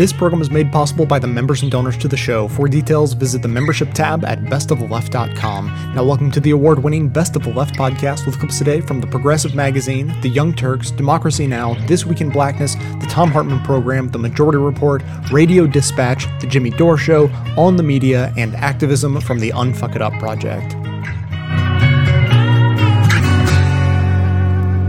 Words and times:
This 0.00 0.14
program 0.14 0.40
is 0.40 0.50
made 0.50 0.72
possible 0.72 1.04
by 1.04 1.18
the 1.18 1.26
members 1.26 1.60
and 1.60 1.70
donors 1.70 1.98
to 1.98 2.08
the 2.08 2.16
show. 2.16 2.48
For 2.48 2.68
details, 2.68 3.12
visit 3.12 3.42
the 3.42 3.48
membership 3.48 3.92
tab 3.92 4.24
at 4.24 4.42
bestoftheleft.com. 4.44 5.92
Now, 5.94 6.04
welcome 6.04 6.30
to 6.30 6.40
the 6.40 6.52
award 6.52 6.82
winning 6.82 7.10
Best 7.10 7.36
of 7.36 7.42
the 7.42 7.50
Left 7.50 7.74
podcast 7.74 8.24
with 8.24 8.38
clips 8.38 8.56
today 8.56 8.80
from 8.80 9.02
the 9.02 9.06
Progressive 9.06 9.54
Magazine, 9.54 10.18
The 10.22 10.30
Young 10.30 10.54
Turks, 10.54 10.90
Democracy 10.90 11.46
Now!, 11.46 11.74
This 11.86 12.06
Week 12.06 12.22
in 12.22 12.30
Blackness, 12.30 12.76
The 12.76 13.08
Thom 13.10 13.30
Hartmann 13.30 13.62
Program, 13.62 14.08
The 14.08 14.18
Majority 14.18 14.56
Report, 14.56 15.02
Radio 15.30 15.66
Dispatch, 15.66 16.24
The 16.40 16.46
Jimmy 16.46 16.70
Dore 16.70 16.96
Show, 16.96 17.28
On 17.58 17.76
the 17.76 17.82
Media, 17.82 18.32
and 18.38 18.56
Activism 18.56 19.20
from 19.20 19.38
the 19.38 19.50
Unfuck 19.50 19.96
It 19.96 20.00
Up 20.00 20.14
Project. 20.14 20.76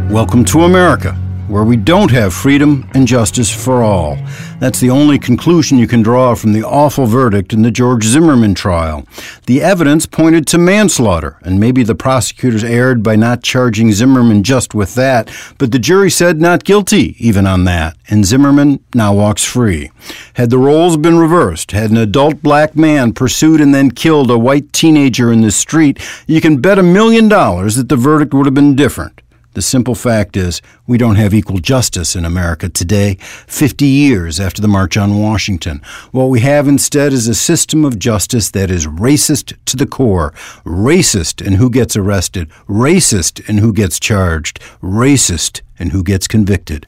Welcome 0.09 0.45
to 0.45 0.61
America 0.61 1.17
where 1.51 1.65
we 1.65 1.75
don't 1.75 2.11
have 2.11 2.33
freedom 2.33 2.89
and 2.93 3.05
justice 3.05 3.53
for 3.53 3.83
all. 3.83 4.17
That's 4.59 4.79
the 4.79 4.89
only 4.89 5.19
conclusion 5.19 5.77
you 5.77 5.87
can 5.87 6.01
draw 6.01 6.33
from 6.33 6.53
the 6.53 6.63
awful 6.63 7.07
verdict 7.07 7.51
in 7.51 7.61
the 7.61 7.71
George 7.71 8.05
Zimmerman 8.05 8.55
trial. 8.55 9.05
The 9.47 9.61
evidence 9.61 10.05
pointed 10.05 10.47
to 10.47 10.57
manslaughter, 10.57 11.37
and 11.41 11.59
maybe 11.59 11.83
the 11.83 11.93
prosecutors 11.93 12.63
erred 12.63 13.03
by 13.03 13.17
not 13.17 13.43
charging 13.43 13.91
Zimmerman 13.91 14.43
just 14.43 14.73
with 14.73 14.95
that, 14.95 15.29
but 15.57 15.73
the 15.73 15.79
jury 15.79 16.09
said 16.09 16.39
not 16.39 16.63
guilty 16.63 17.17
even 17.19 17.45
on 17.45 17.65
that, 17.65 17.97
and 18.09 18.23
Zimmerman 18.23 18.79
now 18.95 19.13
walks 19.13 19.43
free. 19.43 19.91
Had 20.35 20.51
the 20.51 20.57
roles 20.57 20.95
been 20.95 21.17
reversed, 21.17 21.71
had 21.71 21.91
an 21.91 21.97
adult 21.97 22.41
black 22.41 22.77
man 22.77 23.11
pursued 23.11 23.59
and 23.59 23.75
then 23.75 23.91
killed 23.91 24.31
a 24.31 24.37
white 24.37 24.71
teenager 24.71 25.33
in 25.33 25.41
the 25.41 25.51
street, 25.51 25.99
you 26.27 26.39
can 26.39 26.61
bet 26.61 26.79
a 26.79 26.83
million 26.83 27.27
dollars 27.27 27.75
that 27.75 27.89
the 27.89 27.97
verdict 27.97 28.33
would 28.33 28.45
have 28.45 28.55
been 28.55 28.75
different. 28.75 29.21
The 29.53 29.61
simple 29.61 29.95
fact 29.95 30.37
is, 30.37 30.61
we 30.87 30.97
don't 30.97 31.17
have 31.17 31.33
equal 31.33 31.59
justice 31.59 32.15
in 32.15 32.23
America 32.23 32.69
today, 32.69 33.15
50 33.47 33.85
years 33.85 34.39
after 34.39 34.61
the 34.61 34.67
March 34.69 34.95
on 34.95 35.19
Washington. 35.19 35.81
What 36.11 36.29
we 36.29 36.39
have 36.39 36.69
instead 36.69 37.11
is 37.11 37.27
a 37.27 37.35
system 37.35 37.83
of 37.83 37.99
justice 37.99 38.49
that 38.51 38.71
is 38.71 38.87
racist 38.87 39.57
to 39.65 39.75
the 39.75 39.85
core. 39.85 40.31
Racist 40.63 41.45
in 41.45 41.53
who 41.53 41.69
gets 41.69 41.97
arrested, 41.97 42.49
racist 42.69 43.47
in 43.49 43.57
who 43.57 43.73
gets 43.73 43.99
charged, 43.99 44.61
racist 44.81 45.61
in 45.81 45.89
who 45.89 46.03
gets 46.03 46.27
convicted. 46.27 46.87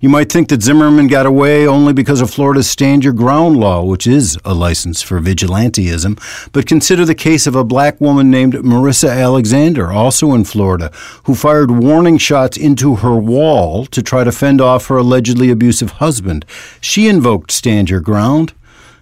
You 0.00 0.08
might 0.08 0.30
think 0.30 0.48
that 0.48 0.62
Zimmerman 0.62 1.08
got 1.08 1.26
away 1.26 1.66
only 1.66 1.92
because 1.92 2.20
of 2.20 2.30
Florida's 2.30 2.70
Stand 2.70 3.02
Your 3.02 3.12
Ground 3.12 3.56
law, 3.56 3.82
which 3.82 4.06
is 4.06 4.38
a 4.44 4.54
license 4.54 5.02
for 5.02 5.20
vigilanteism, 5.20 6.50
but 6.52 6.66
consider 6.66 7.04
the 7.04 7.14
case 7.14 7.46
of 7.46 7.56
a 7.56 7.64
black 7.64 8.00
woman 8.00 8.30
named 8.30 8.54
Marissa 8.54 9.10
Alexander, 9.10 9.90
also 9.90 10.32
in 10.32 10.44
Florida, 10.44 10.92
who 11.24 11.34
fired 11.34 11.70
warning 11.70 12.18
shots 12.18 12.56
into 12.56 12.96
her 12.96 13.16
wall 13.16 13.86
to 13.86 14.02
try 14.02 14.22
to 14.22 14.30
fend 14.30 14.60
off 14.60 14.86
her 14.86 14.98
allegedly 14.98 15.50
abusive 15.50 15.92
husband. 15.92 16.44
She 16.80 17.08
invoked 17.08 17.50
Stand 17.50 17.90
Your 17.90 18.00
Ground, 18.00 18.52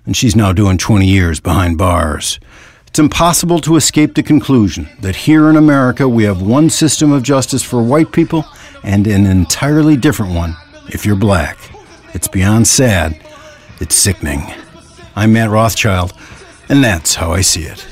and 0.06 0.16
she's 0.16 0.36
now 0.36 0.52
doing 0.52 0.78
20 0.78 1.06
years 1.06 1.40
behind 1.40 1.77
bars. 1.77 2.40
It's 2.92 2.98
impossible 2.98 3.58
to 3.60 3.76
escape 3.76 4.14
the 4.14 4.22
conclusion 4.22 4.86
that 5.00 5.16
here 5.16 5.48
in 5.48 5.56
America 5.56 6.06
we 6.06 6.24
have 6.24 6.42
one 6.42 6.68
system 6.68 7.10
of 7.10 7.22
justice 7.22 7.62
for 7.62 7.82
white 7.82 8.12
people 8.12 8.44
and 8.84 9.06
an 9.06 9.24
entirely 9.24 9.96
different 9.96 10.34
one 10.34 10.54
if 10.88 11.06
you're 11.06 11.16
black. 11.16 11.56
It's 12.12 12.28
beyond 12.28 12.68
sad, 12.68 13.18
it's 13.80 13.94
sickening. 13.94 14.42
I'm 15.16 15.32
Matt 15.32 15.48
Rothschild, 15.48 16.12
and 16.68 16.84
that's 16.84 17.14
how 17.14 17.32
I 17.32 17.40
see 17.40 17.62
it. 17.62 17.82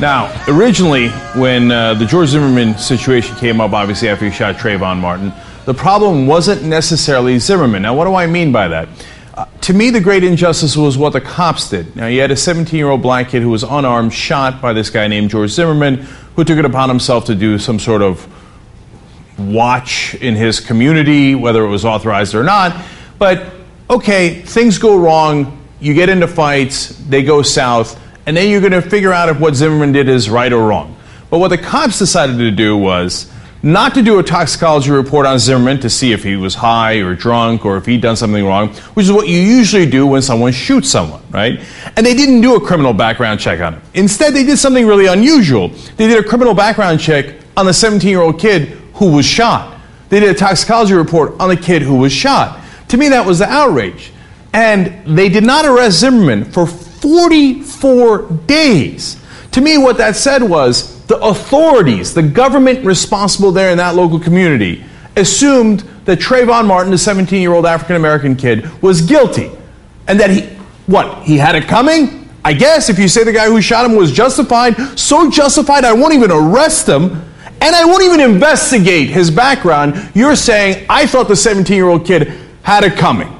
Now, 0.00 0.32
originally, 0.48 1.10
when 1.36 1.70
uh, 1.70 1.92
the 1.92 2.06
George 2.06 2.30
Zimmerman 2.30 2.78
situation 2.78 3.36
came 3.36 3.60
up, 3.60 3.74
obviously 3.74 4.08
after 4.08 4.24
he 4.24 4.30
shot 4.30 4.54
Trayvon 4.54 4.98
Martin, 4.98 5.30
the 5.66 5.74
problem 5.74 6.26
wasn't 6.26 6.62
necessarily 6.62 7.38
Zimmerman. 7.38 7.82
Now, 7.82 7.94
what 7.94 8.06
do 8.06 8.14
I 8.14 8.26
mean 8.26 8.50
by 8.50 8.68
that? 8.68 8.88
Uh, 9.34 9.44
to 9.60 9.74
me, 9.74 9.90
the 9.90 10.00
great 10.00 10.24
injustice 10.24 10.74
was 10.74 10.96
what 10.96 11.12
the 11.12 11.20
cops 11.20 11.68
did. 11.68 11.94
Now, 11.96 12.06
you 12.06 12.22
had 12.22 12.30
a 12.30 12.36
17 12.36 12.78
year 12.78 12.88
old 12.88 13.02
black 13.02 13.28
kid 13.28 13.42
who 13.42 13.50
was 13.50 13.62
unarmed, 13.62 14.14
shot 14.14 14.62
by 14.62 14.72
this 14.72 14.88
guy 14.88 15.06
named 15.06 15.28
George 15.28 15.50
Zimmerman, 15.50 15.96
who 16.34 16.44
took 16.44 16.56
it 16.56 16.64
upon 16.64 16.88
himself 16.88 17.26
to 17.26 17.34
do 17.34 17.58
some 17.58 17.78
sort 17.78 18.00
of 18.00 18.26
watch 19.38 20.14
in 20.14 20.34
his 20.34 20.60
community, 20.60 21.34
whether 21.34 21.62
it 21.62 21.68
was 21.68 21.84
authorized 21.84 22.34
or 22.34 22.42
not. 22.42 22.74
But, 23.18 23.52
okay, 23.90 24.40
things 24.40 24.78
go 24.78 24.96
wrong, 24.96 25.58
you 25.78 25.92
get 25.92 26.08
into 26.08 26.26
fights, 26.26 26.88
they 26.88 27.22
go 27.22 27.42
south 27.42 27.99
and 28.26 28.36
then 28.36 28.48
you're 28.48 28.60
going 28.60 28.72
to 28.72 28.82
figure 28.82 29.12
out 29.12 29.28
if 29.28 29.40
what 29.40 29.54
Zimmerman 29.54 29.92
did 29.92 30.08
is 30.08 30.28
right 30.30 30.52
or 30.52 30.66
wrong. 30.66 30.96
But 31.30 31.38
what 31.38 31.48
the 31.48 31.58
cops 31.58 31.98
decided 31.98 32.38
to 32.38 32.50
do 32.50 32.76
was 32.76 33.30
not 33.62 33.94
to 33.94 34.02
do 34.02 34.18
a 34.18 34.22
toxicology 34.22 34.90
report 34.90 35.26
on 35.26 35.38
Zimmerman 35.38 35.80
to 35.80 35.90
see 35.90 36.12
if 36.12 36.24
he 36.24 36.34
was 36.34 36.54
high 36.54 36.94
or 36.94 37.14
drunk 37.14 37.66
or 37.66 37.76
if 37.76 37.84
he'd 37.84 38.00
done 38.00 38.16
something 38.16 38.44
wrong, 38.44 38.70
which 38.94 39.04
is 39.04 39.12
what 39.12 39.28
you 39.28 39.38
usually 39.38 39.84
do 39.84 40.06
when 40.06 40.22
someone 40.22 40.52
shoots 40.52 40.88
someone, 40.88 41.22
right? 41.30 41.60
And 41.96 42.06
they 42.06 42.14
didn't 42.14 42.40
do 42.40 42.56
a 42.56 42.60
criminal 42.60 42.94
background 42.94 43.38
check 43.38 43.60
on 43.60 43.74
him. 43.74 43.82
Instead, 43.94 44.34
they 44.34 44.44
did 44.44 44.58
something 44.58 44.86
really 44.86 45.06
unusual. 45.06 45.68
They 45.68 46.08
did 46.08 46.24
a 46.24 46.26
criminal 46.26 46.54
background 46.54 47.00
check 47.00 47.36
on 47.56 47.66
the 47.66 47.74
17 47.74 48.08
year 48.08 48.22
old 48.22 48.40
kid 48.40 48.68
who 48.94 49.12
was 49.12 49.26
shot. 49.26 49.78
They 50.08 50.20
did 50.20 50.30
a 50.30 50.38
toxicology 50.38 50.94
report 50.94 51.38
on 51.38 51.50
the 51.50 51.56
kid 51.56 51.82
who 51.82 51.96
was 51.96 52.12
shot. 52.12 52.60
To 52.88 52.96
me, 52.96 53.10
that 53.10 53.24
was 53.24 53.38
the 53.38 53.46
outrage. 53.46 54.12
And 54.52 55.16
they 55.16 55.28
did 55.28 55.44
not 55.44 55.64
arrest 55.64 56.00
Zimmerman 56.00 56.44
for 56.44 56.66
44 57.00 58.22
days. 58.46 59.20
To 59.52 59.60
me, 59.60 59.78
what 59.78 59.96
that 59.98 60.16
said 60.16 60.42
was 60.42 61.04
the 61.06 61.18
authorities, 61.18 62.14
the 62.14 62.22
government 62.22 62.84
responsible 62.84 63.50
there 63.50 63.70
in 63.70 63.78
that 63.78 63.96
local 63.96 64.20
community, 64.20 64.84
assumed 65.16 65.80
that 66.04 66.18
Trayvon 66.18 66.66
Martin, 66.66 66.90
the 66.90 66.98
17 66.98 67.40
year 67.40 67.52
old 67.52 67.66
African 67.66 67.96
American 67.96 68.36
kid, 68.36 68.70
was 68.82 69.00
guilty. 69.00 69.50
And 70.06 70.20
that 70.20 70.30
he, 70.30 70.42
what, 70.86 71.24
he 71.24 71.36
had 71.36 71.54
it 71.54 71.64
coming? 71.64 72.28
I 72.44 72.52
guess 72.52 72.88
if 72.88 72.98
you 72.98 73.08
say 73.08 73.24
the 73.24 73.32
guy 73.32 73.46
who 73.46 73.60
shot 73.60 73.84
him 73.84 73.96
was 73.96 74.12
justified, 74.12 74.98
so 74.98 75.30
justified 75.30 75.84
I 75.84 75.92
won't 75.92 76.14
even 76.14 76.30
arrest 76.30 76.88
him 76.88 77.10
and 77.62 77.76
I 77.76 77.84
won't 77.84 78.02
even 78.02 78.20
investigate 78.20 79.08
his 79.08 79.30
background, 79.30 80.10
you're 80.14 80.36
saying 80.36 80.86
I 80.88 81.06
thought 81.06 81.28
the 81.28 81.36
17 81.36 81.76
year 81.76 81.88
old 81.88 82.06
kid 82.06 82.32
had 82.62 82.84
it 82.84 82.96
coming. 82.96 83.36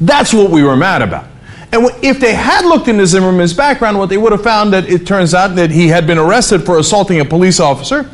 That's 0.00 0.34
what 0.34 0.50
we 0.50 0.62
were 0.62 0.76
mad 0.76 1.02
about. 1.02 1.26
And 1.72 1.86
if 2.02 2.20
they 2.20 2.34
had 2.34 2.66
looked 2.66 2.88
into 2.88 3.06
Zimmerman's 3.06 3.54
background, 3.54 3.98
what 3.98 4.10
they 4.10 4.18
would 4.18 4.32
have 4.32 4.42
found 4.42 4.74
that 4.74 4.88
it 4.88 5.06
turns 5.06 5.32
out 5.32 5.56
that 5.56 5.70
he 5.70 5.88
had 5.88 6.06
been 6.06 6.18
arrested 6.18 6.64
for 6.66 6.78
assaulting 6.78 7.20
a 7.20 7.24
police 7.24 7.60
officer. 7.60 8.10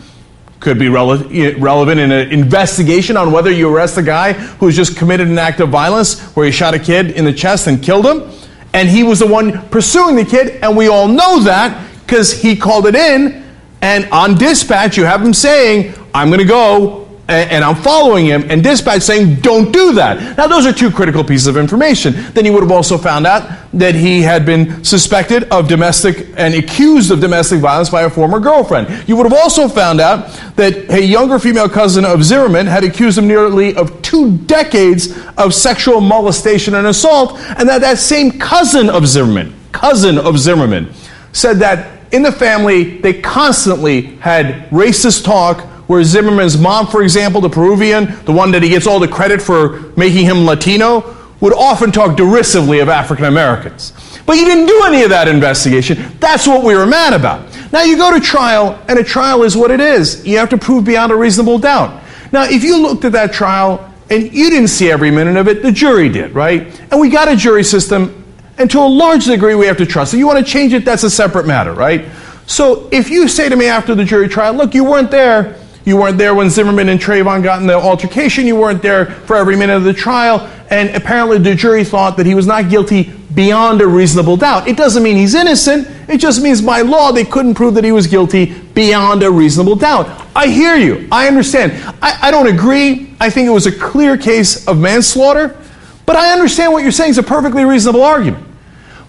Could 0.60 0.78
be 0.78 0.86
rele- 0.86 1.60
relevant 1.60 2.00
in 2.00 2.12
an 2.12 2.30
investigation 2.30 3.16
on 3.16 3.32
whether 3.32 3.50
you 3.50 3.68
arrest 3.74 3.98
a 3.98 4.02
guy 4.02 4.32
who's 4.32 4.76
just 4.76 4.96
committed 4.96 5.26
an 5.26 5.38
act 5.38 5.58
of 5.58 5.70
violence 5.70 6.20
where 6.36 6.46
he 6.46 6.52
shot 6.52 6.74
a 6.74 6.78
kid 6.78 7.12
in 7.12 7.24
the 7.24 7.32
chest 7.32 7.66
and 7.66 7.82
killed 7.82 8.06
him. 8.06 8.30
And 8.74 8.88
he 8.88 9.02
was 9.02 9.18
the 9.18 9.26
one 9.26 9.68
pursuing 9.70 10.14
the 10.14 10.24
kid, 10.24 10.62
and 10.62 10.76
we 10.76 10.86
all 10.86 11.08
know 11.08 11.40
that 11.40 11.88
because 12.06 12.32
he 12.40 12.54
called 12.54 12.86
it 12.86 12.94
in. 12.94 13.44
And 13.82 14.08
on 14.10 14.36
dispatch, 14.36 14.96
you 14.96 15.04
have 15.04 15.22
him 15.22 15.34
saying, 15.34 15.94
I'm 16.14 16.28
going 16.28 16.40
to 16.40 16.46
go 16.46 17.07
and 17.28 17.62
I'm 17.62 17.76
following 17.76 18.24
him, 18.24 18.50
and 18.50 18.62
dispatch 18.62 19.02
saying, 19.02 19.36
don't 19.36 19.70
do 19.70 19.92
that. 19.92 20.38
Now, 20.38 20.46
those 20.46 20.64
are 20.64 20.72
two 20.72 20.90
critical 20.90 21.22
pieces 21.22 21.46
of 21.46 21.58
information. 21.58 22.14
Then 22.32 22.46
he 22.46 22.50
would 22.50 22.62
have 22.62 22.72
also 22.72 22.96
found 22.96 23.26
out 23.26 23.50
that 23.74 23.94
he 23.94 24.22
had 24.22 24.46
been 24.46 24.82
suspected 24.82 25.44
of 25.50 25.68
domestic 25.68 26.28
and 26.38 26.54
accused 26.54 27.10
of 27.10 27.20
domestic 27.20 27.60
violence 27.60 27.90
by 27.90 28.02
a 28.02 28.10
former 28.10 28.40
girlfriend. 28.40 29.06
You 29.06 29.16
would 29.16 29.30
have 29.30 29.38
also 29.38 29.68
found 29.68 30.00
out 30.00 30.30
that 30.56 30.90
a 30.90 31.02
younger 31.02 31.38
female 31.38 31.68
cousin 31.68 32.06
of 32.06 32.24
Zimmerman 32.24 32.66
had 32.66 32.82
accused 32.82 33.18
him 33.18 33.28
nearly 33.28 33.76
of 33.76 34.00
two 34.00 34.38
decades 34.38 35.14
of 35.36 35.52
sexual 35.52 36.00
molestation 36.00 36.74
and 36.76 36.86
assault, 36.86 37.38
and 37.58 37.68
that 37.68 37.82
that 37.82 37.98
same 37.98 38.38
cousin 38.38 38.88
of 38.88 39.06
Zimmerman, 39.06 39.54
cousin 39.72 40.16
of 40.16 40.38
Zimmerman, 40.38 40.94
said 41.32 41.58
that 41.58 41.98
in 42.10 42.22
the 42.22 42.32
family 42.32 42.98
they 43.00 43.20
constantly 43.20 44.16
had 44.16 44.70
racist 44.70 45.26
talk 45.26 45.67
where 45.88 46.04
Zimmerman's 46.04 46.56
mom, 46.56 46.86
for 46.86 47.02
example, 47.02 47.40
the 47.40 47.50
Peruvian, 47.50 48.24
the 48.24 48.32
one 48.32 48.52
that 48.52 48.62
he 48.62 48.68
gets 48.68 48.86
all 48.86 49.00
the 49.00 49.08
credit 49.08 49.42
for 49.42 49.92
making 49.96 50.24
him 50.24 50.46
Latino, 50.46 51.16
would 51.40 51.52
often 51.52 51.90
talk 51.90 52.16
derisively 52.16 52.78
of 52.78 52.88
African 52.88 53.24
Americans. 53.24 53.92
But 54.26 54.36
you 54.36 54.44
didn't 54.44 54.66
do 54.66 54.82
any 54.84 55.02
of 55.02 55.10
that 55.10 55.28
investigation. 55.28 56.16
That's 56.20 56.46
what 56.46 56.62
we 56.62 56.74
were 56.74 56.86
mad 56.86 57.14
about. 57.14 57.46
Now 57.72 57.82
you 57.82 57.96
go 57.96 58.12
to 58.12 58.20
trial, 58.20 58.78
and 58.88 58.98
a 58.98 59.04
trial 59.04 59.42
is 59.42 59.56
what 59.56 59.70
it 59.70 59.80
is. 59.80 60.26
You 60.26 60.38
have 60.38 60.50
to 60.50 60.58
prove 60.58 60.84
beyond 60.84 61.10
a 61.10 61.16
reasonable 61.16 61.58
doubt. 61.58 62.02
Now, 62.32 62.44
if 62.44 62.62
you 62.62 62.80
looked 62.82 63.04
at 63.04 63.12
that 63.12 63.32
trial 63.32 63.90
and 64.10 64.32
you 64.32 64.50
didn't 64.50 64.68
see 64.68 64.90
every 64.90 65.10
minute 65.10 65.36
of 65.36 65.48
it, 65.48 65.62
the 65.62 65.72
jury 65.72 66.08
did, 66.08 66.34
right? 66.34 66.80
And 66.90 67.00
we 67.00 67.08
got 67.08 67.28
a 67.28 67.36
jury 67.36 67.64
system, 67.64 68.24
and 68.58 68.70
to 68.70 68.78
a 68.80 68.88
large 68.88 69.24
degree, 69.24 69.54
we 69.54 69.66
have 69.66 69.78
to 69.78 69.86
trust 69.86 70.12
it. 70.12 70.18
You 70.18 70.26
want 70.26 70.44
to 70.44 70.50
change 70.50 70.74
it, 70.74 70.84
that's 70.84 71.04
a 71.04 71.10
separate 71.10 71.46
matter, 71.46 71.72
right? 71.72 72.04
So 72.46 72.88
if 72.92 73.10
you 73.10 73.28
say 73.28 73.48
to 73.48 73.56
me 73.56 73.66
after 73.66 73.94
the 73.94 74.04
jury 74.04 74.28
trial, 74.28 74.54
look, 74.54 74.74
you 74.74 74.84
weren't 74.84 75.10
there, 75.10 75.56
you 75.88 75.96
weren't 75.96 76.18
there 76.18 76.34
when 76.34 76.50
Zimmerman 76.50 76.90
and 76.90 77.00
Trayvon 77.00 77.42
got 77.42 77.60
in 77.60 77.66
the 77.66 77.74
altercation. 77.74 78.46
You 78.46 78.56
weren't 78.56 78.82
there 78.82 79.06
for 79.06 79.36
every 79.36 79.56
minute 79.56 79.76
of 79.76 79.84
the 79.84 79.94
trial. 79.94 80.40
And 80.70 80.94
apparently 80.94 81.38
the 81.38 81.54
jury 81.54 81.82
thought 81.82 82.18
that 82.18 82.26
he 82.26 82.34
was 82.34 82.46
not 82.46 82.68
guilty 82.68 83.04
beyond 83.34 83.80
a 83.80 83.86
reasonable 83.86 84.36
doubt. 84.36 84.68
It 84.68 84.76
doesn't 84.76 85.02
mean 85.02 85.16
he's 85.16 85.34
innocent. 85.34 85.88
It 86.08 86.18
just 86.18 86.42
means 86.42 86.60
by 86.60 86.82
law 86.82 87.10
they 87.10 87.24
couldn't 87.24 87.54
prove 87.54 87.74
that 87.74 87.84
he 87.84 87.92
was 87.92 88.06
guilty 88.06 88.52
beyond 88.74 89.22
a 89.22 89.30
reasonable 89.30 89.76
doubt. 89.76 90.26
I 90.36 90.48
hear 90.48 90.76
you. 90.76 91.08
I 91.10 91.26
understand. 91.26 91.72
I, 92.02 92.28
I 92.28 92.30
don't 92.30 92.48
agree. 92.48 93.14
I 93.18 93.30
think 93.30 93.48
it 93.48 93.52
was 93.52 93.66
a 93.66 93.72
clear 93.72 94.16
case 94.18 94.68
of 94.68 94.78
manslaughter. 94.78 95.56
But 96.04 96.16
I 96.16 96.32
understand 96.32 96.72
what 96.72 96.82
you're 96.82 96.92
saying 96.92 97.10
is 97.10 97.18
a 97.18 97.22
perfectly 97.22 97.64
reasonable 97.64 98.02
argument. 98.02 98.47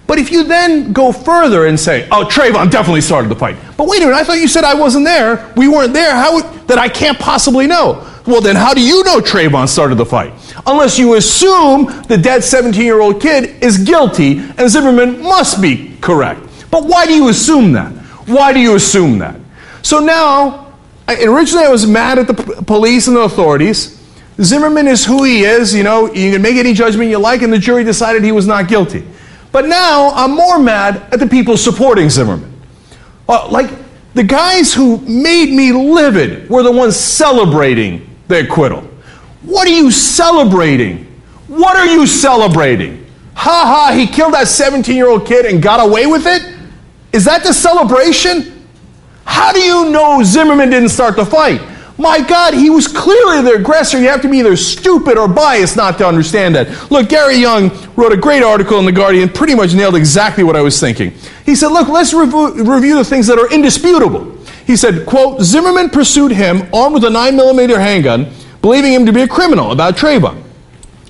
But 0.10 0.18
if 0.18 0.32
you 0.32 0.44
then 0.44 0.92
go 0.92 1.12
further 1.12 1.68
and 1.68 1.80
say, 1.80 2.08
oh, 2.12 2.26
Trayvon 2.26 2.72
definitely 2.72 3.02
started 3.02 3.30
the 3.30 3.36
fight. 3.36 3.56
But 3.78 3.88
wait 3.88 4.02
a 4.02 4.06
minute, 4.06 4.18
I 4.18 4.24
thought 4.24 4.40
you 4.40 4.48
said 4.48 4.64
I 4.64 4.74
wasn't 4.74 5.06
there. 5.06 5.54
We 5.56 5.68
weren't 5.68 5.94
there. 5.94 6.16
How 6.16 6.34
would, 6.34 6.46
that 6.68 6.80
I 6.80 6.90
can't 6.90 7.20
possibly 7.20 7.68
know. 7.68 8.12
Well, 8.26 8.42
then 8.42 8.56
how 8.56 8.74
do 8.74 8.82
you 8.82 9.04
know 9.04 9.20
Trayvon 9.20 9.70
started 9.70 10.00
the 10.00 10.08
fight? 10.08 10.34
Unless 10.66 10.98
you 10.98 11.14
assume 11.14 11.86
the 12.08 12.18
dead 12.18 12.44
17 12.44 12.84
year 12.84 13.02
old 13.02 13.22
kid 13.22 13.64
is 13.64 13.78
guilty 13.78 14.40
and 14.40 14.68
Zimmerman 14.68 15.22
must 15.22 15.62
be 15.62 15.96
correct. 16.02 16.42
But 16.72 16.86
why 16.86 17.06
do 17.06 17.14
you 17.14 17.30
assume 17.30 17.72
that? 17.74 17.92
Why 18.26 18.52
do 18.52 18.60
you 18.60 18.74
assume 18.74 19.20
that? 19.20 19.36
So 19.84 20.00
now, 20.00 20.74
originally 21.08 21.66
I 21.66 21.70
was 21.70 21.86
mad 21.86 22.18
at 22.18 22.26
the 22.26 22.64
police 22.64 23.06
and 23.06 23.16
the 23.16 23.22
authorities. 23.22 24.04
Zimmerman 24.42 24.88
is 24.88 25.06
who 25.06 25.24
he 25.24 25.44
is, 25.44 25.76
you 25.76 25.84
know, 25.84 26.12
you 26.12 26.32
can 26.32 26.42
make 26.42 26.56
any 26.56 26.74
judgment 26.74 27.12
you 27.12 27.20
like, 27.20 27.44
and 27.44 27.54
the 27.54 27.60
jury 27.60 27.84
decided 27.84 28.24
he 28.24 28.32
was 28.32 28.48
not 28.48 28.68
guilty. 28.68 29.06
But 29.52 29.66
now 29.66 30.10
I'm 30.12 30.32
more 30.32 30.60
mad 30.60 30.98
at 31.12 31.20
the 31.20 31.28
people 31.28 31.58
supporting 31.58 32.10
Zimmerman. 32.10 32.54
Uh, 33.28 33.48
like, 33.50 33.70
the 34.14 34.24
guys 34.24 34.74
who 34.74 34.98
made 35.00 35.52
me 35.52 35.72
livid 35.72 36.50
were 36.50 36.64
the 36.64 36.72
ones 36.72 36.96
celebrating 36.96 38.10
the 38.28 38.46
acquittal. 38.46 38.82
What 39.44 39.68
are 39.68 39.72
you 39.72 39.92
celebrating? 39.92 41.06
What 41.48 41.76
are 41.76 41.88
you 41.88 42.06
celebrating? 42.06 43.06
Ha 43.36 43.90
ha, 43.90 43.96
he 43.96 44.06
killed 44.06 44.34
that 44.34 44.48
17 44.48 44.96
year 44.96 45.08
old 45.08 45.26
kid 45.26 45.46
and 45.46 45.62
got 45.62 45.80
away 45.80 46.06
with 46.06 46.26
it? 46.26 46.56
Is 47.12 47.26
that 47.26 47.44
the 47.44 47.54
celebration? 47.54 48.68
How 49.26 49.52
do 49.52 49.60
you 49.60 49.90
know 49.90 50.22
Zimmerman 50.24 50.70
didn't 50.70 50.90
start 50.90 51.16
the 51.16 51.26
fight? 51.26 51.62
My 52.00 52.22
God, 52.22 52.54
he 52.54 52.70
was 52.70 52.88
clearly 52.88 53.42
the 53.42 53.56
aggressor. 53.56 54.00
You 54.00 54.08
have 54.08 54.22
to 54.22 54.30
be 54.30 54.40
either 54.40 54.56
stupid 54.56 55.18
or 55.18 55.28
biased 55.28 55.76
not 55.76 55.98
to 55.98 56.08
understand 56.08 56.56
that. 56.56 56.90
Look, 56.90 57.10
Gary 57.10 57.36
Younge 57.36 57.74
wrote 57.98 58.14
a 58.14 58.18
great 58.18 58.42
article 58.42 58.80
in 58.80 58.86
The 58.86 58.92
Guardian, 58.94 59.28
pretty 59.28 59.54
much 59.54 59.74
nailed 59.74 59.96
exactly 59.96 60.46
what 60.46 60.56
I 60.56 60.62
was 60.62 60.80
thinking. 60.80 61.12
He 61.46 61.56
said, 61.56 61.68
look, 61.68 61.90
let's 61.90 62.14
review, 62.14 62.96
the 62.96 63.04
things 63.04 63.28
that 63.28 63.38
are 63.38 63.52
indisputable. 63.54 64.34
He 64.66 64.78
said, 64.78 65.06
quote, 65.06 65.42
Zimmerman 65.42 65.90
pursued 65.90 66.32
him 66.32 66.70
armed 66.74 66.94
with 66.94 67.04
a 67.04 67.10
9mm 67.10 67.78
handgun, 67.78 68.32
believing 68.62 68.94
him 68.94 69.06
to 69.06 69.12
be 69.12 69.24
a 69.24 69.28
criminal 69.28 69.72
about 69.72 69.98
Trayvon. 69.98 70.42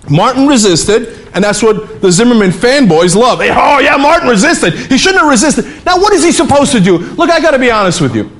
Martin 0.10 0.48
resisted, 0.48 1.30
and 1.36 1.44
that's 1.44 1.62
what 1.62 2.02
the 2.02 2.12
Zimmerman 2.12 2.50
fanboys 2.50 3.16
love. 3.16 3.42
Oh, 3.42 3.80
yeah, 3.80 3.96
Martin 3.98 4.28
resisted. 4.28 4.74
He 4.74 4.98
shouldn't 4.98 5.22
have 5.22 5.30
resisted. 5.30 5.66
Now, 5.86 5.98
what 5.98 6.14
is 6.14 6.24
he 6.24 6.32
supposed 6.32 6.72
to 6.72 6.80
do? 6.80 6.98
Look, 6.98 7.30
I 7.30 7.40
got 7.40 7.52
to 7.52 7.60
be 7.60 7.70
honest 7.70 8.02
with 8.02 8.16
you. 8.16 8.39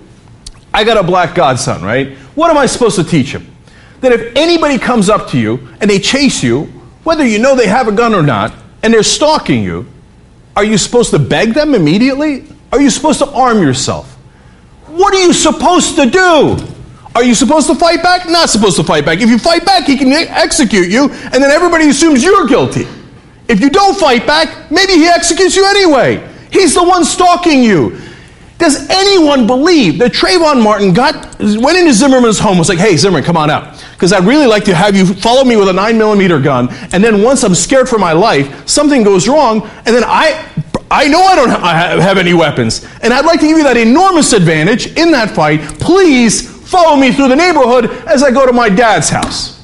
I 0.74 0.84
got 0.84 0.98
a 0.98 1.04
black 1.04 1.36
godson, 1.36 1.82
right? 1.82 2.16
What 2.36 2.52
am 2.52 2.58
I 2.58 2.66
supposed 2.66 2.96
to 2.98 3.04
teach 3.04 3.34
him? 3.34 3.48
That 4.02 4.12
if 4.12 4.36
anybody 4.36 4.78
comes 4.78 5.10
up 5.10 5.30
to 5.30 5.40
you 5.40 5.68
and 5.82 5.90
they 5.90 6.00
chase 6.00 6.44
you, 6.44 6.66
whether 7.04 7.26
you 7.26 7.40
know 7.40 7.56
they 7.56 7.68
have 7.68 7.88
a 7.88 7.92
gun 7.92 8.14
or 8.14 8.24
not, 8.24 8.54
and 8.84 8.94
they're 8.94 9.04
stalking 9.04 9.64
you, 9.64 9.86
are 10.56 10.64
you 10.64 10.78
supposed 10.78 11.12
to 11.12 11.20
beg 11.20 11.54
them 11.54 11.74
immediately? 11.74 12.46
Are 12.72 12.82
you 12.82 12.90
supposed 12.90 13.20
to 13.20 13.30
arm 13.32 13.62
yourself? 13.62 14.16
What 14.88 15.14
are 15.14 15.22
you 15.22 15.34
supposed 15.34 15.96
to 15.96 16.10
do? 16.10 16.58
Are 17.16 17.24
you 17.24 17.34
supposed 17.34 17.68
to 17.68 17.76
fight 17.76 18.04
back? 18.04 18.28
Not 18.28 18.50
supposed 18.50 18.78
to 18.78 18.84
fight 18.84 19.06
back. 19.06 19.20
If 19.20 19.30
you 19.30 19.40
fight 19.40 19.66
back, 19.66 19.86
he 19.86 19.98
can 19.98 20.12
execute 20.12 20.90
you, 20.90 21.10
and 21.10 21.34
then 21.34 21.52
everybody 21.52 21.90
assumes 21.90 22.24
you're 22.24 22.46
guilty. 22.46 22.88
If 23.48 23.60
you 23.60 23.70
don't 23.70 23.98
fight 23.98 24.28
back, 24.28 24.72
maybe 24.72 24.94
he 24.94 25.08
executes 25.08 25.56
you 25.56 25.66
anyway. 25.66 26.28
He's 26.52 26.76
the 26.76 26.84
one 26.84 27.04
stalking 27.04 27.64
you. 27.64 28.00
Does 28.60 28.88
anyone 28.90 29.48
believe 29.48 30.00
that 30.00 30.12
Trayvon 30.12 30.62
Martin 30.62 30.94
got 30.94 31.40
went 31.40 31.78
into 31.78 31.94
Zimmerman's 31.94 32.38
home 32.38 32.58
was 32.58 32.68
like, 32.68 32.78
"Hey 32.78 32.98
Zimmerman, 32.98 33.24
come 33.24 33.38
on 33.38 33.50
out, 33.50 33.82
because 33.94 34.12
I'd 34.12 34.26
really 34.26 34.48
like 34.48 34.66
to 34.66 34.76
have 34.76 34.98
you 34.98 35.06
follow 35.06 35.46
me 35.46 35.56
with 35.56 35.70
a 35.70 35.74
nine 35.74 35.98
millimeter 35.98 36.40
gun, 36.40 36.68
and 36.92 37.02
then 37.02 37.24
once 37.24 37.44
I'm 37.44 37.56
scared 37.56 37.88
for 37.88 37.98
my 37.98 38.12
life, 38.12 38.68
something 38.68 39.02
goes 39.02 39.28
wrong, 39.28 39.68
and 39.86 39.96
then 39.96 40.04
I." 40.06 40.46
I 40.92 41.08
know 41.08 41.22
I 41.22 41.36
don't 41.36 41.52
have 41.52 42.18
any 42.18 42.34
weapons, 42.34 42.84
and 43.04 43.14
I'd 43.14 43.24
like 43.24 43.40
to 43.42 43.48
give 43.48 43.60
you 43.60 43.64
that 43.64 43.78
enormous 43.78 44.34
advantage 44.34 44.88
in 44.98 45.12
that 45.12 45.30
fight. 45.30 45.62
Please 45.80 46.42
follow 46.42 46.96
me 46.96 47.12
through 47.12 47.28
the 47.28 47.36
neighborhood 47.36 47.92
as 48.08 48.24
I 48.24 48.32
go 48.32 48.48
to 48.48 48.52
my 48.52 48.70
dad's 48.70 49.08
house. 49.08 49.60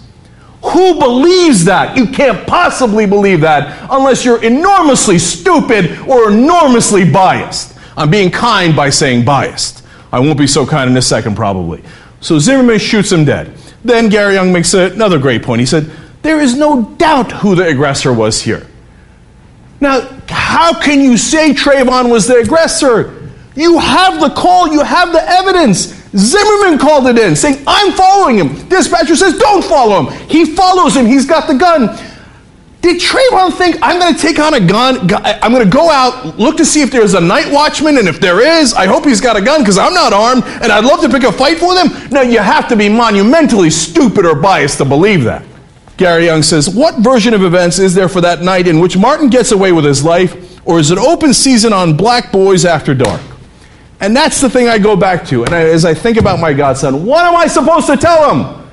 Who 0.61 0.99
believes 0.99 1.65
that? 1.65 1.97
You 1.97 2.05
can't 2.05 2.45
possibly 2.45 3.07
believe 3.07 3.41
that 3.41 3.87
unless 3.89 4.23
you're 4.23 4.43
enormously 4.43 5.17
stupid 5.17 5.97
or 6.07 6.29
enormously 6.29 7.09
biased. 7.09 7.73
I'm 7.97 8.09
being 8.09 8.31
kind 8.31 8.75
by 8.75 8.89
saying 8.89 9.25
biased. 9.25 9.83
I 10.11 10.19
won't 10.19 10.37
be 10.37 10.47
so 10.47 10.65
kind 10.65 10.89
in 10.89 10.97
a 10.97 11.01
second, 11.01 11.35
probably. 11.35 11.83
So 12.21 12.39
Zimmerman 12.39 12.79
shoots 12.79 13.11
him 13.11 13.25
dead. 13.25 13.55
Then 13.83 14.09
Gary 14.09 14.35
Younge 14.35 14.51
makes 14.51 14.73
another 14.73 15.19
great 15.19 15.43
point. 15.43 15.59
He 15.59 15.65
said, 15.65 15.89
There 16.21 16.39
is 16.39 16.57
no 16.57 16.83
doubt 16.97 17.31
who 17.31 17.55
the 17.55 17.67
aggressor 17.67 18.13
was 18.13 18.41
here. 18.41 18.65
Now, 19.79 20.01
how 20.27 20.79
can 20.79 21.01
you 21.01 21.17
say 21.17 21.51
Trayvon 21.51 22.09
was 22.09 22.27
the 22.27 22.37
aggressor? 22.37 23.31
You 23.55 23.77
have 23.79 24.19
the 24.19 24.29
call, 24.29 24.67
you 24.71 24.83
have 24.83 25.11
the 25.11 25.21
evidence. 25.29 25.93
Zimmerman 26.15 26.79
called 26.79 27.07
it 27.07 27.19
in, 27.19 27.35
saying, 27.35 27.63
I'm 27.67 27.91
following 27.91 28.37
him. 28.37 28.67
Dispatcher 28.69 29.15
says, 29.15 29.37
Don't 29.37 29.63
follow 29.63 30.05
him. 30.05 30.29
He 30.29 30.45
follows 30.45 30.95
him, 30.95 31.05
he's 31.05 31.25
got 31.25 31.47
the 31.47 31.55
gun. 31.55 31.97
Did 32.85 33.01
Trayvon 33.01 33.51
think 33.51 33.77
I'm 33.81 33.99
going 33.99 34.13
to 34.13 34.21
take 34.21 34.37
on 34.37 34.53
a 34.53 34.59
gun? 34.59 35.09
I'm 35.11 35.51
going 35.51 35.63
to 35.63 35.75
go 35.75 35.89
out, 35.89 36.37
look 36.37 36.55
to 36.57 36.65
see 36.65 36.83
if 36.83 36.91
there's 36.91 37.15
a 37.15 37.19
night 37.19 37.51
watchman, 37.51 37.97
and 37.97 38.07
if 38.07 38.19
there 38.19 38.39
is, 38.61 38.75
I 38.75 38.85
hope 38.85 39.05
he's 39.05 39.19
got 39.19 39.35
a 39.35 39.41
gun 39.41 39.61
because 39.61 39.79
I'm 39.79 39.95
not 39.95 40.13
armed, 40.13 40.43
and 40.43 40.71
I'd 40.71 40.85
love 40.85 41.01
to 41.01 41.09
pick 41.09 41.23
a 41.23 41.31
fight 41.31 41.57
for 41.57 41.73
them? 41.73 41.87
No, 42.11 42.21
you 42.21 42.37
have 42.37 42.67
to 42.67 42.75
be 42.75 42.87
monumentally 42.87 43.71
stupid 43.71 44.23
or 44.23 44.35
biased 44.35 44.77
to 44.77 44.85
believe 44.85 45.23
that. 45.23 45.43
Gary 45.97 46.25
Younge 46.27 46.45
says, 46.45 46.69
What 46.69 46.99
version 46.99 47.33
of 47.33 47.41
events 47.41 47.79
is 47.79 47.95
there 47.95 48.07
for 48.07 48.21
that 48.21 48.43
night 48.43 48.67
in 48.67 48.79
which 48.79 48.95
Martin 48.95 49.31
gets 49.31 49.51
away 49.51 49.71
with 49.71 49.83
his 49.83 50.05
life, 50.05 50.61
or 50.63 50.77
is 50.77 50.91
it 50.91 50.99
open 50.99 51.33
season 51.33 51.73
on 51.73 51.97
black 51.97 52.31
boys 52.31 52.65
after 52.65 52.93
dark? 52.93 53.21
And 53.99 54.15
that's 54.15 54.39
the 54.39 54.49
thing 54.49 54.67
I 54.67 54.77
go 54.77 54.95
back 54.95 55.25
to. 55.29 55.43
And 55.43 55.55
I, 55.55 55.61
as 55.61 55.85
I 55.85 55.95
think 55.95 56.17
about 56.17 56.39
my 56.39 56.53
godson, 56.53 57.03
what 57.03 57.25
am 57.25 57.35
I 57.35 57.47
supposed 57.47 57.87
to 57.87 57.97
tell 57.97 58.31
him? 58.31 58.69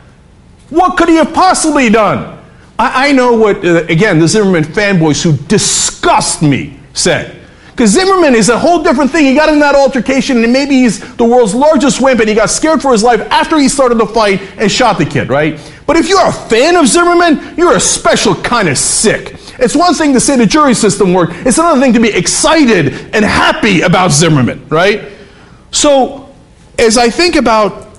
What 0.69 0.99
could 0.99 1.09
he 1.09 1.15
have 1.15 1.33
possibly 1.33 1.89
done? 1.89 2.42
I, 2.79 3.09
I 3.09 3.13
know 3.13 3.35
what, 3.35 3.65
uh, 3.65 3.85
again, 3.89 4.19
the 4.19 4.29
Zimmerman 4.29 4.65
fanboys 4.65 5.23
who 5.23 5.37
disgust 5.47 6.43
me 6.43 6.79
said. 6.95 7.39
Because 7.71 7.91
Zimmerman 7.91 8.35
is 8.35 8.51
a 8.51 8.59
whole 8.59 8.83
different 8.83 9.11
thing. 9.11 9.25
He 9.25 9.35
got 9.35 9.49
in 9.49 9.59
that 9.61 9.75
altercation, 9.75 10.45
and 10.45 10.53
maybe 10.53 10.75
he's 10.75 11.17
the 11.17 11.25
world's 11.25 11.55
largest 11.55 12.03
wimp, 12.03 12.21
and 12.21 12.29
he 12.29 12.35
got 12.35 12.51
scared 12.51 12.83
for 12.83 12.93
his 12.93 13.03
life 13.03 13.21
after 13.31 13.59
he 13.59 13.69
started 13.69 13.97
the 13.97 14.07
fight 14.07 14.43
and 14.59 14.71
shot 14.71 14.99
the 14.99 15.07
kid, 15.07 15.31
right? 15.31 15.59
But 15.87 15.97
if 15.97 16.09
you're 16.09 16.27
a 16.27 16.33
fan 16.33 16.77
of 16.77 16.87
Zimmerman, 16.87 17.57
you're 17.57 17.75
a 17.75 17.81
special 17.81 18.35
kind 18.35 18.69
of 18.69 18.77
sick. 18.77 19.37
It's 19.59 19.75
one 19.75 19.95
thing 19.95 20.13
to 20.13 20.21
say 20.21 20.37
the 20.37 20.47
jury 20.47 20.75
system 20.75 21.15
worked, 21.15 21.33
it's 21.47 21.59
another 21.59 21.81
thing 21.81 21.95
to 21.95 22.01
be 22.01 22.11
excited 22.11 22.89
and 23.15 23.25
happy 23.25 23.81
about 23.81 24.13
Zimmerman, 24.13 24.69
right? 24.69 25.11
So, 25.71 26.35
as 26.79 26.99
I 26.99 27.09
think 27.09 27.37
about 27.37 27.92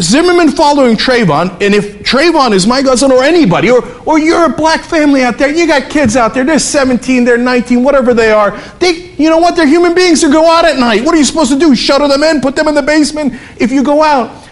Zimmerman 0.00 0.50
following 0.50 0.96
Trayvon, 0.96 1.50
and 1.60 1.74
if 1.74 1.98
Trayvon 2.00 2.52
is 2.52 2.66
my 2.66 2.82
cousin 2.82 3.12
or 3.12 3.22
anybody, 3.22 3.70
or, 3.70 3.84
or 4.04 4.18
you're 4.18 4.46
a 4.46 4.48
black 4.48 4.82
family 4.82 5.22
out 5.22 5.38
there, 5.38 5.52
you 5.52 5.66
got 5.66 5.90
kids 5.90 6.16
out 6.16 6.34
there, 6.34 6.44
they're 6.44 6.58
17, 6.58 7.24
they're 7.24 7.36
19, 7.36 7.82
whatever 7.82 8.14
they 8.14 8.30
are, 8.30 8.58
they, 8.78 9.10
you 9.16 9.28
know 9.28 9.38
what, 9.38 9.56
they're 9.56 9.66
human 9.66 9.94
beings 9.94 10.22
who 10.22 10.32
go 10.32 10.50
out 10.50 10.64
at 10.64 10.78
night. 10.78 11.04
What 11.04 11.14
are 11.14 11.18
you 11.18 11.24
supposed 11.24 11.52
to 11.52 11.58
do? 11.58 11.74
Shutter 11.74 12.08
them 12.08 12.22
in, 12.22 12.40
put 12.40 12.56
them 12.56 12.68
in 12.68 12.74
the 12.74 12.82
basement 12.82 13.34
if 13.58 13.70
you 13.70 13.82
go 13.82 14.02
out? 14.02 14.48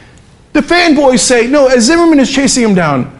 The 0.52 0.60
fanboys 0.60 1.20
say, 1.20 1.46
no, 1.46 1.68
as 1.68 1.84
Zimmerman 1.84 2.20
is 2.20 2.32
chasing 2.32 2.64
him 2.64 2.74
down, 2.74 3.14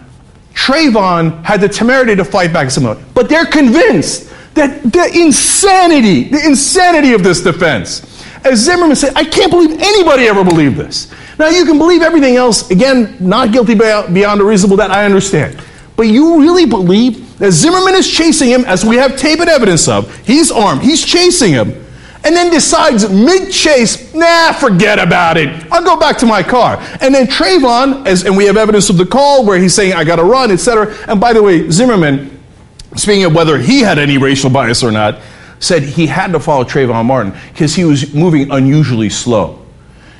Trayvon 0.54 1.44
had 1.44 1.61
the 1.61 1.68
temerity 1.68 2.16
to 2.16 2.25
fight 2.25 2.52
back 2.52 2.70
somehow. 2.70 3.00
But 3.14 3.28
they're 3.28 3.47
convinced 3.47 4.32
that 4.54 4.82
the 4.82 5.11
insanity, 5.14 6.25
the 6.25 6.44
insanity 6.44 7.12
of 7.12 7.23
this 7.23 7.40
defense. 7.40 8.25
As 8.44 8.58
Zimmerman 8.58 8.97
said, 8.97 9.12
I 9.14 9.25
can't 9.25 9.50
believe 9.50 9.80
anybody 9.80 10.25
ever 10.25 10.44
believed 10.44 10.76
this. 10.76 11.12
Now, 11.38 11.49
you 11.49 11.64
can 11.64 11.78
believe 11.78 12.02
everything 12.02 12.37
else. 12.37 12.71
Again, 12.71 13.16
not 13.21 13.52
guilty 13.52 13.75
beyond 13.75 14.40
a 14.40 14.45
reasonable 14.45 14.76
doubt, 14.76 14.90
I 14.90 15.04
understand. 15.04 15.62
But 15.97 16.09
you 16.09 16.40
really 16.40 16.66
believe 16.66 17.38
that 17.38 17.52
Zimmerman 17.52 17.95
is 17.95 18.11
chasing 18.11 18.49
him, 18.49 18.64
as 18.64 18.85
we 18.85 18.97
have 18.97 19.16
tape 19.16 19.40
and 19.40 19.49
evidence 19.49 19.88
of. 19.88 20.14
He's 20.26 20.50
armed, 20.50 20.83
he's 20.83 21.04
chasing 21.04 21.52
him, 21.52 21.71
and 22.25 22.35
then 22.35 22.50
decides 22.50 23.09
mid 23.09 23.52
chase, 23.52 24.12
nah, 24.14 24.52
forget 24.52 24.99
about 24.99 25.37
it. 25.37 25.49
I'll 25.73 25.85
go 25.85 25.99
back 25.99 26.18
to 26.18 26.26
my 26.26 26.42
car. 26.42 26.76
And 27.00 27.14
then 27.14 27.26
Trayvon, 27.26 28.07
as, 28.07 28.25
and 28.25 28.37
we 28.37 28.45
have 28.47 28.57
evidence 28.57 28.90
of 28.90 28.97
the 28.97 29.07
call 29.07 29.45
where 29.45 29.59
he's 29.59 29.75
saying, 29.75 29.92
I 29.92 30.04
gotta 30.04 30.25
run, 30.25 30.50
etc. 30.50 30.95
And 31.07 31.21
by 31.21 31.33
the 31.33 31.42
way, 31.42 31.71
Zimmerman, 31.71 32.42
speaking 32.97 33.25
of 33.25 33.35
whether 33.35 33.59
he 33.59 33.80
had 33.80 33.99
any 33.99 34.18
racial 34.18 34.50
bias 34.50 34.83
or 34.83 34.90
not, 34.90 35.21
said 35.61 35.83
he 35.83 36.07
had 36.07 36.33
to 36.33 36.40
follow 36.40 36.64
Trayvon 36.64 37.04
Martin 37.04 37.33
because 37.52 37.75
he 37.75 37.85
was 37.85 38.12
moving 38.14 38.50
unusually 38.50 39.11
slow. 39.11 39.57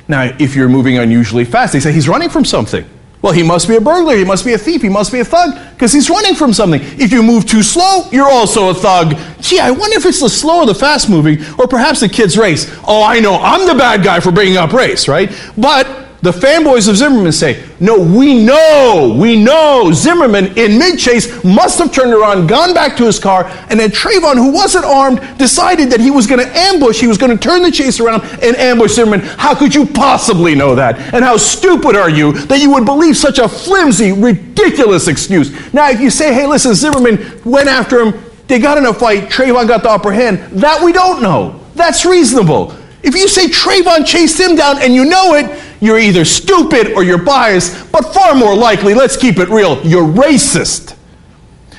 Now, 0.09 0.35
if 0.39 0.55
you're 0.55 0.67
moving 0.67 0.97
unusually 0.97 1.45
fast, 1.45 1.71
they 1.71 1.79
say 1.79 1.93
he's 1.93 2.09
running 2.09 2.29
from 2.29 2.43
something. 2.43 2.83
Well, 3.21 3.33
he 3.33 3.43
must 3.43 3.67
be 3.67 3.75
a 3.75 3.81
burglar, 3.81 4.15
he 4.15 4.23
must 4.25 4.43
be 4.43 4.53
a 4.53 4.57
thief, 4.57 4.81
he 4.81 4.89
must 4.89 5.11
be 5.11 5.19
a 5.19 5.25
thug, 5.25 5.53
because 5.73 5.93
he's 5.93 6.09
running 6.09 6.33
from 6.33 6.51
something. 6.51 6.81
If 6.81 7.11
you 7.11 7.21
move 7.21 7.45
too 7.45 7.61
slow, 7.61 8.09
you're 8.11 8.29
also 8.29 8.69
a 8.69 8.73
thug. 8.73 9.15
Gee, 9.39 9.59
I 9.59 9.71
wonder 9.71 9.97
if 9.97 10.05
it's 10.05 10.21
the 10.21 10.29
slow 10.29 10.61
or 10.61 10.65
the 10.65 10.73
fast 10.73 11.09
moving, 11.09 11.37
or 11.59 11.67
perhaps 11.67 11.99
the 11.99 12.09
kid's 12.09 12.37
race. 12.37 12.73
Oh, 12.87 13.03
I 13.03 13.19
know, 13.19 13.35
I'm 13.35 13.67
the 13.67 13.75
bad 13.75 14.03
guy 14.03 14.19
for 14.19 14.31
bringing 14.31 14.57
up 14.57 14.73
race, 14.73 15.07
right? 15.07 15.29
But 15.57 16.08
the 16.21 16.31
fanboys 16.31 16.89
of 16.89 16.97
Zimmerman 16.97 17.31
say, 17.31 17.65
no, 17.79 17.97
we 17.97 18.43
know, 18.43 19.15
we 19.17 19.41
know 19.41 19.91
Zimmerman 19.93 20.57
in 20.57 20.77
mid 20.77 20.99
chase 20.99 21.43
must 21.45 21.79
have 21.79 21.93
turned 21.93 22.13
around, 22.13 22.47
gone 22.47 22.73
back 22.73 22.97
to 22.97 23.05
his 23.05 23.19
car, 23.19 23.45
and 23.69 23.79
then 23.79 23.89
Trayvon, 23.89 24.35
who 24.35 24.51
wasn't 24.51 24.83
armed, 24.83 25.21
decided 25.37 25.89
that 25.91 26.01
he 26.01 26.11
was 26.11 26.27
going 26.27 26.45
to 26.45 26.57
ambush, 26.57 26.99
he 26.99 27.07
was 27.07 27.17
going 27.17 27.35
to 27.35 27.41
turn 27.41 27.61
the 27.61 27.71
chase 27.71 28.01
around 28.01 28.23
and 28.43 28.57
ambush 28.57 28.91
Zimmerman. 28.91 29.21
How 29.21 29.55
could 29.55 29.73
you 29.73 29.85
possibly 29.85 30.55
know 30.55 30.75
that? 30.75 30.99
And 31.13 31.23
how 31.23 31.37
stupid 31.37 31.95
are 31.95 32.09
you 32.09 32.33
that 32.47 32.59
you 32.59 32.71
would 32.71 32.85
believe 32.85 33.15
such 33.15 33.39
a 33.39 33.47
flimsy, 33.47 34.11
ridiculous 34.11 35.07
excuse? 35.07 35.73
Now, 35.73 35.89
if 35.89 36.01
you 36.01 36.09
say, 36.09 36.33
hey, 36.33 36.45
listen, 36.45 36.75
Zimmerman 36.75 37.41
went 37.45 37.69
after 37.69 37.99
him, 38.01 38.21
they 38.47 38.59
got 38.59 38.77
in 38.77 38.85
a 38.85 38.93
fight, 38.93 39.29
Trayvon 39.29 39.67
got 39.69 39.83
the 39.83 39.89
upper 39.89 40.11
hand, 40.11 40.39
that 40.59 40.83
we 40.83 40.91
don't 40.91 41.21
know. 41.21 41.61
That's 41.75 42.03
reasonable. 42.03 42.75
If 43.01 43.15
you 43.15 43.29
say 43.29 43.47
Trayvon 43.47 44.05
chased 44.05 44.37
him 44.37 44.57
down 44.57 44.81
and 44.81 44.93
you 44.93 45.05
know 45.05 45.35
it, 45.35 45.45
you're 45.79 45.99
either 45.99 46.25
stupid 46.25 46.93
or 46.93 47.03
you're 47.03 47.23
biased, 47.23 47.91
but 47.91 48.13
far 48.13 48.35
more 48.35 48.55
likely, 48.55 48.93
let's 48.93 49.17
keep 49.17 49.37
it 49.37 49.49
real, 49.49 49.81
you're 49.85 50.05
racist. 50.05 50.95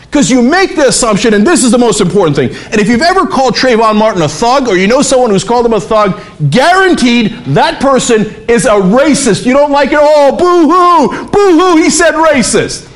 Because 0.03 0.29
you 0.29 0.43
make 0.43 0.75
the 0.75 0.89
assumption, 0.89 1.35
and 1.35 1.47
this 1.47 1.63
is 1.63 1.71
the 1.71 1.79
most 1.79 2.01
important 2.01 2.35
thing, 2.35 2.49
and 2.73 2.81
if 2.81 2.89
you've 2.89 3.01
ever 3.01 3.27
called 3.27 3.55
Trayvon 3.55 3.97
Martin 3.97 4.23
a 4.23 4.29
thug, 4.29 4.67
or 4.67 4.77
you 4.77 4.89
know 4.89 5.03
someone 5.03 5.31
who's 5.31 5.45
called 5.45 5.65
him 5.65 5.73
a 5.73 5.81
thug, 5.81 6.21
guaranteed 6.51 7.31
that 7.55 7.81
person 7.81 8.23
is 8.49 8.65
a 8.65 8.71
racist. 8.71 9.47
You 9.47 9.53
don't 9.53 9.71
like 9.71 9.93
it? 9.93 9.99
Oh, 10.01 10.37
boo 10.37 10.69
hoo, 10.69 11.31
boo 11.31 11.59
hoo, 11.59 11.77
he 11.77 11.91
said 11.91 12.15
racist. 12.15 12.89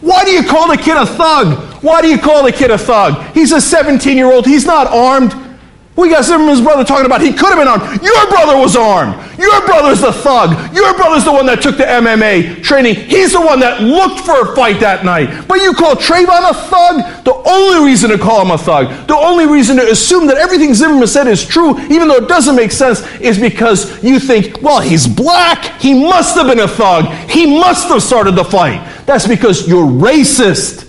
Why 0.00 0.24
do 0.24 0.30
you 0.30 0.42
call 0.42 0.68
the 0.68 0.78
kid 0.78 0.96
a 0.96 1.04
thug? 1.04 1.82
Why 1.82 2.00
do 2.00 2.08
you 2.08 2.18
call 2.18 2.44
the 2.44 2.52
kid 2.52 2.70
a 2.70 2.78
thug? 2.78 3.34
He's 3.34 3.52
a 3.52 3.60
17 3.60 4.16
year 4.16 4.32
old, 4.32 4.46
he's 4.46 4.64
not 4.64 4.86
armed. 4.86 5.49
We 6.00 6.08
got 6.08 6.24
Zimmerman's 6.24 6.62
brother 6.62 6.82
talking 6.82 7.04
about 7.04 7.20
he 7.20 7.30
could 7.30 7.50
have 7.52 7.58
been 7.58 7.68
armed. 7.68 8.02
Your 8.02 8.26
brother 8.28 8.56
was 8.56 8.74
armed. 8.74 9.14
Your 9.38 9.60
brother's 9.66 10.00
the 10.00 10.12
thug. 10.12 10.74
Your 10.74 10.94
brother's 10.94 11.24
the 11.24 11.32
one 11.32 11.44
that 11.44 11.60
took 11.60 11.76
the 11.76 11.84
MMA 11.84 12.62
training. 12.62 12.94
He's 12.94 13.32
the 13.32 13.40
one 13.40 13.60
that 13.60 13.82
looked 13.82 14.20
for 14.20 14.40
a 14.40 14.56
fight 14.56 14.80
that 14.80 15.04
night. 15.04 15.46
But 15.46 15.60
you 15.60 15.74
call 15.74 15.96
Trayvon 15.96 16.48
a 16.48 16.54
thug? 16.54 17.24
The 17.24 17.34
only 17.34 17.84
reason 17.84 18.08
to 18.08 18.18
call 18.18 18.40
him 18.40 18.50
a 18.50 18.56
thug, 18.56 19.06
the 19.08 19.16
only 19.16 19.46
reason 19.46 19.76
to 19.76 19.90
assume 19.90 20.26
that 20.28 20.38
everything 20.38 20.72
Zimmerman 20.72 21.06
said 21.06 21.26
is 21.26 21.46
true, 21.46 21.78
even 21.90 22.08
though 22.08 22.16
it 22.16 22.28
doesn't 22.28 22.56
make 22.56 22.72
sense, 22.72 23.06
is 23.20 23.38
because 23.38 24.02
you 24.02 24.18
think, 24.18 24.62
well, 24.62 24.80
he's 24.80 25.06
black. 25.06 25.78
He 25.82 25.92
must 25.92 26.34
have 26.36 26.46
been 26.46 26.60
a 26.60 26.68
thug. 26.68 27.04
He 27.28 27.58
must 27.60 27.88
have 27.88 28.02
started 28.02 28.36
the 28.36 28.44
fight. 28.44 29.04
That's 29.04 29.26
because 29.26 29.68
you're 29.68 29.86
racist. 29.86 30.86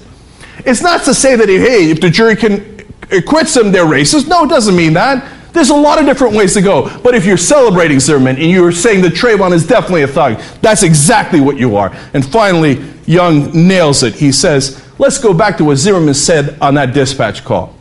It's 0.65 0.81
not 0.81 1.03
to 1.05 1.13
say 1.13 1.35
that, 1.35 1.49
hey, 1.49 1.89
if 1.89 1.99
the 1.99 2.09
jury 2.09 2.35
can 2.35 2.70
acquits 3.11 3.53
them, 3.53 3.71
they're 3.71 3.85
racist. 3.85 4.27
No, 4.27 4.43
it 4.43 4.49
doesn't 4.49 4.75
mean 4.75 4.93
that. 4.93 5.39
There's 5.53 5.69
a 5.69 5.75
lot 5.75 5.99
of 5.99 6.05
different 6.05 6.35
ways 6.35 6.53
to 6.53 6.61
go. 6.61 6.97
But 6.99 7.13
if 7.13 7.25
you're 7.25 7.37
celebrating 7.37 7.99
Zimmerman 7.99 8.37
and 8.37 8.49
you're 8.49 8.71
saying 8.71 9.01
that 9.01 9.13
Trayvon 9.13 9.51
is 9.51 9.67
definitely 9.67 10.03
a 10.03 10.07
thug, 10.07 10.39
that's 10.61 10.83
exactly 10.83 11.41
what 11.41 11.57
you 11.57 11.75
are. 11.75 11.93
And 12.13 12.25
finally, 12.25 12.75
Younge 13.05 13.53
nails 13.53 14.03
it. 14.03 14.15
He 14.15 14.31
says, 14.31 14.81
let's 14.97 15.17
go 15.17 15.33
back 15.33 15.57
to 15.57 15.65
what 15.65 15.75
Zimmerman 15.75 16.13
said 16.13 16.57
on 16.61 16.75
that 16.75 16.93
dispatch 16.93 17.43
call. 17.43 17.75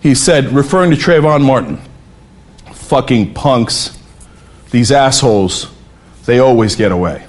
He 0.00 0.16
said, 0.16 0.46
referring 0.46 0.90
to 0.90 0.96
Trayvon 0.96 1.44
Martin, 1.44 1.80
fucking 2.72 3.34
punks, 3.34 3.96
these 4.72 4.90
assholes, 4.90 5.70
they 6.24 6.40
always 6.40 6.74
get 6.74 6.90
away. 6.90 7.24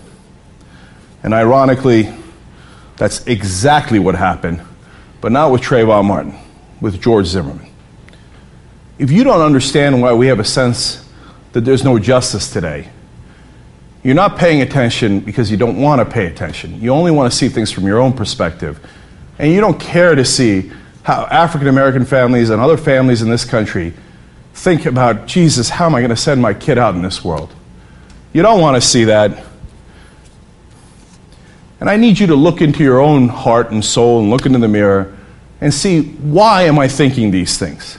And 1.21 1.35
ironically, 1.35 2.11
that's 2.97 3.25
exactly 3.27 3.99
what 3.99 4.15
happened, 4.15 4.61
but 5.21 5.31
not 5.31 5.51
with 5.51 5.61
Trayvon 5.61 6.05
Martin 6.05 6.39
with 6.83 7.01
George 7.01 7.27
Zimmerman. 7.27 7.65
If 8.99 9.09
you 9.09 9.23
don't 9.23 9.39
understand 9.39 10.01
why 10.01 10.11
we 10.11 10.27
have 10.27 10.39
a 10.39 10.43
sense 10.43 11.07
that 11.53 11.61
there's 11.61 11.85
no 11.85 11.97
justice 11.97 12.51
today, 12.51 12.89
you're 14.03 14.15
not 14.15 14.37
paying 14.37 14.61
attention 14.61 15.21
because 15.21 15.49
you 15.49 15.55
don't 15.55 15.81
want 15.81 15.99
to 15.99 16.05
pay 16.05 16.25
attention. 16.25 16.81
You 16.81 16.89
only 16.89 17.09
want 17.09 17.31
to 17.31 17.37
see 17.37 17.47
things 17.47 17.71
from 17.71 17.85
your 17.85 17.99
own 17.99 18.11
perspective. 18.11 18.85
And 19.39 19.49
you 19.53 19.61
don't 19.61 19.79
care 19.79 20.13
to 20.13 20.25
see 20.25 20.73
how 21.03 21.23
African 21.27 21.69
American 21.69 22.03
families 22.03 22.49
and 22.49 22.61
other 22.61 22.75
families 22.75 23.21
in 23.21 23.29
this 23.29 23.45
country 23.45 23.93
think 24.53 24.85
about, 24.85 25.25
Jesus, 25.25 25.69
how 25.69 25.85
am 25.85 25.95
I 25.95 26.01
going 26.01 26.09
to 26.09 26.17
send 26.17 26.41
my 26.41 26.53
kid 26.53 26.77
out 26.77 26.95
in 26.95 27.01
this 27.01 27.23
world? 27.23 27.55
You 28.33 28.41
don't 28.41 28.59
want 28.59 28.75
to 28.75 28.81
see 28.81 29.05
that. 29.05 29.45
And 31.79 31.89
I 31.89 31.95
need 31.95 32.19
you 32.19 32.27
to 32.27 32.35
look 32.35 32.61
into 32.61 32.83
your 32.83 32.99
own 32.99 33.29
heart 33.29 33.71
and 33.71 33.83
soul 33.85 34.19
and 34.19 34.29
look 34.29 34.45
into 34.45 34.59
the 34.59 34.67
mirror 34.67 35.17
and 35.63 35.73
see 35.73 36.03
why 36.17 36.63
am 36.63 36.77
I 36.77 36.89
thinking 36.89 37.31
these 37.31 37.57
things? 37.57 37.97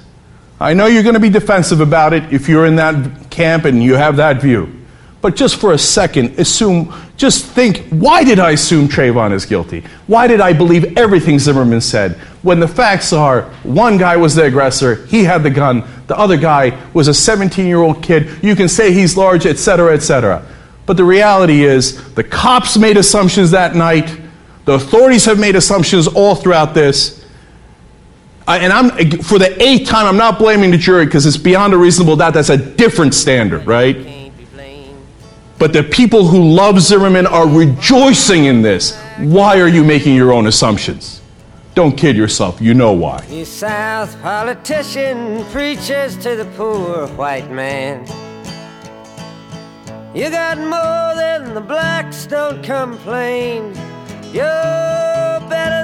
I 0.61 0.75
know 0.75 0.87
you're 0.87 1.02
going 1.02 1.14
to 1.14 1.21
be 1.21 1.30
defensive 1.30 1.80
about 1.80 2.12
it 2.12 2.33
if 2.33 2.47
you're 2.47 2.66
in 2.66 2.76
that 2.76 3.30
camp 3.30 3.64
and 3.64 3.83
you 3.83 3.94
have 3.94 4.16
that 4.16 4.40
view. 4.40 4.71
But 5.23 5.35
just 5.35 5.56
for 5.56 5.73
a 5.73 5.78
second, 5.78 6.38
assume, 6.38 6.92
just 7.16 7.47
think, 7.47 7.78
why 7.88 8.23
did 8.23 8.38
I 8.38 8.50
assume 8.50 8.87
Trayvon 8.87 9.33
is 9.33 9.47
guilty? 9.47 9.83
Why 10.06 10.26
did 10.26 10.42
I 10.42 10.52
believe 10.52 10.99
everything 10.99 11.38
Zimmerman 11.38 11.80
said? 11.80 12.16
When 12.42 12.61
the 12.61 12.68
facts 12.68 13.14
are, 13.14 13.44
one 13.62 13.97
guy 13.97 14.18
was 14.18 14.35
the 14.35 14.44
aggressor, 14.44 15.06
he 15.06 15.25
had 15.25 15.42
the 15.42 15.49
gun, 15.49 15.83
the 16.06 16.18
other 16.18 16.37
guy 16.37 16.78
was 16.92 17.09
a 17.09 17.14
17 17.14 17.66
year 17.66 17.78
old 17.78 18.02
kid, 18.02 18.44
you 18.44 18.54
can 18.54 18.68
say 18.68 18.92
he's 18.92 19.16
large, 19.16 19.47
etc., 19.47 19.94
etc. 19.94 20.47
But 20.85 20.99
the 20.99 21.04
reality 21.04 21.64
is, 21.64 22.12
the 22.12 22.25
cops 22.25 22.76
made 22.76 22.99
assumptions 22.99 23.50
that 23.52 23.75
night, 23.75 24.21
the 24.66 24.75
authorities 24.75 25.25
have 25.25 25.38
made 25.38 25.56
assumptions 25.56 26.06
all 26.06 26.35
throughout 26.35 26.75
this. 26.75 27.24
I, 28.46 28.58
and 28.58 28.72
I'm 28.72 28.90
for 29.22 29.38
the 29.38 29.60
eighth 29.62 29.88
time, 29.88 30.06
I'm 30.06 30.16
not 30.18 30.38
blaming 30.38 30.70
the 30.70 30.76
jury 30.76 31.06
because 31.06 31.24
it's 31.24 31.36
beyond 31.36 31.72
a 31.72 31.78
reasonable 31.78 32.16
doubt. 32.16 32.34
That's 32.34 32.50
a 32.50 32.56
different 32.56 33.14
standard, 33.14 33.66
right? 33.66 33.96
But 35.58 35.72
the 35.72 35.82
people 35.82 36.26
who 36.26 36.52
love 36.52 36.80
Zimmerman 36.80 37.26
are 37.26 37.48
rejoicing 37.48 38.44
in 38.46 38.60
this. 38.60 38.98
Why 39.18 39.60
are 39.60 39.68
you 39.68 39.84
making 39.84 40.14
your 40.14 40.32
own 40.32 40.46
assumptions? 40.46 41.22
Don't 41.74 41.96
kid 41.96 42.16
yourself. 42.16 42.60
You 42.60 42.74
know 42.74 42.92
why. 42.92 43.24
You 43.30 43.44
South 43.44 44.20
politician 44.20 45.44
preaches 45.46 46.16
to 46.18 46.36
the 46.36 46.44
poor 46.56 47.06
white 47.08 47.50
man. 47.50 48.06
You 50.14 50.30
got 50.30 50.58
more 50.58 51.16
than 51.16 51.54
the 51.54 51.60
blacks, 51.60 52.26
don't 52.26 52.62
complain. 52.62 53.74
You're 54.32 55.40
better 55.48 55.84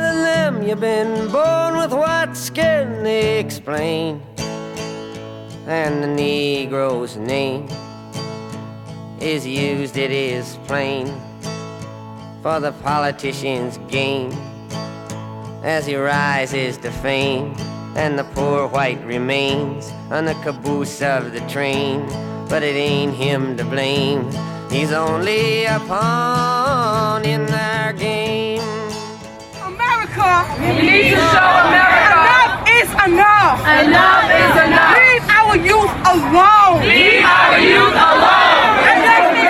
you've 0.58 0.80
been 0.80 1.30
born 1.30 1.76
with 1.76 1.92
white 1.92 2.34
skin, 2.34 3.02
they 3.02 3.38
explain. 3.38 4.22
And 5.66 6.02
the 6.02 6.08
Negro's 6.08 7.16
name 7.16 7.68
is 9.20 9.46
used, 9.46 9.96
it 9.96 10.10
is 10.10 10.58
plain, 10.66 11.06
for 12.42 12.58
the 12.60 12.72
politician's 12.82 13.78
gain 13.88 14.32
as 15.62 15.86
he 15.86 15.94
rises 15.96 16.76
to 16.78 16.90
fame. 16.90 17.54
And 17.96 18.18
the 18.18 18.24
poor 18.24 18.66
white 18.68 19.04
remains 19.04 19.90
on 20.10 20.24
the 20.24 20.34
caboose 20.42 21.02
of 21.02 21.32
the 21.32 21.40
train, 21.48 22.06
but 22.48 22.62
it 22.62 22.76
ain't 22.76 23.14
him 23.14 23.56
to 23.56 23.64
blame. 23.64 24.30
He's 24.70 24.92
only 24.92 25.64
a 25.64 25.78
pawn 25.80 27.24
in 27.24 27.46
their 27.46 27.92
game. 27.92 28.79
America, 30.10 30.60
we 30.60 30.82
need 30.82 31.10
to 31.10 31.16
show 31.16 31.50
America 31.68 32.10
enough 32.10 32.68
is 32.68 32.90
enough. 32.90 33.60
Enough 33.60 34.30
is 34.30 34.54
enough. 34.66 34.96
Leave 34.98 35.26
our 35.28 35.56
youth 35.56 35.94
alone. 36.06 36.82
Leave 36.88 37.24
our 37.24 37.58
youth 37.58 37.94
alone. 37.94 38.74
And 38.90 39.00
let 39.06 39.34
me 39.34 39.40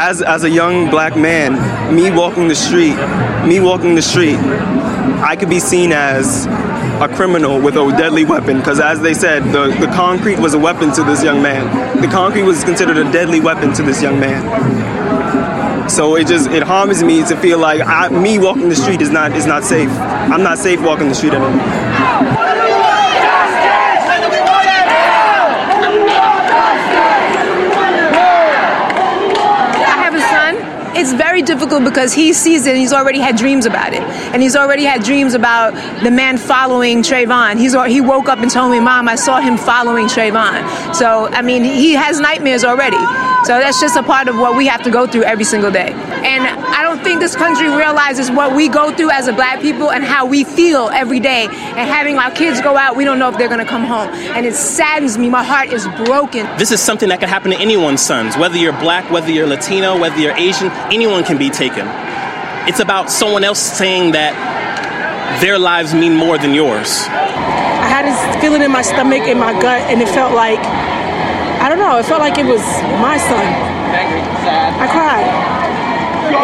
As, 0.00 0.22
as 0.22 0.44
a 0.44 0.50
young 0.50 0.88
black 0.88 1.16
man, 1.16 1.54
me 1.94 2.10
walking 2.10 2.48
the 2.48 2.54
street, 2.54 2.96
me 3.46 3.60
walking 3.60 3.94
the 3.94 4.02
street, 4.02 4.38
I 5.20 5.36
could 5.36 5.50
be 5.50 5.60
seen 5.60 5.92
as 5.92 6.46
a 7.02 7.08
criminal 7.14 7.60
with 7.60 7.76
a 7.76 7.90
deadly 7.98 8.24
weapon 8.24 8.58
because 8.58 8.80
as 8.80 9.00
they 9.00 9.14
said 9.14 9.44
the, 9.52 9.68
the 9.80 9.86
concrete 9.94 10.38
was 10.38 10.54
a 10.54 10.58
weapon 10.58 10.92
to 10.92 11.04
this 11.04 11.22
young 11.22 11.40
man 11.40 12.00
the 12.00 12.08
concrete 12.08 12.42
was 12.42 12.64
considered 12.64 12.96
a 12.96 13.04
deadly 13.12 13.38
weapon 13.38 13.72
to 13.72 13.84
this 13.84 14.02
young 14.02 14.18
man 14.18 14.97
So 15.88 16.16
it 16.16 16.26
just 16.26 16.50
it 16.50 16.62
harms 16.62 17.02
me 17.02 17.24
to 17.24 17.36
feel 17.36 17.58
like 17.58 17.80
I, 17.80 18.08
me 18.08 18.38
walking 18.38 18.68
the 18.68 18.76
street 18.76 19.00
is 19.00 19.10
not 19.10 19.34
is 19.36 19.46
not 19.46 19.64
safe. 19.64 19.90
I'm 19.90 20.42
not 20.42 20.58
safe 20.58 20.80
walking 20.80 21.08
the 21.08 21.14
street 21.14 21.32
anymore. 21.32 21.60
I 29.80 29.96
have 29.96 30.14
a 30.14 30.20
son. 30.20 30.96
It's 30.96 31.12
very 31.12 31.42
difficult 31.42 31.84
because 31.84 32.12
he 32.12 32.32
sees 32.32 32.66
it 32.66 32.70
and 32.70 32.78
he's 32.78 32.92
already 32.92 33.20
had 33.20 33.36
dreams 33.36 33.66
about 33.66 33.92
it. 33.92 34.02
And 34.32 34.42
he's 34.42 34.56
already 34.56 34.84
had 34.84 35.04
dreams 35.04 35.34
about 35.34 35.74
the 36.02 36.10
man 36.10 36.38
following 36.38 37.02
Trayvon. 37.02 37.58
He's, 37.58 37.74
he 37.86 38.00
woke 38.00 38.28
up 38.28 38.40
and 38.40 38.50
told 38.50 38.72
me, 38.72 38.80
Mom, 38.80 39.08
I 39.08 39.14
saw 39.14 39.40
him 39.40 39.56
following 39.56 40.06
Trayvon. 40.06 40.94
So, 40.94 41.28
I 41.28 41.42
mean, 41.42 41.62
he 41.62 41.92
has 41.94 42.18
nightmares 42.20 42.64
already. 42.64 42.98
So 43.44 43.58
that's 43.58 43.80
just 43.80 43.96
a 43.96 44.02
part 44.02 44.28
of 44.28 44.36
what 44.36 44.56
we 44.56 44.66
have 44.66 44.82
to 44.82 44.90
go 44.90 45.06
through 45.06 45.22
every 45.22 45.44
single 45.44 45.70
day. 45.70 45.92
And 45.92 46.44
I 46.44 46.82
don't 46.82 47.02
think 47.02 47.20
this 47.20 47.36
country 47.36 47.68
realizes 47.68 48.30
what 48.30 48.54
we 48.54 48.68
go 48.68 48.94
through 48.94 49.10
as 49.10 49.28
a 49.28 49.32
black 49.32 49.60
people 49.60 49.90
and 49.90 50.04
how 50.04 50.26
we 50.26 50.44
feel 50.44 50.90
every 50.92 51.20
day. 51.20 51.44
And 51.44 51.88
having 51.88 52.18
our 52.18 52.30
kids 52.30 52.60
go 52.60 52.76
out, 52.76 52.96
we 52.96 53.04
don't 53.04 53.18
know 53.18 53.28
if 53.28 53.38
they're 53.38 53.48
going 53.48 53.64
to 53.64 53.70
come 53.70 53.84
home. 53.84 54.08
And 54.08 54.44
it 54.44 54.54
saddens 54.54 55.16
me. 55.16 55.28
My 55.28 55.44
heart 55.44 55.72
is 55.72 55.86
broken. 56.04 56.46
This 56.58 56.72
is 56.72 56.80
something 56.80 57.08
that 57.10 57.20
could 57.20 57.28
happen 57.28 57.52
to 57.52 57.56
anyone's 57.58 58.02
sons, 58.02 58.36
whether 58.36 58.56
you're 58.56 58.78
black, 58.80 59.10
whether 59.10 59.30
you're 59.30 59.46
Latino, 59.46 59.98
whether 59.98 60.18
you're 60.18 60.36
Asian, 60.36 60.70
anyone 60.92 61.24
can 61.24 61.38
be 61.38 61.48
taken. 61.48 61.86
It's 62.68 62.80
about 62.80 63.10
someone 63.10 63.44
else 63.44 63.60
saying 63.60 64.12
that 64.12 64.34
their 65.40 65.58
lives 65.58 65.94
mean 65.94 66.14
more 66.16 66.38
than 66.38 66.52
yours. 66.52 67.06
I 67.08 67.88
had 67.88 68.04
this 68.04 68.42
feeling 68.42 68.62
in 68.62 68.70
my 68.70 68.82
stomach, 68.82 69.22
in 69.22 69.38
my 69.38 69.52
gut, 69.52 69.80
and 69.88 70.02
it 70.02 70.08
felt 70.08 70.34
like 70.34 70.58
I 71.68 71.76
don't 71.76 71.84
know. 71.84 72.00
It 72.00 72.08
felt 72.08 72.24
like 72.24 72.40
it 72.40 72.48
was 72.48 72.64
my 72.96 73.20
son. 73.20 73.44
I 73.44 74.88
cried. 74.88 75.28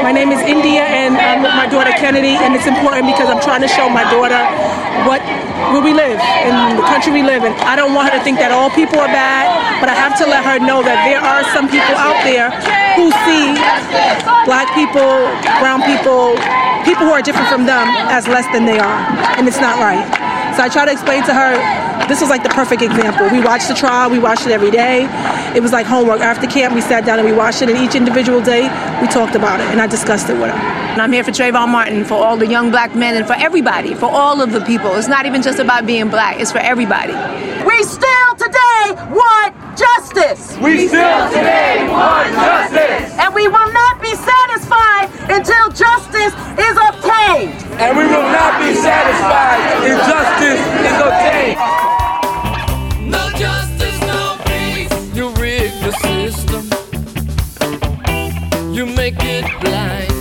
My 0.04 0.12
name 0.12 0.28
is 0.28 0.44
India, 0.44 0.84
and 0.84 1.16
I'm 1.16 1.40
with 1.40 1.56
my 1.56 1.64
daughter 1.64 1.96
Kennedy, 1.96 2.36
and 2.36 2.52
it's 2.52 2.68
important 2.68 3.08
because 3.08 3.32
I'm 3.32 3.40
trying 3.40 3.64
to 3.64 3.70
show 3.72 3.88
my 3.88 4.04
daughter 4.12 4.36
what 5.08 5.24
where 5.72 5.80
we 5.80 5.96
live 5.96 6.20
in 6.44 6.76
the 6.76 6.84
country 6.92 7.08
we 7.08 7.24
live 7.24 7.40
in. 7.40 7.56
I 7.64 7.72
don't 7.72 7.96
want 7.96 8.12
her 8.12 8.20
to 8.20 8.20
think 8.20 8.36
that 8.36 8.52
all 8.52 8.68
people 8.68 9.00
are 9.00 9.08
bad, 9.08 9.48
but 9.80 9.88
I 9.88 9.96
have 9.96 10.12
to 10.20 10.28
let 10.28 10.44
her 10.44 10.60
know 10.60 10.84
that 10.84 11.08
there 11.08 11.24
are 11.24 11.40
some 11.56 11.72
people 11.72 11.96
out 11.96 12.20
there 12.28 12.52
who 12.92 13.08
see 13.24 13.56
black 14.44 14.68
people, 14.76 15.24
brown 15.56 15.80
people, 15.88 16.36
people 16.84 17.08
who 17.08 17.16
are 17.16 17.24
different 17.24 17.48
from 17.48 17.64
them 17.64 17.88
as 18.12 18.28
less 18.28 18.44
than 18.52 18.68
they 18.68 18.76
are, 18.76 19.00
and 19.40 19.48
it's 19.48 19.56
not 19.56 19.80
right. 19.80 20.04
So 20.52 20.60
I 20.60 20.68
try 20.68 20.84
to 20.84 20.92
explain 20.92 21.24
to 21.24 21.32
her 21.32 21.56
this 22.08 22.20
was 22.20 22.30
like 22.30 22.42
the 22.42 22.50
perfect 22.50 22.82
example. 22.82 23.28
We 23.30 23.40
watched 23.40 23.68
the 23.68 23.74
trial, 23.74 24.10
we 24.10 24.18
watched 24.18 24.46
it 24.46 24.52
every 24.52 24.70
day. 24.70 25.08
It 25.56 25.62
was 25.62 25.72
like 25.72 25.86
homework. 25.86 26.20
After 26.20 26.46
camp, 26.46 26.74
we 26.74 26.80
sat 26.80 27.04
down 27.04 27.18
and 27.18 27.28
we 27.28 27.34
watched 27.34 27.62
it, 27.62 27.70
and 27.70 27.78
each 27.78 27.94
individual 27.94 28.40
day, 28.42 28.62
we 29.00 29.08
talked 29.08 29.34
about 29.34 29.60
it, 29.60 29.66
and 29.66 29.80
I 29.80 29.86
discussed 29.86 30.28
it 30.28 30.34
with 30.34 30.50
her. 30.50 30.58
And 30.94 31.00
I'm 31.00 31.12
here 31.12 31.24
for 31.24 31.30
Trayvon 31.30 31.68
Martin, 31.68 32.04
for 32.04 32.14
all 32.14 32.36
the 32.36 32.46
young 32.46 32.70
black 32.70 32.94
men, 32.94 33.16
and 33.16 33.26
for 33.26 33.34
everybody, 33.34 33.94
for 33.94 34.10
all 34.10 34.40
of 34.40 34.52
the 34.52 34.60
people. 34.60 34.94
It's 34.94 35.08
not 35.08 35.26
even 35.26 35.42
just 35.42 35.58
about 35.58 35.86
being 35.86 36.08
black, 36.08 36.40
it's 36.40 36.52
for 36.52 36.58
everybody. 36.58 37.14
We 37.74 37.82
still 37.82 38.34
today 38.38 38.94
want 39.10 39.52
justice. 39.76 40.56
We 40.58 40.86
still 40.86 41.28
today 41.30 41.88
want 41.90 42.32
justice. 42.32 43.18
And 43.18 43.34
we 43.34 43.48
will 43.48 43.72
not 43.72 44.00
be 44.00 44.14
satisfied 44.14 45.10
until 45.28 45.70
justice 45.70 46.34
is 46.54 46.76
obtained. 46.88 47.58
And 47.82 47.98
we 47.98 48.04
will 48.04 48.30
not 48.30 48.60
be 48.62 48.76
satisfied 48.76 49.58
until 49.74 49.98
justice 50.06 50.62
is 50.86 50.98
obtained. 51.02 51.58
No 53.10 53.28
justice, 53.36 54.00
no 54.02 54.38
peace. 54.46 55.16
You 55.16 55.30
rig 55.30 55.72
the 55.82 55.90
system. 56.06 56.62
You 58.72 58.86
make 58.86 59.16
it 59.18 59.46
blind. 59.60 60.14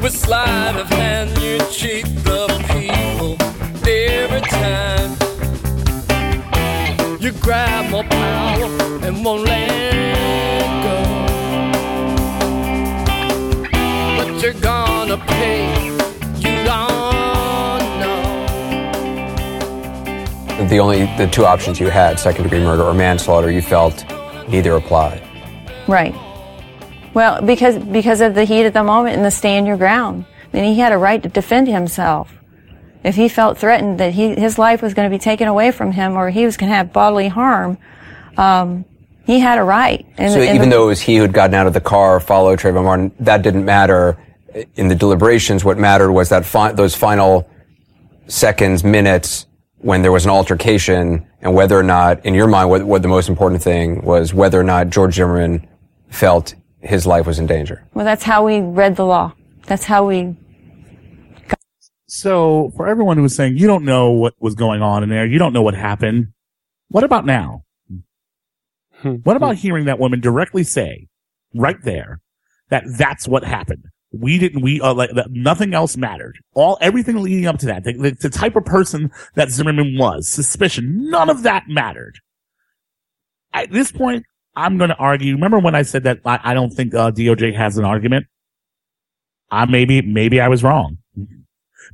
With 0.00 0.14
sleight 0.16 0.76
of 0.76 0.88
hand, 0.88 1.36
you 1.38 1.58
cheat 1.72 2.04
the 2.22 2.46
people 2.70 3.36
every 3.88 4.40
time. 4.42 5.01
You 7.42 7.46
grab 7.46 7.90
more 7.90 8.04
power 8.04 8.66
and 9.02 9.24
won't 9.24 9.42
let 9.42 10.60
go. 10.84 10.96
But 14.16 14.28
you're 14.40 14.52
gonna 14.60 15.16
pay. 15.16 15.90
You 16.36 16.64
don't 16.64 17.82
know. 17.98 18.22
The 20.68 20.78
only 20.78 21.06
the 21.16 21.26
two 21.26 21.44
options 21.44 21.80
you 21.80 21.88
had, 21.88 22.20
second 22.20 22.44
degree 22.44 22.60
murder 22.60 22.84
or 22.84 22.94
manslaughter, 22.94 23.50
you 23.50 23.60
felt 23.60 24.04
neither 24.48 24.76
applied. 24.76 25.20
Right. 25.88 26.14
Well, 27.12 27.42
because 27.42 27.76
because 27.78 28.20
of 28.20 28.36
the 28.36 28.44
heat 28.44 28.66
of 28.66 28.72
the 28.72 28.84
moment 28.84 29.16
and 29.16 29.24
the 29.24 29.32
stand 29.32 29.66
your 29.66 29.76
ground. 29.76 30.26
Then 30.52 30.62
he 30.64 30.78
had 30.78 30.92
a 30.92 30.98
right 30.98 31.20
to 31.20 31.28
defend 31.28 31.66
himself. 31.66 32.32
If 33.04 33.16
he 33.16 33.28
felt 33.28 33.58
threatened 33.58 33.98
that 34.00 34.12
he, 34.12 34.34
his 34.34 34.58
life 34.58 34.82
was 34.82 34.94
going 34.94 35.10
to 35.10 35.14
be 35.14 35.18
taken 35.18 35.48
away 35.48 35.72
from 35.72 35.92
him 35.92 36.16
or 36.16 36.30
he 36.30 36.44
was 36.44 36.56
going 36.56 36.70
to 36.70 36.76
have 36.76 36.92
bodily 36.92 37.28
harm, 37.28 37.78
um, 38.36 38.84
he 39.24 39.40
had 39.40 39.58
a 39.58 39.62
right. 39.62 40.06
And, 40.18 40.32
so 40.32 40.40
even 40.40 40.68
the, 40.68 40.76
though 40.76 40.84
it 40.84 40.88
was 40.88 41.00
he 41.00 41.16
who 41.16 41.22
had 41.22 41.32
gotten 41.32 41.54
out 41.54 41.66
of 41.66 41.74
the 41.74 41.80
car, 41.80 42.20
followed 42.20 42.58
Trayvon 42.58 42.84
Martin, 42.84 43.12
that 43.20 43.42
didn't 43.42 43.64
matter 43.64 44.18
in 44.74 44.88
the 44.88 44.94
deliberations. 44.94 45.64
What 45.64 45.78
mattered 45.78 46.12
was 46.12 46.28
that 46.28 46.44
fi- 46.44 46.72
those 46.72 46.94
final 46.94 47.48
seconds, 48.26 48.84
minutes 48.84 49.46
when 49.78 50.02
there 50.02 50.12
was 50.12 50.24
an 50.24 50.30
altercation 50.30 51.26
and 51.40 51.54
whether 51.54 51.76
or 51.76 51.82
not, 51.82 52.24
in 52.24 52.34
your 52.34 52.46
mind, 52.46 52.70
what, 52.70 52.84
what 52.84 53.02
the 53.02 53.08
most 53.08 53.28
important 53.28 53.62
thing 53.62 54.02
was 54.02 54.32
whether 54.32 54.58
or 54.60 54.64
not 54.64 54.90
George 54.90 55.14
Zimmerman 55.14 55.66
felt 56.08 56.54
his 56.80 57.06
life 57.06 57.26
was 57.26 57.38
in 57.38 57.46
danger. 57.46 57.84
Well, 57.94 58.04
that's 58.04 58.22
how 58.22 58.44
we 58.44 58.60
read 58.60 58.96
the 58.96 59.04
law. 59.04 59.34
That's 59.66 59.84
how 59.84 60.06
we 60.06 60.36
so 62.14 62.70
for 62.76 62.86
everyone 62.86 63.16
who 63.16 63.22
was 63.22 63.34
saying 63.34 63.56
you 63.56 63.66
don't 63.66 63.86
know 63.86 64.10
what 64.10 64.34
was 64.38 64.54
going 64.54 64.82
on 64.82 65.02
in 65.02 65.08
there, 65.08 65.24
you 65.24 65.38
don't 65.38 65.54
know 65.54 65.62
what 65.62 65.72
happened. 65.72 66.26
What 66.88 67.04
about 67.04 67.24
now? 67.24 67.64
Hmm. 68.98 69.14
what 69.24 69.38
about 69.38 69.56
hearing 69.56 69.86
that 69.86 69.98
woman 69.98 70.20
directly 70.20 70.62
say 70.62 71.08
right 71.54 71.82
there 71.82 72.20
that 72.68 72.84
that's 72.98 73.26
what 73.26 73.44
happened? 73.44 73.86
We 74.12 74.38
didn't, 74.38 74.60
we, 74.60 74.78
uh, 74.78 74.92
like, 74.92 75.12
that 75.14 75.30
nothing 75.30 75.72
else 75.72 75.96
mattered. 75.96 76.38
All, 76.52 76.76
everything 76.82 77.16
leading 77.16 77.46
up 77.46 77.58
to 77.60 77.66
that, 77.66 77.84
the, 77.84 77.94
the, 77.94 78.10
the 78.10 78.28
type 78.28 78.56
of 78.56 78.66
person 78.66 79.10
that 79.34 79.48
Zimmerman 79.48 79.96
was, 79.98 80.28
suspicion, 80.28 81.08
none 81.08 81.30
of 81.30 81.44
that 81.44 81.64
mattered. 81.66 82.18
At 83.54 83.72
this 83.72 83.90
point, 83.90 84.26
I'm 84.54 84.76
going 84.76 84.90
to 84.90 84.96
argue. 84.96 85.32
Remember 85.32 85.58
when 85.58 85.74
I 85.74 85.80
said 85.80 86.02
that 86.02 86.18
I, 86.26 86.40
I 86.44 86.54
don't 86.54 86.74
think 86.74 86.94
uh, 86.94 87.10
DOJ 87.10 87.56
has 87.56 87.78
an 87.78 87.86
argument? 87.86 88.26
I 89.50 89.64
maybe 89.64 90.02
maybe 90.02 90.42
I 90.42 90.48
was 90.48 90.62
wrong. 90.62 90.98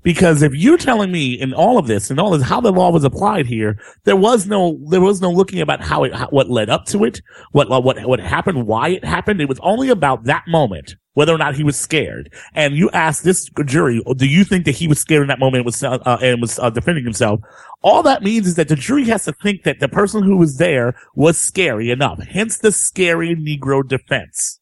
Because 0.03 0.43
if 0.43 0.55
you're 0.55 0.79
telling 0.79 1.11
me 1.11 1.35
in 1.35 1.53
all 1.53 1.79
of 1.79 1.87
this 1.87 2.11
and 2.11 2.21
all 2.21 2.31
this, 2.31 2.43
how 2.43 2.61
the 2.61 2.73
law 2.73 2.91
was 2.91 3.05
applied 3.05 3.47
here, 3.47 3.79
there 4.05 4.17
was 4.17 4.47
no, 4.47 4.79
there 4.89 5.01
was 5.01 5.21
no 5.21 5.31
looking 5.31 5.61
about 5.61 5.83
how 5.83 6.05
it, 6.05 6.15
how, 6.15 6.29
what 6.29 6.49
led 6.49 6.71
up 6.71 6.85
to 6.87 7.05
it, 7.05 7.21
what, 7.53 7.69
what, 7.69 8.07
what 8.07 8.21
happened, 8.21 8.67
why 8.67 8.89
it 8.91 9.05
happened. 9.05 9.41
It 9.41 9.49
was 9.49 9.61
only 9.61 9.89
about 9.89 10.25
that 10.25 10.45
moment, 10.47 10.95
whether 11.15 11.35
or 11.35 11.39
not 11.39 11.57
he 11.57 11.65
was 11.65 11.79
scared. 11.79 12.33
And 12.55 12.75
you 12.75 12.91
ask 12.91 13.23
this 13.23 13.51
jury, 13.67 14.03
do 14.17 14.27
you 14.27 14.45
think 14.45 14.65
that 14.67 14.77
he 14.77 14.89
was 14.89 15.01
scared 15.01 15.23
in 15.23 15.29
that 15.29 15.41
moment 15.41 15.61
and 15.61 15.67
was, 15.67 15.83
uh, 15.83 16.19
and 16.23 16.41
was 16.41 16.59
uh, 16.59 16.71
defending 16.71 17.05
himself? 17.05 17.41
All 17.83 18.03
that 18.05 18.23
means 18.23 18.47
is 18.47 18.55
that 18.55 18.69
the 18.69 18.77
jury 18.77 19.05
has 19.05 19.25
to 19.25 19.33
think 19.33 19.65
that 19.65 19.81
the 19.81 19.89
person 19.89 20.23
who 20.23 20.37
was 20.37 20.59
there 20.59 20.95
was 21.15 21.39
scary 21.39 21.91
enough. 21.91 22.23
Hence 22.23 22.59
the 22.59 22.73
scary 22.73 23.35
Negro 23.35 23.87
defense. 23.87 24.58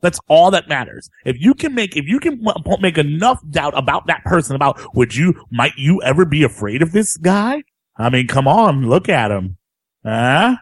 That's 0.00 0.18
all 0.28 0.50
that 0.52 0.68
matters. 0.68 1.10
If 1.24 1.40
you 1.40 1.54
can 1.54 1.74
make, 1.74 1.96
if 1.96 2.06
you 2.06 2.20
can 2.20 2.44
make 2.80 2.98
enough 2.98 3.40
doubt 3.50 3.76
about 3.76 4.06
that 4.06 4.24
person, 4.24 4.56
about 4.56 4.80
would 4.94 5.14
you, 5.14 5.34
might 5.50 5.76
you 5.76 6.02
ever 6.02 6.24
be 6.24 6.42
afraid 6.42 6.82
of 6.82 6.92
this 6.92 7.16
guy? 7.16 7.62
I 7.96 8.08
mean, 8.08 8.26
come 8.26 8.48
on, 8.48 8.88
look 8.88 9.08
at 9.08 9.30
him. 9.30 9.58
Huh? 10.04 10.56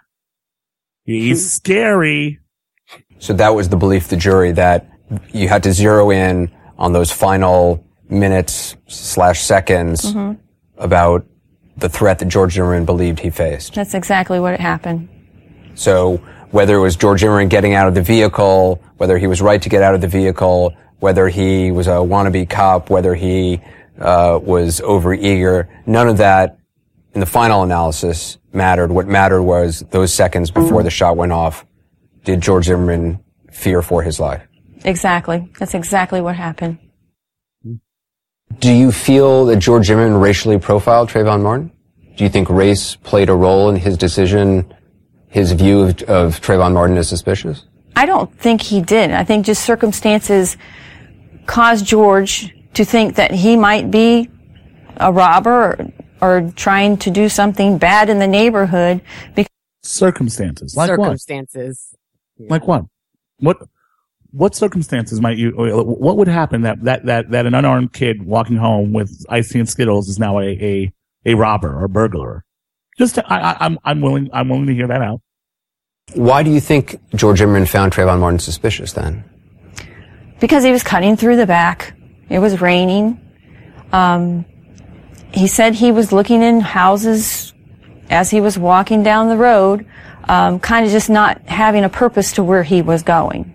He's 1.04 1.52
scary. 1.52 2.40
So 3.18 3.32
that 3.34 3.50
was 3.50 3.68
the 3.68 3.76
belief 3.76 4.04
of 4.04 4.10
the 4.10 4.16
jury 4.16 4.52
that 4.52 4.90
you 5.32 5.48
had 5.48 5.62
to 5.64 5.72
zero 5.72 6.10
in 6.10 6.50
on 6.76 6.92
those 6.92 7.10
final 7.10 7.84
minutes 8.08 8.76
slash 8.86 9.40
seconds 9.42 10.12
mm-hmm. 10.12 10.40
about 10.78 11.26
the 11.76 11.88
threat 11.88 12.18
that 12.18 12.26
George 12.26 12.54
Zimmerman 12.54 12.84
believed 12.84 13.20
he 13.20 13.30
faced. 13.30 13.74
That's 13.74 13.94
exactly 13.94 14.40
what 14.40 14.58
happened. 14.58 15.08
So 15.74 16.20
whether 16.50 16.76
it 16.76 16.80
was 16.80 16.96
George 16.96 17.20
Zimmerman 17.20 17.48
getting 17.48 17.74
out 17.74 17.88
of 17.88 17.94
the 17.94 18.02
vehicle, 18.02 18.82
whether 18.96 19.18
he 19.18 19.26
was 19.26 19.42
right 19.42 19.60
to 19.60 19.68
get 19.68 19.82
out 19.82 19.94
of 19.94 20.00
the 20.00 20.08
vehicle, 20.08 20.74
whether 21.00 21.28
he 21.28 21.70
was 21.70 21.86
a 21.86 21.92
wannabe 21.92 22.48
cop, 22.48 22.90
whether 22.90 23.14
he 23.14 23.60
uh, 24.00 24.38
was 24.42 24.80
overeager, 24.80 25.68
none 25.86 26.08
of 26.08 26.18
that 26.18 26.58
in 27.14 27.20
the 27.20 27.26
final 27.26 27.62
analysis 27.62 28.38
mattered. 28.52 28.90
What 28.90 29.06
mattered 29.06 29.42
was 29.42 29.80
those 29.90 30.12
seconds 30.12 30.50
before 30.50 30.82
the 30.82 30.90
shot 30.90 31.16
went 31.16 31.32
off. 31.32 31.66
Did 32.24 32.40
George 32.40 32.66
Zimmerman 32.66 33.20
fear 33.50 33.82
for 33.82 34.02
his 34.02 34.20
life? 34.20 34.42
Exactly. 34.84 35.48
That's 35.58 35.74
exactly 35.74 36.20
what 36.20 36.36
happened. 36.36 36.78
Do 38.60 38.72
you 38.72 38.90
feel 38.92 39.46
that 39.46 39.56
George 39.56 39.86
Zimmerman 39.86 40.18
racially 40.18 40.58
profiled 40.58 41.10
Trayvon 41.10 41.42
Martin? 41.42 41.72
Do 42.16 42.24
you 42.24 42.30
think 42.30 42.48
race 42.48 42.96
played 42.96 43.28
a 43.28 43.34
role 43.34 43.68
in 43.68 43.76
his 43.76 43.96
decision 43.96 44.74
his 45.28 45.52
view 45.52 45.82
of, 45.82 46.02
of 46.02 46.40
Trayvon 46.40 46.72
Martin 46.72 46.96
as 46.96 47.08
suspicious? 47.08 47.64
I 47.96 48.06
don't 48.06 48.32
think 48.38 48.62
he 48.62 48.80
did. 48.80 49.10
I 49.10 49.24
think 49.24 49.46
just 49.46 49.64
circumstances 49.64 50.56
caused 51.46 51.86
George 51.86 52.54
to 52.74 52.84
think 52.84 53.16
that 53.16 53.32
he 53.32 53.56
might 53.56 53.90
be 53.90 54.30
a 54.98 55.12
robber 55.12 55.92
or, 56.20 56.40
or 56.42 56.52
trying 56.54 56.96
to 56.98 57.10
do 57.10 57.28
something 57.28 57.78
bad 57.78 58.08
in 58.08 58.18
the 58.18 58.26
neighborhood 58.26 59.00
because 59.34 59.48
Circumstances. 59.82 60.76
Like 60.76 60.90
what? 60.90 60.98
Circumstances. 60.98 61.94
Like 62.38 62.66
what? 62.66 62.84
What 63.38 63.56
what 64.30 64.54
circumstances 64.54 65.20
might 65.20 65.38
you 65.38 65.52
what 65.52 66.18
would 66.18 66.28
happen 66.28 66.62
that 66.62 66.82
that 66.84 67.06
that, 67.06 67.30
that 67.30 67.46
an 67.46 67.54
unarmed 67.54 67.94
kid 67.94 68.22
walking 68.22 68.56
home 68.56 68.92
with 68.92 69.24
icy 69.30 69.58
and 69.58 69.68
skittles 69.68 70.08
is 70.08 70.18
now 70.18 70.38
a 70.38 70.44
a, 70.44 70.92
a 71.24 71.34
robber 71.34 71.74
or 71.74 71.88
burglar? 71.88 72.44
Just 72.98 73.14
to, 73.16 73.32
I, 73.32 73.52
I, 73.52 73.56
I'm 73.60 73.78
I'm 73.84 74.00
willing 74.00 74.28
I'm 74.32 74.48
willing 74.48 74.66
to 74.66 74.74
hear 74.74 74.88
that 74.88 75.00
out. 75.00 75.20
Why 76.14 76.42
do 76.42 76.50
you 76.50 76.60
think 76.60 77.00
George 77.14 77.38
Zimmerman 77.38 77.66
found 77.66 77.92
Trayvon 77.92 78.18
Martin 78.18 78.38
suspicious 78.38 78.92
then? 78.92 79.24
because 80.40 80.64
he 80.64 80.70
was 80.70 80.82
cutting 80.82 81.16
through 81.16 81.36
the 81.36 81.46
back. 81.46 81.94
It 82.28 82.38
was 82.38 82.60
raining. 82.60 83.20
Um, 83.92 84.44
he 85.32 85.46
said 85.46 85.74
he 85.74 85.92
was 85.92 86.12
looking 86.12 86.42
in 86.42 86.60
houses 86.60 87.52
as 88.10 88.30
he 88.30 88.40
was 88.40 88.58
walking 88.58 89.02
down 89.02 89.28
the 89.28 89.36
road, 89.36 89.86
um, 90.28 90.60
kind 90.60 90.86
of 90.86 90.92
just 90.92 91.10
not 91.10 91.42
having 91.42 91.84
a 91.84 91.88
purpose 91.88 92.32
to 92.32 92.44
where 92.44 92.62
he 92.62 92.82
was 92.82 93.02
going. 93.02 93.54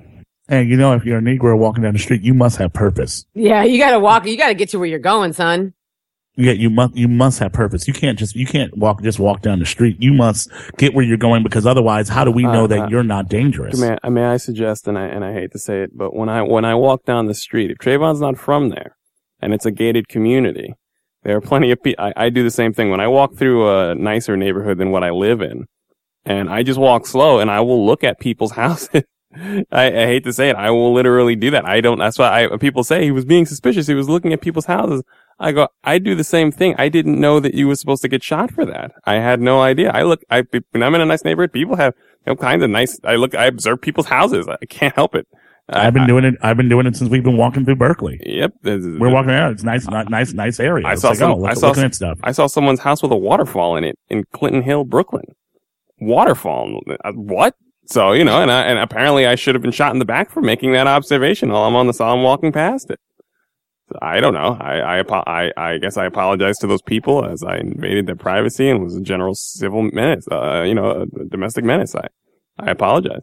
And 0.49 0.69
you 0.69 0.75
know, 0.77 0.93
if 0.93 1.06
you're 1.06 1.19
a 1.19 1.21
Negro 1.21 1.58
walking 1.58 1.84
down 1.84 1.93
the 1.93 1.99
street, 1.99 2.21
you 2.21 2.34
must 2.34 2.58
have 2.58 2.73
purpose. 2.73 3.25
Yeah, 3.34 3.63
you 3.63 3.79
gotta 3.79 3.99
walk. 3.99 4.25
You 4.25 4.38
gotta 4.38 4.53
get 4.53 4.69
to 4.69 4.79
where 4.79 4.88
you're 4.88 4.99
going, 4.99 5.34
son. 5.34 5.73
Yeah, 6.36 6.54
you 6.54 6.69
must 6.72 6.96
you 6.96 7.08
must 7.08 7.38
have 7.39 7.54
purpose. 7.54 7.88
You 7.88 7.93
can't 7.93 8.17
just 8.17 8.36
you 8.36 8.48
can't 8.48 8.76
walk 8.76 9.04
just 9.04 9.19
walk 9.19 9.41
down 9.41 9.60
the 9.60 9.65
street. 9.67 9.98
You 10.00 10.13
must 10.13 10.50
get 10.78 10.93
where 10.96 11.06
you're 11.06 11.17
going 11.17 11.43
because 11.43 11.67
otherwise, 11.67 12.10
how 12.10 12.24
do 12.24 12.32
we 12.32 12.41
know 12.43 12.63
Uh, 12.63 12.67
that 12.67 12.80
uh, 12.80 12.88
you're 12.88 13.04
not 13.04 13.30
dangerous? 13.30 13.80
May, 13.80 13.98
I- 14.04 14.10
may 14.10 14.26
I 14.26 14.38
suggest, 14.38 14.88
and 14.88 14.98
I 14.98 15.06
and 15.06 15.24
I 15.24 15.34
hate 15.34 15.52
to 15.52 15.60
say 15.60 15.82
it, 15.84 15.91
but 15.96 16.15
when 16.15 16.30
I 16.30 16.41
when 16.41 16.65
I 16.65 16.74
walk 16.74 17.06
down 17.06 17.28
the 17.28 17.36
street, 17.36 17.69
if 17.69 17.78
Trayvon's 17.78 18.19
not 18.19 18.38
from 18.39 18.69
there, 18.69 18.96
and 19.41 19.54
it's 19.54 19.67
a 19.67 19.72
gated 19.72 20.08
community, 20.08 20.74
there 21.24 21.38
are 21.38 21.41
plenty 21.41 21.69
of 21.69 21.84
people. 21.84 22.04
I, 22.04 22.13
I 22.26 22.30
do 22.30 22.41
the 22.43 22.50
same 22.52 22.74
thing 22.74 22.89
when 22.89 23.00
I 23.00 23.08
walk 23.08 23.36
through 23.36 23.69
a 23.69 23.93
nicer 23.93 24.36
neighborhood 24.36 24.80
than 24.80 24.89
what 24.89 25.04
I 25.04 25.12
live 25.12 25.39
in, 25.39 25.65
and 26.26 26.50
I 26.50 26.63
just 26.63 26.80
walk 26.80 27.06
slow, 27.06 27.39
and 27.41 27.52
I 27.52 27.60
will 27.60 27.86
look 27.86 28.04
at 28.04 28.19
people's 28.19 28.52
houses. 28.63 29.04
I, 29.72 29.88
I 29.88 30.06
hate 30.06 30.24
to 30.26 30.34
say 30.34 30.50
it, 30.50 30.56
I 30.56 30.69
will 30.72 30.93
literally 30.93 31.36
do 31.36 31.52
that. 31.52 31.65
I 31.65 31.80
don't. 31.82 32.00
That's 32.00 32.17
why 32.17 32.46
I, 32.46 32.58
people 32.58 32.84
say 32.84 33.04
he 33.04 33.12
was 33.12 33.26
being 33.26 33.46
suspicious. 33.46 33.86
He 33.86 33.93
was 33.93 34.10
looking 34.10 34.34
at 34.34 34.41
people's 34.41 34.65
houses. 34.65 35.04
I 35.39 35.52
go, 35.52 35.67
I 35.84 36.00
do 36.00 36.15
the 36.15 36.24
same 36.24 36.52
thing. 36.52 36.76
I 36.78 36.89
didn't 36.89 37.19
know 37.19 37.39
that 37.39 37.54
you 37.54 37.67
were 37.67 37.76
supposed 37.76 38.02
to 38.04 38.08
get 38.08 38.24
shot 38.24 38.52
for 38.52 38.65
that. 38.65 38.91
I 39.06 39.15
had 39.15 39.41
no 39.41 39.62
idea. 39.62 39.91
I 39.91 40.04
look, 40.04 40.22
I, 40.30 40.43
when 40.72 40.84
I'm 40.84 40.96
in 40.96 41.02
a 41.02 41.06
nice 41.06 41.24
neighborhood, 41.26 41.52
people 41.52 41.76
have 41.76 41.93
all 42.28 42.36
kinds 42.36 42.63
of 42.63 42.69
nice, 42.69 43.00
I 43.04 43.15
look, 43.15 43.36
I 43.36 43.46
observe 43.46 43.82
people's 43.82 44.08
houses. 44.08 44.48
I 44.48 44.65
can't 44.67 44.96
help 44.96 45.15
it. 45.15 45.28
I've 45.69 45.93
been 45.93 46.08
doing 46.08 46.26
it. 46.26 46.36
I've 46.41 46.58
been 46.58 46.67
doing 46.67 46.86
it 46.86 46.96
since 46.96 47.10
we've 47.10 47.24
been 47.24 47.38
walking 47.38 47.63
through 47.63 47.78
Berkeley. 47.78 48.19
Yep, 48.26 48.54
we're 48.63 49.10
walking 49.10 49.30
around. 49.32 49.54
It's 49.54 49.63
nice, 49.63 49.88
not 49.88 50.10
nice, 50.10 50.34
nice 50.34 50.60
area. 50.60 50.86
I 50.86 50.93
It's 50.93 51.02
saw 51.02 51.10
like, 51.10 51.17
some, 51.17 51.32
oh, 51.32 51.38
look, 51.38 51.52
I 51.52 51.54
saw 51.54 51.67
looking 51.67 51.82
some, 51.82 51.86
at 51.86 51.96
stuff. 51.96 52.19
I 52.22 52.34
saw 52.34 52.48
someone's 52.48 52.82
house 52.82 53.02
with 53.02 53.13
a 53.13 53.17
waterfall 53.17 53.78
in 53.78 53.86
it 53.86 53.98
in 54.10 54.26
Clinton 54.34 54.62
Hill, 54.62 54.84
Brooklyn. 54.84 55.24
Waterfall. 56.00 56.82
Uh, 57.04 57.12
What? 57.13 57.56
So, 57.86 58.12
you 58.13 58.24
know, 58.24 58.41
and 58.41 58.52
I, 58.52 58.62
and 58.63 58.80
apparently 58.80 59.26
I 59.26 59.36
should 59.36 59.56
have 59.56 59.62
been 59.62 59.72
shot 59.72 59.93
in 59.93 60.00
the 60.00 60.06
back 60.06 60.32
for 60.32 60.41
making 60.41 60.72
that 60.74 60.88
observation 60.88 61.52
while 61.52 61.63
I'm 61.63 61.76
on 61.76 61.88
the 61.88 62.04
I'm 62.04 62.24
walking 62.24 62.52
past 62.52 62.89
it. 62.89 63.00
So 63.93 63.99
I 64.01 64.19
don't 64.19 64.34
know. 64.34 64.58
I, 64.60 64.99
I, 64.99 65.03
I, 65.27 65.51
I 65.56 65.77
guess 65.77 65.97
I 65.97 66.06
apologize 66.06 66.58
to 66.60 66.67
those 66.67 66.82
people 66.82 67.25
as 67.25 67.43
I 67.43 67.58
invaded 67.58 68.08
their 68.08 68.15
privacy 68.15 68.69
and 68.69 68.84
was 68.84 68.95
a 68.95 69.01
general 69.01 69.36
civil 69.36 69.84
menace, 69.84 70.25
uh, 70.32 70.63
you 70.63 70.73
know, 70.73 71.06
a 71.19 71.25
domestic 71.25 71.63
menace. 71.63 71.95
I, 71.95 72.08
I 72.60 72.71
apologize. 72.71 73.21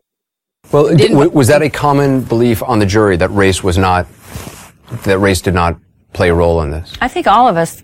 Well, 0.73 0.95
d- 0.95 1.09
w- 1.09 1.31
was 1.31 1.49
that 1.49 1.63
a 1.63 1.71
common 1.71 2.23
belief 2.23 2.63
on 2.63 2.79
the 2.79 2.87
jury 2.87 3.17
that 3.17 3.31
race 3.31 3.65
was 3.65 3.79
not, 3.79 4.07
that 5.05 5.19
race 5.19 5.41
did 5.41 5.55
not 5.55 5.77
play 6.13 6.29
a 6.29 6.35
role 6.35 6.61
in 6.63 6.71
this? 6.71 6.95
I 7.01 7.09
think 7.09 7.27
all 7.27 7.49
of 7.49 7.57
us 7.57 7.83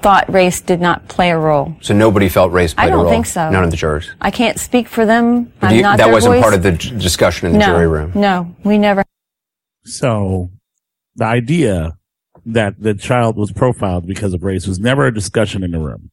thought 0.00 0.32
race 0.32 0.60
did 0.60 0.80
not 0.80 1.06
play 1.08 1.30
a 1.30 1.38
role. 1.38 1.76
So 1.80 1.94
nobody 1.94 2.28
felt 2.28 2.50
race 2.52 2.72
I 2.78 2.84
played 2.88 2.94
a 2.94 2.96
don't 2.96 3.08
think 3.10 3.26
so. 3.26 3.50
None 3.50 3.62
of 3.64 3.70
the 3.70 3.76
jurors? 3.76 4.10
I 4.20 4.30
can't 4.30 4.58
speak 4.58 4.88
for 4.88 5.04
them. 5.06 5.52
I'm 5.62 5.76
you- 5.76 5.82
not 5.82 5.98
that 5.98 6.04
their 6.06 6.12
wasn't 6.12 6.34
voice. 6.36 6.42
part 6.42 6.54
of 6.54 6.62
the 6.62 6.72
d- 6.72 6.98
discussion 6.98 7.46
in 7.46 7.52
the 7.52 7.58
no, 7.60 7.66
jury 7.66 7.86
room? 7.86 8.12
No, 8.14 8.56
we 8.64 8.78
never. 8.78 9.04
So, 9.84 10.50
the 11.16 11.24
idea 11.24 11.97
that 12.52 12.80
the 12.80 12.94
child 12.94 13.36
was 13.36 13.52
profiled 13.52 14.06
because 14.06 14.32
of 14.34 14.42
race 14.42 14.66
was 14.66 14.78
never 14.80 15.06
a 15.06 15.12
discussion 15.14 15.62
in 15.62 15.70
the 15.70 15.78
room. 15.78 16.10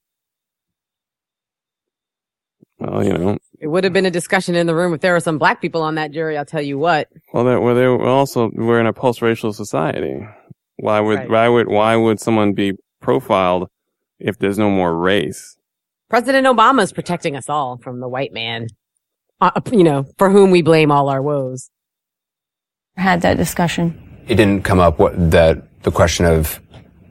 Well, 2.78 3.04
you 3.04 3.14
know, 3.14 3.38
It 3.60 3.68
would 3.68 3.86
have 3.86 3.94
been 3.94 4.06
a 4.06 4.12
discussion 4.12 4.54
in 4.54 4.68
the 4.68 4.76
room 4.76 4.94
if 4.94 5.00
there 5.02 5.14
were 5.14 5.22
some 5.22 5.38
black 5.38 5.62
people 5.62 5.82
on 5.82 5.96
that 5.96 6.12
jury. 6.12 6.38
I'll 6.38 6.46
tell 6.46 6.62
you 6.62 6.78
what. 6.78 7.08
well, 7.34 7.46
there, 7.46 7.60
well, 7.62 7.74
there 7.74 7.96
we're 7.96 8.06
also, 8.08 8.52
we're 8.54 8.82
in 8.82 8.86
a 8.86 8.94
post-racial 8.94 9.54
society. 9.54 10.28
Why 10.78 11.00
would, 11.00 11.20
Right. 11.20 11.30
why 11.30 11.48
would, 11.48 11.68
why 11.70 11.96
would 11.96 12.20
someone 12.20 12.54
be 12.54 12.74
profiled 13.02 13.70
if 14.20 14.38
there's 14.40 14.58
no 14.60 14.70
more 14.70 14.94
race? 14.94 15.58
President 16.10 16.46
Obama 16.46 16.84
is 16.84 16.92
protecting 16.92 17.36
us 17.38 17.50
all 17.50 17.78
from 17.78 18.02
the 18.02 18.10
white 18.10 18.34
man, 18.34 18.68
uh, 19.40 19.52
you 19.72 19.84
know, 19.84 20.06
for 20.18 20.30
whom 20.30 20.52
we 20.52 20.62
blame 20.62 20.92
all 20.92 21.08
our 21.08 21.22
woes. 21.22 21.70
Had 22.98 23.22
that 23.22 23.38
discussion. 23.38 24.02
It 24.28 24.36
didn't 24.36 24.64
come 24.64 24.80
up 24.80 25.00
what, 25.00 25.32
that, 25.32 25.64
the 25.86 25.92
question 25.92 26.26
of, 26.26 26.60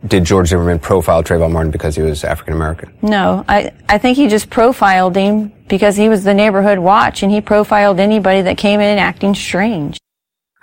did 0.07 0.25
George 0.25 0.49
Zimmerman 0.49 0.81
profile 0.81 1.23
Trayvon 1.23 1.53
Martin 1.53 1.71
because 1.71 1.97
he 1.97 2.03
was 2.03 2.25
African 2.25 2.53
American? 2.53 2.93
No, 3.01 3.43
I, 3.49 3.73
I 3.89 3.97
think 3.97 4.19
he 4.19 4.29
just 4.29 4.51
profiled 4.51 5.17
him 5.17 5.51
because 5.69 5.97
he 5.97 6.11
was 6.11 6.25
the 6.25 6.35
neighborhood 6.35 6.79
watch 6.79 7.23
and 7.23 7.33
he 7.33 7.41
profiled 7.41 7.99
anybody 7.99 8.43
that 8.43 8.59
came 8.59 8.81
in 8.81 8.99
acting 8.99 9.35
strange. 9.35 9.99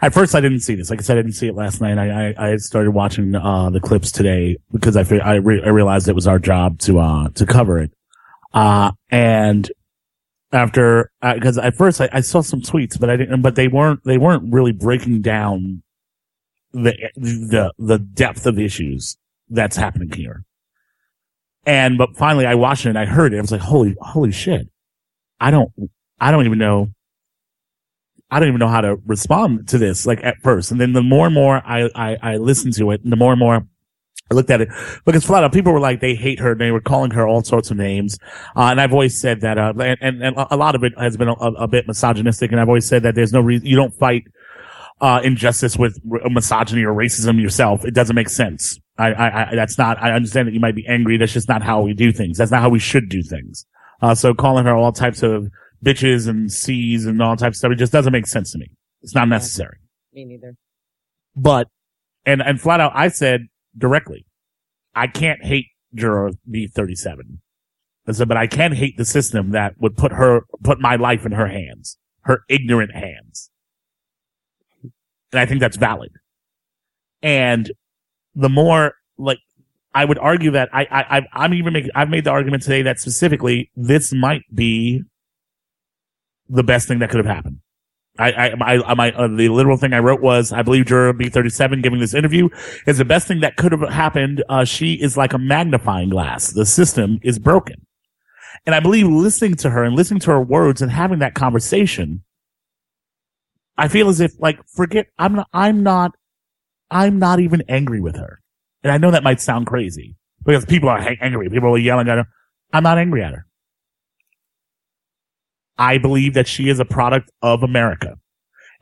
At 0.03 0.13
first, 0.13 0.35
I 0.35 0.41
didn't 0.41 0.59
see 0.59 0.75
this. 0.75 0.89
Like 0.91 0.99
I 0.99 1.03
said, 1.03 1.17
I 1.17 1.21
didn't 1.21 1.35
see 1.35 1.47
it 1.47 1.55
last 1.55 1.81
night. 1.81 1.97
I 1.97 2.29
I, 2.29 2.51
I 2.51 2.57
started 2.57 2.91
watching 2.91 3.33
uh, 3.35 3.69
the 3.71 3.79
clips 3.79 4.11
today 4.11 4.57
because 4.71 4.95
I 4.95 5.03
I, 5.17 5.35
re- 5.35 5.63
I 5.63 5.69
realized 5.69 6.07
it 6.07 6.15
was 6.15 6.27
our 6.27 6.39
job 6.39 6.79
to 6.79 6.99
uh 6.99 7.29
to 7.29 7.45
cover 7.45 7.79
it. 7.79 7.91
Uh 8.53 8.91
and 9.09 9.71
after 10.51 11.11
because 11.21 11.57
at 11.57 11.75
first 11.75 12.01
I, 12.01 12.09
I 12.11 12.21
saw 12.21 12.41
some 12.41 12.61
tweets, 12.61 12.99
but 12.99 13.09
I 13.09 13.15
didn't. 13.15 13.41
But 13.41 13.55
they 13.55 13.67
weren't 13.67 14.03
they 14.03 14.17
weren't 14.17 14.51
really 14.51 14.71
breaking 14.71 15.21
down 15.21 15.83
the 16.73 16.93
the 17.15 17.73
the 17.77 17.99
depth 17.99 18.45
of 18.45 18.59
issues 18.59 19.17
that's 19.49 19.75
happening 19.75 20.11
here. 20.11 20.43
And 21.65 21.97
but 21.97 22.17
finally, 22.17 22.45
I 22.45 22.55
watched 22.55 22.85
it 22.85 22.89
and 22.89 22.99
I 22.99 23.05
heard 23.05 23.33
it. 23.33 23.37
I 23.37 23.41
was 23.41 23.51
like, 23.51 23.61
holy 23.61 23.95
holy 24.01 24.31
shit! 24.31 24.67
I 25.39 25.51
don't 25.51 25.71
I 26.19 26.31
don't 26.31 26.45
even 26.45 26.57
know 26.57 26.89
I 28.31 28.39
don't 28.39 28.47
even 28.47 28.59
know 28.59 28.69
how 28.69 28.81
to 28.81 28.95
respond 29.05 29.67
to 29.69 29.77
this, 29.77 30.07
like 30.07 30.23
at 30.23 30.37
first. 30.41 30.71
And 30.71 30.79
then 30.79 30.93
the 30.93 31.03
more 31.03 31.25
and 31.25 31.35
more 31.35 31.61
I, 31.65 31.89
I, 31.93 32.17
I 32.21 32.37
listened 32.37 32.73
to 32.75 32.91
it, 32.91 33.03
and 33.03 33.11
the 33.11 33.17
more 33.17 33.33
and 33.33 33.39
more 33.39 33.67
I 34.31 34.33
looked 34.33 34.49
at 34.49 34.61
it, 34.61 34.69
because 35.05 35.25
flat 35.25 35.43
out 35.43 35.51
people 35.51 35.73
were 35.73 35.81
like, 35.81 35.99
they 35.99 36.15
hate 36.15 36.39
her, 36.39 36.53
and 36.53 36.61
they 36.61 36.71
were 36.71 36.79
calling 36.79 37.11
her 37.11 37.27
all 37.27 37.43
sorts 37.43 37.71
of 37.71 37.77
names. 37.77 38.17
Uh, 38.55 38.69
and 38.71 38.79
I've 38.79 38.93
always 38.93 39.19
said 39.19 39.41
that, 39.41 39.57
uh, 39.57 39.73
and, 39.77 39.97
and, 39.99 40.23
and 40.23 40.35
a 40.49 40.55
lot 40.55 40.75
of 40.75 40.83
it 40.85 40.93
has 40.97 41.17
been 41.17 41.27
a, 41.27 41.33
a 41.33 41.67
bit 41.67 41.87
misogynistic, 41.87 42.53
and 42.53 42.61
I've 42.61 42.69
always 42.69 42.87
said 42.87 43.03
that 43.03 43.15
there's 43.15 43.33
no 43.33 43.41
reason, 43.41 43.67
you 43.67 43.75
don't 43.75 43.93
fight, 43.93 44.23
uh, 45.01 45.19
injustice 45.23 45.77
with 45.77 45.99
r- 46.11 46.29
misogyny 46.29 46.83
or 46.83 46.93
racism 46.93 47.41
yourself. 47.41 47.83
It 47.83 47.93
doesn't 47.93 48.15
make 48.15 48.29
sense. 48.29 48.79
I, 48.97 49.11
I, 49.11 49.51
I, 49.51 49.55
that's 49.55 49.77
not, 49.77 50.01
I 50.01 50.11
understand 50.11 50.47
that 50.47 50.53
you 50.53 50.59
might 50.59 50.75
be 50.75 50.85
angry. 50.87 51.17
That's 51.17 51.33
just 51.33 51.49
not 51.49 51.63
how 51.63 51.81
we 51.81 51.93
do 51.93 52.11
things. 52.11 52.37
That's 52.37 52.51
not 52.51 52.61
how 52.61 52.69
we 52.69 52.79
should 52.79 53.09
do 53.09 53.23
things. 53.23 53.65
Uh, 54.01 54.15
so 54.15 54.33
calling 54.33 54.65
her 54.65 54.75
all 54.75 54.91
types 54.91 55.23
of 55.23 55.47
bitches 55.83 56.27
and 56.27 56.51
C's 56.51 57.05
and 57.05 57.21
all 57.21 57.35
types 57.35 57.55
of 57.55 57.57
stuff, 57.57 57.71
it 57.71 57.75
just 57.75 57.91
doesn't 57.91 58.13
make 58.13 58.27
sense 58.27 58.51
to 58.51 58.59
me. 58.59 58.67
It's 59.01 59.15
not 59.15 59.27
necessary. 59.27 59.77
Me 60.13 60.25
neither. 60.25 60.55
But, 61.35 61.67
and, 62.25 62.41
and 62.41 62.61
flat 62.61 62.79
out, 62.79 62.91
I 62.93 63.07
said 63.07 63.47
directly, 63.75 64.25
I 64.93 65.07
can't 65.07 65.43
hate 65.43 65.67
juror 65.95 66.31
B37. 66.49 67.39
I 68.07 68.11
said, 68.11 68.27
but 68.27 68.37
I 68.37 68.47
can 68.47 68.73
hate 68.73 68.97
the 68.97 69.05
system 69.05 69.51
that 69.51 69.75
would 69.79 69.97
put 69.97 70.11
her, 70.11 70.41
put 70.63 70.79
my 70.79 70.95
life 70.95 71.25
in 71.25 71.31
her 71.31 71.47
hands, 71.47 71.97
her 72.21 72.41
ignorant 72.49 72.93
hands. 72.93 73.50
And 75.31 75.39
I 75.39 75.45
think 75.45 75.59
that's 75.59 75.77
valid. 75.77 76.11
And 77.21 77.71
the 78.35 78.49
more, 78.49 78.95
like, 79.17 79.39
I 79.93 80.05
would 80.05 80.17
argue 80.19 80.51
that 80.51 80.69
I, 80.73 80.87
I, 80.89 81.21
I'm 81.33 81.53
even 81.53 81.73
making, 81.73 81.91
I've 81.95 82.09
made 82.09 82.23
the 82.23 82.31
argument 82.31 82.63
today 82.63 82.81
that 82.83 82.99
specifically 82.99 83.69
this 83.75 84.13
might 84.13 84.43
be 84.53 85.03
the 86.47 86.63
best 86.63 86.87
thing 86.87 86.99
that 86.99 87.09
could 87.09 87.23
have 87.23 87.33
happened. 87.33 87.59
I, 88.19 88.31
I, 88.31 88.81
I, 88.85 88.93
my, 88.93 89.11
uh, 89.11 89.27
the 89.27 89.49
literal 89.49 89.77
thing 89.77 89.93
I 89.93 89.99
wrote 89.99 90.21
was, 90.21 90.51
I 90.51 90.61
believe 90.61 90.85
juror 90.85 91.13
B37 91.13 91.81
giving 91.81 91.99
this 91.99 92.13
interview 92.13 92.49
is 92.85 92.97
the 92.97 93.05
best 93.05 93.27
thing 93.27 93.39
that 93.39 93.55
could 93.55 93.71
have 93.71 93.81
happened. 93.89 94.43
Uh, 94.49 94.65
she 94.65 94.93
is 94.93 95.17
like 95.17 95.33
a 95.33 95.37
magnifying 95.37 96.09
glass. 96.09 96.51
The 96.51 96.65
system 96.65 97.19
is 97.23 97.39
broken. 97.39 97.85
And 98.65 98.75
I 98.75 98.79
believe 98.79 99.07
listening 99.07 99.55
to 99.55 99.69
her 99.69 99.83
and 99.83 99.95
listening 99.95 100.19
to 100.21 100.31
her 100.31 100.41
words 100.41 100.81
and 100.81 100.91
having 100.91 101.19
that 101.19 101.33
conversation, 101.33 102.23
I 103.77 103.87
feel 103.87 104.09
as 104.09 104.19
if 104.19 104.33
like, 104.39 104.59
forget, 104.75 105.07
I'm 105.17 105.35
not, 105.35 105.47
I'm 105.53 105.83
not, 105.83 106.11
I'm 106.89 107.19
not 107.19 107.39
even 107.39 107.63
angry 107.69 108.01
with 108.01 108.15
her. 108.15 108.41
And 108.83 108.91
I 108.91 108.97
know 108.97 109.11
that 109.11 109.23
might 109.23 109.41
sound 109.41 109.67
crazy 109.67 110.15
because 110.45 110.65
people 110.65 110.89
are 110.89 110.99
angry. 111.21 111.49
People 111.49 111.73
are 111.73 111.77
yelling 111.77 112.09
at 112.09 112.17
her. 112.17 112.25
I'm 112.73 112.83
not 112.83 112.97
angry 112.97 113.23
at 113.23 113.33
her. 113.33 113.45
I 115.77 115.97
believe 115.97 116.33
that 116.33 116.47
she 116.47 116.69
is 116.69 116.79
a 116.79 116.85
product 116.85 117.31
of 117.41 117.63
America. 117.63 118.15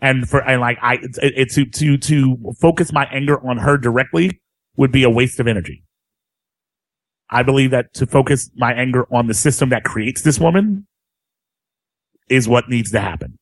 And 0.02 0.28
for, 0.30 0.42
and 0.42 0.62
like, 0.62 0.78
I, 0.82 0.96
it's, 1.02 1.20
it's 1.22 1.56
to, 1.56 1.66
to, 1.66 1.98
to 1.98 2.54
focus 2.60 2.92
my 2.92 3.06
anger 3.12 3.40
on 3.48 3.58
her 3.58 3.78
directly 3.78 4.42
would 4.78 4.92
be 4.92 5.04
a 5.04 5.10
waste 5.10 5.40
of 5.40 5.48
energy. 5.48 5.84
I 7.30 7.44
believe 7.44 7.72
that 7.72 7.94
to 7.96 8.08
focus 8.08 8.50
my 8.56 8.74
anger 8.74 9.06
on 9.14 9.28
the 9.28 9.34
system 9.34 9.70
that 9.70 9.84
creates 9.84 10.22
this 10.24 10.40
woman 10.40 10.88
is 12.30 12.48
what 12.48 12.70
needs 12.70 12.92
to 12.92 13.00
happen. 13.00 13.38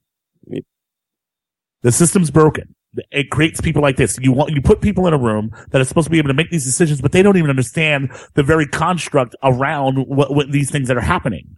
The 1.83 1.91
system's 1.91 2.31
broken. 2.31 2.75
It 3.11 3.29
creates 3.29 3.61
people 3.61 3.81
like 3.81 3.97
this. 3.97 4.17
You 4.19 4.31
want, 4.31 4.51
you 4.51 4.61
put 4.61 4.81
people 4.81 5.07
in 5.07 5.13
a 5.13 5.17
room 5.17 5.51
that 5.69 5.79
are 5.79 5.85
supposed 5.85 6.05
to 6.05 6.11
be 6.11 6.17
able 6.17 6.29
to 6.29 6.33
make 6.33 6.49
these 6.49 6.65
decisions, 6.65 7.01
but 7.01 7.11
they 7.11 7.21
don't 7.21 7.37
even 7.37 7.49
understand 7.49 8.11
the 8.33 8.43
very 8.43 8.65
construct 8.65 9.35
around 9.43 10.07
what, 10.07 10.33
what 10.33 10.51
these 10.51 10.71
things 10.71 10.87
that 10.87 10.97
are 10.97 11.01
happening. 11.01 11.57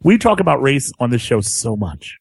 We 0.00 0.18
talk 0.18 0.38
about 0.38 0.62
race 0.62 0.92
on 1.00 1.10
this 1.10 1.22
show 1.22 1.40
so 1.40 1.76
much. 1.76 2.18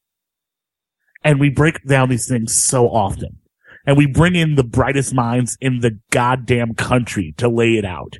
And 1.23 1.39
we 1.39 1.49
break 1.49 1.83
down 1.83 2.09
these 2.09 2.27
things 2.27 2.55
so 2.55 2.87
often. 2.87 3.39
And 3.85 3.97
we 3.97 4.05
bring 4.05 4.35
in 4.35 4.55
the 4.55 4.63
brightest 4.63 5.13
minds 5.13 5.57
in 5.61 5.79
the 5.79 5.99
goddamn 6.09 6.73
country 6.73 7.33
to 7.37 7.47
lay 7.47 7.77
it 7.77 7.85
out. 7.85 8.17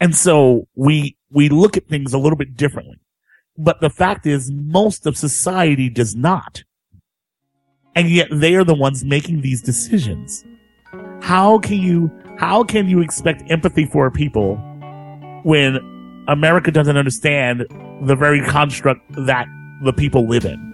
And 0.00 0.14
so 0.14 0.68
we, 0.74 1.16
we 1.30 1.48
look 1.48 1.76
at 1.76 1.88
things 1.88 2.12
a 2.12 2.18
little 2.18 2.38
bit 2.38 2.56
differently. 2.56 3.00
But 3.56 3.80
the 3.80 3.90
fact 3.90 4.26
is 4.26 4.50
most 4.50 5.06
of 5.06 5.16
society 5.16 5.90
does 5.90 6.14
not. 6.14 6.62
And 7.98 8.08
yet 8.08 8.28
they 8.30 8.54
are 8.54 8.62
the 8.62 8.76
ones 8.76 9.04
making 9.04 9.40
these 9.40 9.60
decisions. 9.60 10.44
How 11.20 11.58
can 11.58 11.78
you, 11.78 12.12
how 12.38 12.62
can 12.62 12.88
you 12.88 13.00
expect 13.00 13.42
empathy 13.50 13.86
for 13.86 14.08
people 14.08 14.54
when 15.42 15.80
America 16.28 16.70
doesn't 16.70 16.96
understand 16.96 17.66
the 18.02 18.14
very 18.14 18.40
construct 18.46 19.00
that 19.26 19.48
the 19.82 19.92
people 19.92 20.28
live 20.28 20.44
in? 20.44 20.67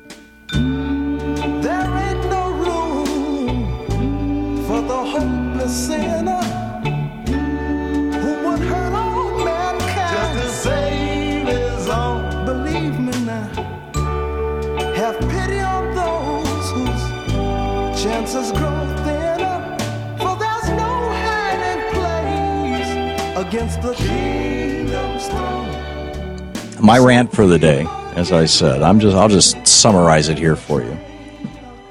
Against 23.54 23.82
the 23.82 23.94
kingdom's 23.94 25.28
throne. 25.28 26.84
My 26.84 26.98
rant 26.98 27.32
for 27.32 27.46
the 27.46 27.56
day, 27.58 27.86
as 28.16 28.32
I 28.32 28.46
said, 28.46 28.82
I'm 28.82 28.98
just 28.98 29.16
I'll 29.16 29.28
just 29.28 29.64
summarize 29.64 30.28
it 30.28 30.38
here 30.38 30.56
for 30.56 30.82
you. 30.82 30.98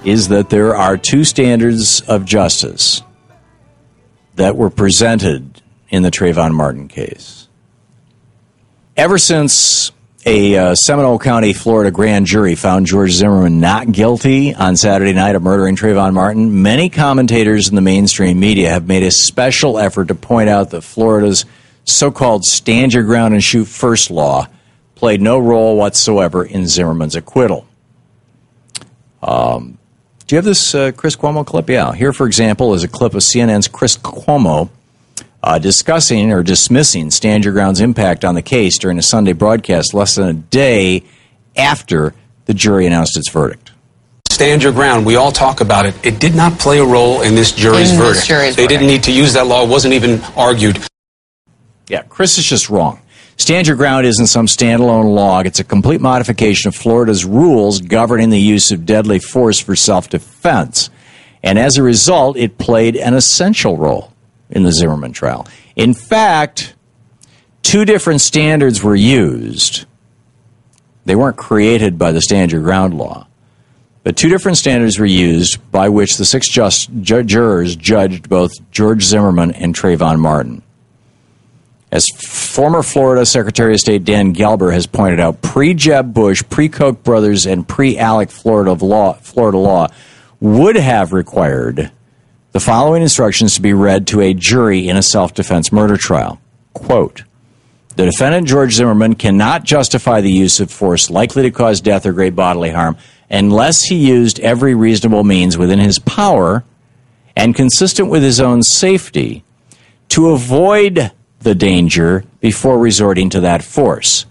Is 0.04 0.28
that 0.28 0.50
there 0.50 0.76
are 0.76 0.98
two 0.98 1.24
standards 1.24 2.02
of 2.02 2.26
justice 2.26 3.02
that 4.36 4.58
were 4.58 4.70
presented 4.70 5.62
in 5.88 6.04
the 6.04 6.12
Trayvon 6.12 6.54
Martin 6.54 6.90
case. 6.90 7.48
Ever 8.98 9.18
since 9.18 9.94
a 10.26 10.58
uh, 10.58 10.76
Seminole 10.76 11.20
County, 11.20 11.54
Florida 11.54 11.92
grand 11.92 12.26
jury 12.26 12.56
found 12.56 12.86
George 12.86 13.12
Zimmerman 13.12 13.60
not 13.60 13.92
guilty 13.92 14.56
on 14.56 14.78
Saturday 14.78 15.14
night 15.14 15.36
of 15.36 15.44
murdering 15.44 15.76
Trayvon 15.76 16.14
Martin, 16.14 16.62
many 16.62 16.90
commentators 16.90 17.68
in 17.68 17.76
the 17.76 17.82
mainstream 17.82 18.40
media 18.40 18.70
have 18.70 18.88
made 18.88 19.04
a 19.04 19.12
special 19.12 19.78
effort 19.78 20.08
to 20.08 20.16
point 20.16 20.50
out 20.50 20.70
that 20.70 20.82
Florida's 20.82 21.46
so 21.84 22.12
called 22.12 22.46
stand 22.46 22.94
your 22.94 23.04
ground 23.04 23.34
and 23.34 23.44
shoot 23.44 23.66
first 23.66 24.10
law 24.10 24.48
played 24.96 25.22
no 25.22 25.38
role 25.38 25.76
whatsoever 25.76 26.46
in 26.46 26.66
Zimmerman's 26.68 27.16
acquittal. 27.16 27.68
Um, 29.22 29.78
do 30.26 30.36
you 30.36 30.38
have 30.38 30.46
this 30.46 30.74
uh, 30.74 30.94
Chris 30.94 31.18
Cuomo 31.18 31.46
clip? 31.46 31.70
Yeah. 31.70 31.92
Here, 31.94 32.14
for 32.14 32.26
example, 32.26 32.74
is 32.74 32.84
a 32.84 32.88
clip 32.88 33.14
of 33.14 33.22
CNN's 33.22 33.68
Chris 33.68 33.98
Cuomo 33.98 34.70
uh, 35.44 35.60
discussing 35.60 36.32
or 36.32 36.42
dismissing 36.42 37.12
Stand 37.12 37.44
Your 37.44 37.54
Ground's 37.54 37.82
impact 37.82 38.24
on 38.24 38.34
the 38.34 38.42
case 38.42 38.78
during 38.78 38.98
a 38.98 39.02
Sunday 39.02 39.34
broadcast 39.34 39.94
less 39.94 40.16
than 40.16 40.28
a 40.30 40.34
day 40.34 41.04
after 41.58 42.16
the 42.46 42.54
jury 42.54 42.88
announced 42.88 43.18
its 43.18 43.30
verdict. 43.30 43.72
Stand 44.32 44.64
your 44.64 44.72
ground. 44.72 45.06
We 45.06 45.16
all 45.16 45.32
talk 45.32 45.62
about 45.62 45.86
it. 45.86 45.94
It 46.04 46.20
did 46.20 46.34
not 46.34 46.58
play 46.58 46.80
a 46.80 46.86
role 46.86 47.22
in 47.22 47.36
this 47.36 47.52
jury's 47.52 47.92
In 47.92 48.00
this 48.00 48.08
verdict. 48.08 48.26
jury's 48.26 48.56
they 48.56 48.66
didn't 48.66 48.88
need 48.88 49.04
to 49.04 49.12
use 49.12 49.34
that 49.34 49.46
law. 49.46 49.64
It 49.64 49.70
wasn't 49.70 49.94
even 49.94 50.22
argued. 50.36 50.80
Yeah, 51.88 52.02
Chris 52.04 52.38
is 52.40 52.46
just 52.46 52.70
wrong. 52.70 53.00
Stand 53.38 53.68
Your 53.68 53.76
Ground 53.76 54.08
isn't 54.08 54.28
some 54.28 54.48
standalone 54.48 55.14
log. 55.14 55.46
It's 55.46 55.60
a 55.60 55.64
complete 55.64 56.02
modification 56.02 56.70
of 56.70 56.76
Florida's 56.76 57.26
rules 57.26 57.82
governing 57.82 58.30
the 58.30 58.40
use 58.40 58.72
of 58.72 58.86
deadly 58.86 59.20
force 59.20 59.60
for 59.60 59.76
self 59.76 60.10
defense. 60.10 60.90
And 61.44 61.60
as 61.60 61.78
a 61.78 61.84
result, 61.84 62.38
it 62.38 62.58
played 62.58 62.96
an 62.96 63.14
essential 63.14 63.78
role 63.78 64.13
in 64.54 64.64
the 64.64 64.72
Zimmerman 64.72 65.12
trial. 65.12 65.46
In 65.76 65.94
fact, 65.94 66.76
two 67.62 67.84
different 67.86 68.22
standards 68.22 68.82
were 68.82 68.96
used. 68.96 69.86
They 71.06 71.16
weren't 71.16 71.38
created 71.38 71.98
by 71.98 72.12
the 72.14 72.22
Stand 72.22 72.52
Your 72.52 72.62
Ground 72.62 72.94
law, 72.98 73.28
but 74.04 74.16
two 74.16 74.30
different 74.30 74.58
standards 74.58 74.98
were 74.98 75.06
used 75.06 75.60
by 75.72 75.90
which 75.90 76.18
the 76.18 76.26
six 76.26 76.48
just, 76.48 76.90
ju- 77.02 77.24
jurors 77.24 77.76
judged 77.76 78.30
both 78.30 78.52
George 78.72 79.04
Zimmerman 79.04 79.52
and 79.52 79.76
Trayvon 79.76 80.20
Martin. 80.20 80.62
As 81.92 82.08
former 82.10 82.82
Florida 82.82 83.24
Secretary 83.26 83.74
of 83.74 83.80
State 83.80 84.04
Dan 84.04 84.34
Gelber 84.34 84.74
has 84.74 84.88
pointed 84.88 85.20
out, 85.20 85.42
pre 85.44 85.76
Jeb 85.76 86.14
Bush, 86.14 86.44
pre 86.50 86.68
Koch 86.68 87.04
brothers, 87.04 87.46
and 87.46 87.68
pre 87.68 87.98
ALEC 87.98 88.32
Florida 88.32 88.74
law, 88.74 89.14
Florida 89.14 89.58
law 89.60 89.88
would 90.40 90.76
have 90.76 91.14
required 91.14 91.92
the 92.54 92.60
following 92.60 93.02
instructions 93.02 93.56
to 93.56 93.62
be 93.62 93.74
read 93.74 94.06
to 94.08 94.22
a 94.22 94.34
jury 94.34 94.88
in 94.88 94.96
a 94.96 95.04
self 95.04 95.34
defense 95.34 95.72
murder 95.72 95.98
trial. 95.98 96.40
Quote 96.74 97.24
The 97.96 98.06
defendant, 98.06 98.48
George 98.48 98.74
Zimmerman, 98.74 99.16
cannot 99.16 99.64
justify 99.64 100.22
the 100.22 100.32
use 100.32 100.60
of 100.60 100.72
force 100.72 101.10
likely 101.10 101.42
to 101.42 101.52
cause 101.52 101.82
death 101.82 102.06
or 102.06 102.14
great 102.14 102.36
bodily 102.36 102.70
harm 102.70 102.96
unless 103.30 103.84
he 103.86 103.96
used 103.96 104.40
every 104.40 104.76
reasonable 104.76 105.24
means 105.24 105.58
within 105.58 105.80
his 105.80 105.98
power 106.00 106.64
and 107.36 107.56
consistent 107.56 108.10
with 108.10 108.22
his 108.22 108.40
own 108.40 108.62
safety 108.62 109.44
to 110.10 110.30
avoid 110.30 111.12
the 111.40 111.56
danger 111.56 112.24
before 112.40 112.78
resorting 112.78 113.32
to 113.32 113.40
that 113.40 113.64
force. 113.64 114.28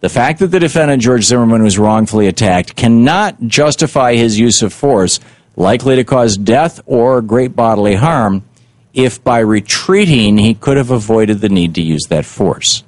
The 0.00 0.08
fact 0.08 0.38
that 0.38 0.48
the 0.48 0.60
defendant, 0.60 1.02
George 1.02 1.24
Zimmerman, 1.24 1.62
was 1.62 1.78
wrongfully 1.78 2.26
attacked 2.26 2.76
cannot 2.76 3.46
justify 3.46 4.14
his 4.14 4.38
use 4.38 4.62
of 4.62 4.72
force 4.72 5.20
likely 5.56 5.96
to 5.96 6.04
cause 6.04 6.36
death 6.36 6.80
or 6.86 7.22
great 7.22 7.56
bodily 7.56 7.94
harm 7.94 8.44
if 8.92 9.22
by 9.22 9.38
retreating 9.38 10.38
he 10.38 10.54
could 10.54 10.76
have 10.76 10.90
avoided 10.90 11.40
the 11.40 11.48
need 11.48 11.74
to 11.74 11.82
use 11.82 12.04
that 12.08 12.24
force. 12.24 12.84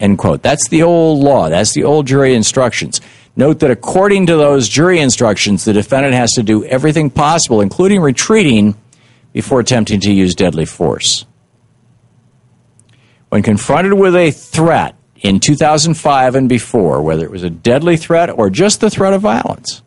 End 0.00 0.18
quote. 0.18 0.42
That's 0.42 0.68
the 0.68 0.82
old 0.82 1.22
law. 1.22 1.48
That's 1.48 1.74
the 1.74 1.84
old 1.84 2.06
jury 2.06 2.34
instructions. 2.34 3.00
Note 3.36 3.60
that 3.60 3.70
according 3.70 4.26
to 4.26 4.36
those 4.36 4.68
jury 4.68 4.98
instructions, 4.98 5.64
the 5.64 5.72
defendant 5.72 6.14
has 6.14 6.32
to 6.32 6.42
do 6.42 6.64
everything 6.64 7.08
possible, 7.08 7.60
including 7.60 8.00
retreating, 8.00 8.76
before 9.32 9.60
attempting 9.60 10.00
to 10.00 10.12
use 10.12 10.34
deadly 10.34 10.66
force. 10.66 11.24
When 13.28 13.42
confronted 13.42 13.94
with 13.94 14.14
a 14.14 14.30
threat 14.30 14.94
in 15.16 15.40
2005 15.40 16.34
and 16.34 16.48
before, 16.48 17.00
whether 17.00 17.24
it 17.24 17.30
was 17.30 17.42
a 17.42 17.48
deadly 17.48 17.96
threat 17.96 18.28
or 18.28 18.50
just 18.50 18.80
the 18.80 18.90
threat 18.90 19.14
of 19.14 19.22
violence, 19.22 19.82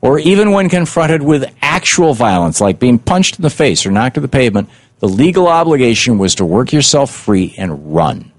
or 0.00 0.18
even 0.18 0.52
when 0.52 0.68
confronted 0.68 1.22
with 1.22 1.52
actual 1.60 2.14
violence, 2.14 2.60
like 2.60 2.78
being 2.78 2.98
punched 2.98 3.38
in 3.38 3.42
the 3.42 3.50
face 3.50 3.84
or 3.84 3.90
knocked 3.90 4.14
to 4.14 4.20
the 4.20 4.28
pavement, 4.28 4.68
the 5.00 5.08
legal 5.08 5.46
obligation 5.46 6.18
was 6.18 6.34
to 6.36 6.44
work 6.44 6.72
yourself 6.72 7.10
free 7.10 7.54
and 7.58 7.94
run. 7.94 8.32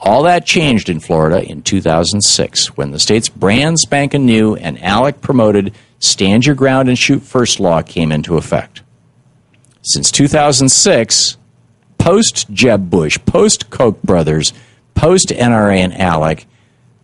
All 0.00 0.22
that 0.22 0.46
changed 0.46 0.88
in 0.88 1.00
Florida 1.00 1.42
in 1.42 1.62
2006 1.62 2.76
when 2.76 2.92
the 2.92 3.00
state's 3.00 3.28
brand 3.28 3.80
spanking 3.80 4.26
new 4.26 4.54
and 4.54 4.78
ALEC 4.78 5.20
promoted 5.20 5.74
Stand 5.98 6.46
Your 6.46 6.54
Ground 6.54 6.88
and 6.88 6.98
Shoot 6.98 7.22
First 7.22 7.58
law 7.58 7.82
came 7.82 8.12
into 8.12 8.36
effect. 8.36 8.82
Since 9.82 10.12
2006, 10.12 11.36
post 11.98 12.50
Jeb 12.50 12.88
Bush, 12.88 13.18
post 13.26 13.70
Koch 13.70 14.00
brothers, 14.02 14.52
post 14.94 15.28
NRA 15.30 15.78
and 15.78 15.92
ALEC, 15.92 16.44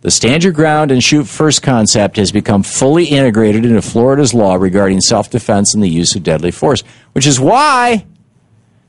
the 0.05 0.11
stand 0.11 0.43
your 0.43 0.53
ground 0.53 0.91
and 0.91 1.03
shoot 1.03 1.23
first 1.23 1.63
concept 1.63 2.17
has 2.17 2.31
become 2.31 2.61
fully 2.61 3.05
integrated 3.05 3.65
into 3.65 3.81
Florida's 3.81 4.35
law 4.35 4.53
regarding 4.53 5.01
self 5.01 5.31
defense 5.31 5.73
and 5.73 5.81
the 5.81 5.89
use 5.89 6.15
of 6.15 6.21
deadly 6.21 6.51
force, 6.51 6.83
which 7.13 7.25
is 7.25 7.39
why 7.39 8.05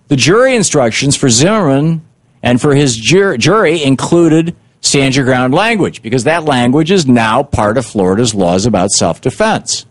the 0.09 0.16
jury 0.16 0.55
instructions 0.55 1.16
for 1.16 1.31
Zimmerman 1.31 2.05
and 2.42 2.61
for 2.61 2.74
his 2.74 2.94
jur- 2.94 3.38
jury 3.38 3.83
included 3.83 4.55
stand 4.83 5.16
your 5.16 5.24
ground 5.24 5.55
language, 5.55 6.02
because 6.02 6.24
that 6.24 6.44
language 6.44 6.90
is 6.90 7.07
now 7.07 7.42
part 7.42 7.79
of 7.79 7.87
Florida's 7.87 8.35
laws 8.35 8.66
about 8.66 8.90
self 8.90 9.22
defense. 9.22 9.87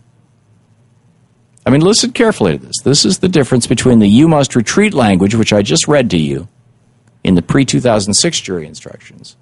I 1.66 1.70
mean, 1.70 1.80
listen 1.80 2.12
carefully 2.12 2.56
to 2.56 2.64
this. 2.64 2.76
This 2.84 3.04
is 3.04 3.18
the 3.18 3.28
difference 3.28 3.66
between 3.66 3.98
the 3.98 4.08
you 4.08 4.28
must 4.28 4.54
retreat 4.54 4.94
language, 4.94 5.34
which 5.34 5.52
I 5.52 5.62
just 5.62 5.88
read 5.88 6.08
to 6.10 6.18
you 6.18 6.46
in 7.24 7.34
the 7.34 7.42
pre 7.42 7.64
2006 7.64 8.40
jury 8.42 8.64
instructions, 8.64 9.36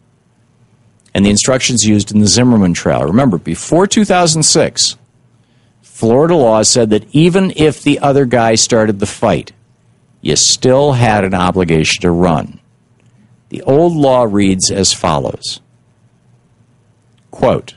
and 1.14 1.24
the 1.24 1.30
instructions 1.30 1.86
used 1.86 2.12
in 2.12 2.20
the 2.20 2.26
Zimmerman 2.26 2.74
trial. 2.74 3.04
Remember, 3.04 3.38
before 3.38 3.86
2006, 3.86 4.96
Florida 5.82 6.34
law 6.34 6.62
said 6.62 6.90
that 6.90 7.06
even 7.12 7.52
if 7.54 7.82
the 7.82 8.00
other 8.00 8.24
guy 8.24 8.56
started 8.56 8.98
the 8.98 9.06
fight, 9.06 9.52
you 10.20 10.34
still 10.34 10.92
had 10.92 11.22
an 11.24 11.34
obligation 11.34 12.02
to 12.02 12.10
run. 12.10 12.58
The 13.50 13.62
old 13.62 13.94
law 13.94 14.24
reads 14.24 14.70
as 14.70 14.92
follows 14.92 15.60
Quote, 17.30 17.76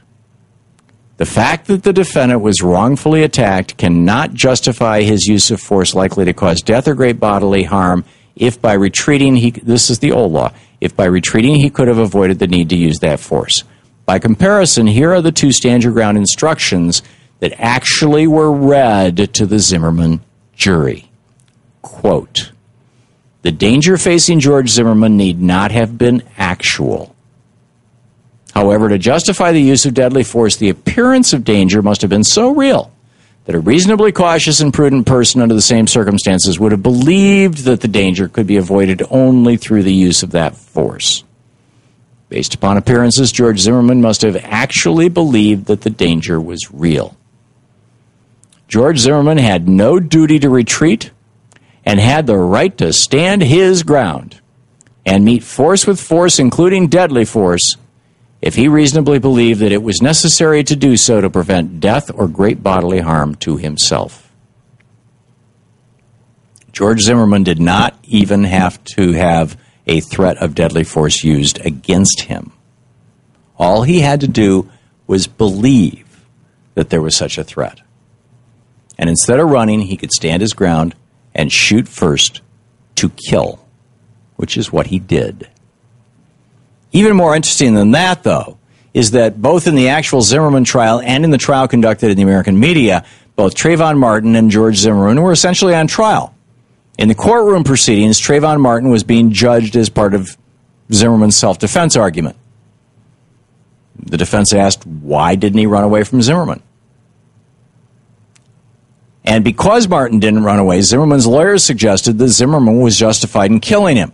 the 1.17 1.25
fact 1.25 1.67
that 1.67 1.83
the 1.83 1.93
defendant 1.93 2.41
was 2.41 2.61
wrongfully 2.61 3.23
attacked 3.23 3.77
cannot 3.77 4.33
justify 4.33 5.01
his 5.01 5.27
use 5.27 5.51
of 5.51 5.59
force 5.59 5.93
likely 5.95 6.25
to 6.25 6.33
cause 6.33 6.61
death 6.61 6.87
or 6.87 6.95
great 6.95 7.19
bodily 7.19 7.63
harm 7.63 8.05
if 8.35 8.61
by 8.61 8.73
retreating 8.73 9.35
he 9.35 9.51
this 9.51 9.89
is 9.89 9.99
the 9.99 10.11
old 10.11 10.31
law 10.31 10.51
if 10.81 10.95
by 10.95 11.05
retreating 11.05 11.55
he 11.55 11.69
could 11.69 11.87
have 11.87 11.97
avoided 11.97 12.39
the 12.39 12.47
need 12.47 12.69
to 12.69 12.77
use 12.77 12.99
that 12.99 13.19
force. 13.19 13.63
By 14.05 14.19
comparison 14.19 14.87
here 14.87 15.13
are 15.13 15.21
the 15.21 15.31
two 15.31 15.51
stand 15.51 15.83
your 15.83 15.93
ground 15.93 16.17
instructions 16.17 17.03
that 17.39 17.59
actually 17.59 18.27
were 18.27 18.51
read 18.51 19.33
to 19.35 19.45
the 19.45 19.59
zimmerman 19.59 20.21
jury. 20.55 21.09
Quote 21.81 22.51
the 23.47 23.51
danger 23.53 23.97
facing 23.97 24.41
george 24.41 24.67
zimmerman 24.67 25.15
need 25.15 25.41
not 25.41 25.71
have 25.71 25.97
been 25.97 26.21
actual. 26.37 27.15
However, 28.53 28.89
to 28.89 28.97
justify 28.97 29.53
the 29.53 29.61
use 29.61 29.85
of 29.85 29.93
deadly 29.93 30.25
force, 30.25 30.57
the 30.57 30.67
appearance 30.67 31.31
of 31.31 31.45
danger 31.45 31.81
must 31.81 32.01
have 32.01 32.09
been 32.09 32.25
so 32.25 32.53
real 32.53 32.91
that 33.47 33.55
a 33.55 33.59
reasonably 33.61 34.11
cautious 34.11 34.59
and 34.59 34.73
prudent 34.73 35.07
person 35.07 35.41
under 35.41 35.55
the 35.55 35.61
same 35.61 35.87
circumstances 35.87 36.59
would 36.59 36.73
have 36.73 36.83
believed 36.83 37.59
that 37.59 37.79
the 37.79 37.87
danger 37.87 38.27
could 38.27 38.45
be 38.45 38.57
avoided 38.57 39.01
only 39.09 39.55
through 39.55 39.83
the 39.83 39.93
use 39.93 40.21
of 40.21 40.31
that 40.31 40.53
force. 40.53 41.23
Based 42.27 42.53
upon 42.53 42.75
appearances, 42.75 43.31
George 43.31 43.59
Zimmerman 43.59 44.01
must 44.01 44.21
have 44.23 44.35
actually 44.35 45.07
believed 45.07 45.67
that 45.67 45.79
the 45.79 45.89
danger 45.89 46.41
was 46.41 46.69
real. 46.73 47.15
George 48.67 48.97
Zimmerman 48.99 49.37
had 49.37 49.69
no 49.69 49.97
duty 49.97 50.39
to 50.39 50.49
retreat 50.49 51.11
and 51.85 52.01
had 52.01 52.27
the 52.27 52.35
right 52.35 52.77
to 52.77 52.91
stand 52.91 53.41
his 53.41 53.81
ground 53.83 54.41
and 55.05 55.23
meet 55.23 55.41
force 55.41 55.87
with 55.87 56.01
force, 56.01 56.37
including 56.37 56.89
deadly 56.89 57.23
force, 57.23 57.77
if 58.41 58.55
he 58.55 58.67
reasonably 58.67 59.19
believed 59.19 59.59
that 59.59 59.71
it 59.71 59.81
was 59.81 60.01
necessary 60.01 60.63
to 60.63 60.75
do 60.75 60.95
so 60.95 61.21
to 61.21 61.29
prevent 61.29 61.79
death 61.79 62.11
or 62.13 62.27
great 62.27 62.61
bodily 62.61 62.99
harm 62.99 63.35
to 63.35 63.57
himself. 63.57 64.31
George 66.71 67.01
Zimmerman 67.01 67.43
did 67.43 67.59
not 67.59 67.97
even 68.03 68.43
have 68.43 68.83
to 68.83 69.13
have 69.13 69.59
a 69.87 69.99
threat 70.01 70.37
of 70.37 70.53
deadly 70.53 70.83
force 70.83 71.23
used 71.23 71.65
against 71.65 72.21
him. 72.21 72.51
All 73.57 73.81
he 73.81 74.01
had 74.01 74.21
to 74.21 74.27
do 74.27 74.69
was 75.07 75.25
believe 75.25 76.25
that 76.75 76.89
there 76.89 77.01
was 77.01 77.15
such 77.15 77.39
a 77.39 77.43
threat. 77.43 77.81
And 78.99 79.09
instead 79.09 79.39
of 79.39 79.49
running, 79.49 79.81
he 79.81 79.97
could 79.97 80.11
stand 80.11 80.41
his 80.41 80.53
ground 80.53 80.93
and 81.33 81.51
shoot 81.51 81.87
first 81.87 82.41
to 82.95 83.09
kill, 83.09 83.65
which 84.35 84.57
is 84.57 84.71
what 84.71 84.87
he 84.87 84.99
did. 84.99 85.47
Even 86.91 87.15
more 87.15 87.35
interesting 87.35 87.73
than 87.73 87.91
that, 87.91 88.23
though, 88.23 88.57
is 88.93 89.11
that 89.11 89.41
both 89.41 89.67
in 89.67 89.75
the 89.75 89.89
actual 89.89 90.21
Zimmerman 90.21 90.63
trial 90.63 90.99
and 91.01 91.23
in 91.23 91.31
the 91.31 91.37
trial 91.37 91.67
conducted 91.67 92.09
in 92.09 92.17
the 92.17 92.23
American 92.23 92.59
media, 92.59 93.05
both 93.35 93.53
Trayvon 93.53 93.97
Martin 93.97 94.35
and 94.35 94.49
George 94.49 94.77
Zimmerman 94.77 95.21
were 95.21 95.31
essentially 95.31 95.75
on 95.75 95.87
trial. 95.87 96.33
In 96.97 97.07
the 97.07 97.15
courtroom 97.15 97.63
proceedings, 97.63 98.19
Trayvon 98.19 98.59
Martin 98.59 98.89
was 98.89 99.03
being 99.03 99.31
judged 99.31 99.75
as 99.75 99.89
part 99.89 100.15
of 100.15 100.35
Zimmerman's 100.91 101.37
self 101.37 101.59
defense 101.59 101.95
argument. 101.95 102.37
The 104.03 104.17
defense 104.17 104.53
asked, 104.53 104.85
why 104.85 105.35
didn't 105.35 105.59
he 105.59 105.67
run 105.67 105.83
away 105.83 106.03
from 106.03 106.21
Zimmerman? 106.21 106.63
And 109.23 109.43
because 109.43 109.87
Martin 109.89 110.19
didn't 110.19 110.43
run 110.43 110.57
away, 110.57 110.81
Zimmerman's 110.81 111.27
lawyers 111.27 111.63
suggested 111.63 112.17
that 112.17 112.29
Zimmerman 112.29 112.79
was 112.79 112.97
justified 112.97 113.51
in 113.51 113.59
killing 113.59 113.97
him. 113.97 114.13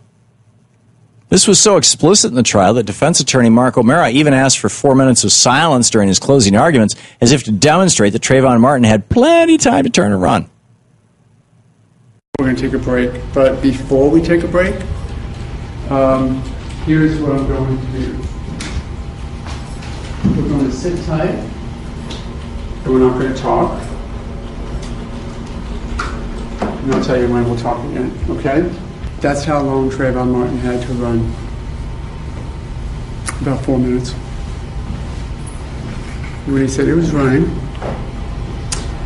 This 1.33 1.47
was 1.47 1.59
so 1.59 1.77
explicit 1.77 2.29
in 2.29 2.35
the 2.35 2.43
trial 2.43 2.75
that 2.75 2.85
defense 2.85 3.19
attorney 3.19 3.49
Mark 3.49 3.75
O'Mara 3.75 4.11
even 4.11 4.35
asked 4.35 4.59
for 4.59 4.69
four 4.69 4.93
minutes 4.93 5.23
of 5.23 5.31
silence 5.31 5.89
during 5.89 6.07
his 6.07 6.19
closing 6.19 6.55
arguments, 6.55 6.95
as 7.21 7.31
if 7.31 7.41
to 7.45 7.51
demonstrate 7.51 8.13
that 8.13 8.21
Trayvon 8.21 8.59
Martin 8.59 8.83
had 8.83 9.09
plenty 9.09 9.55
of 9.55 9.61
time 9.61 9.83
to 9.83 9.89
turn 9.89 10.11
and 10.11 10.21
run. 10.21 10.47
We're 12.37 12.45
going 12.45 12.55
to 12.55 12.61
take 12.61 12.73
a 12.73 12.77
break, 12.77 13.19
but 13.33 13.63
before 13.63 14.11
we 14.11 14.21
take 14.21 14.43
a 14.43 14.47
break, 14.47 14.75
um, 15.89 16.39
here's 16.85 17.19
what 17.19 17.31
I'm 17.31 17.47
going 17.47 17.79
to 17.79 17.85
do. 17.93 18.11
We're 20.39 20.49
going 20.49 20.65
to 20.69 20.71
sit 20.71 21.03
tight, 21.07 21.33
and 21.33 22.85
we're 22.85 22.99
not 22.99 23.19
going 23.19 23.33
to 23.33 23.41
talk. 23.41 23.81
And 26.83 26.93
I'll 26.93 27.03
tell 27.03 27.19
you 27.19 27.27
when 27.27 27.43
we'll 27.45 27.57
talk 27.57 27.83
again, 27.85 28.15
okay? 28.29 28.82
That's 29.23 29.45
how 29.45 29.61
long 29.61 29.89
Trayvon 29.89 30.33
Martin 30.33 30.57
had 30.57 30.81
to 30.81 30.93
run. 30.95 31.19
About 33.39 33.63
four 33.63 33.79
minutes. 33.79 34.11
When 36.45 36.61
he 36.61 36.67
said 36.67 36.87
he 36.87 36.91
was 36.91 37.13
running, 37.13 37.45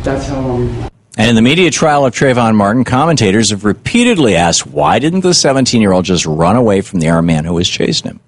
that's 0.02 0.26
how 0.26 0.40
long. 0.40 0.90
And 1.16 1.28
in 1.28 1.36
the 1.36 1.42
media 1.42 1.70
trial 1.70 2.04
of 2.04 2.14
Trayvon 2.14 2.56
Martin, 2.56 2.82
commentators 2.82 3.50
have 3.50 3.64
repeatedly 3.64 4.34
asked 4.34 4.66
why 4.66 4.98
didn't 4.98 5.20
the 5.20 5.32
17 5.32 5.80
year 5.80 5.92
old 5.92 6.04
just 6.04 6.26
run 6.26 6.56
away 6.56 6.80
from 6.80 6.98
the 6.98 7.08
armed 7.10 7.28
man 7.28 7.44
who 7.44 7.54
was 7.54 7.68
chasing 7.68 8.10
him? 8.10 8.20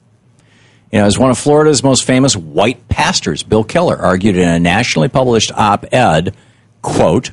You 0.92 1.00
know, 1.00 1.06
as 1.06 1.18
one 1.18 1.32
of 1.32 1.38
Florida's 1.38 1.82
most 1.82 2.04
famous 2.04 2.36
white 2.36 2.88
pastors, 2.88 3.42
Bill 3.42 3.64
Keller, 3.64 3.96
argued 3.96 4.36
in 4.36 4.48
a 4.48 4.60
nationally 4.60 5.08
published 5.08 5.50
op 5.50 5.92
ed, 5.92 6.36
quote, 6.82 7.32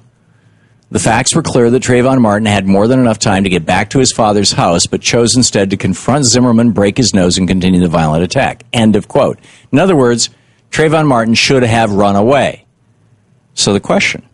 the 0.90 1.00
facts 1.00 1.36
were 1.36 1.42
clear 1.42 1.70
that 1.70 1.84
Trayvon 1.84 2.22
Martin 2.22 2.46
had 2.46 2.66
more 2.66 2.88
than 2.88 3.00
enough 3.00 3.20
time 3.20 3.44
to 3.44 3.50
get 3.50 3.66
back 3.66 3.90
to 3.90 4.00
his 4.00 4.14
father's 4.14 4.54
house, 4.54 4.88
but 4.88 5.02
chose 5.02 5.36
instead 5.36 5.70
to 5.70 5.78
confront 5.78 6.26
Zimmerman, 6.26 6.72
break 6.72 6.98
his 6.98 7.14
nose, 7.14 7.38
and 7.38 7.48
continue 7.48 7.82
the 7.82 7.90
violent 7.90 8.24
attack. 8.24 8.64
End 8.72 8.96
of 8.96 9.08
quote. 9.08 9.38
In 9.72 9.80
other 9.80 9.96
words, 9.96 10.30
Trayvon 10.72 11.08
Martin 11.08 11.34
should 11.34 11.64
have 11.64 11.92
run 11.92 12.16
away. 12.16 12.66
So 13.54 13.74
the 13.74 13.80
question 13.80 14.28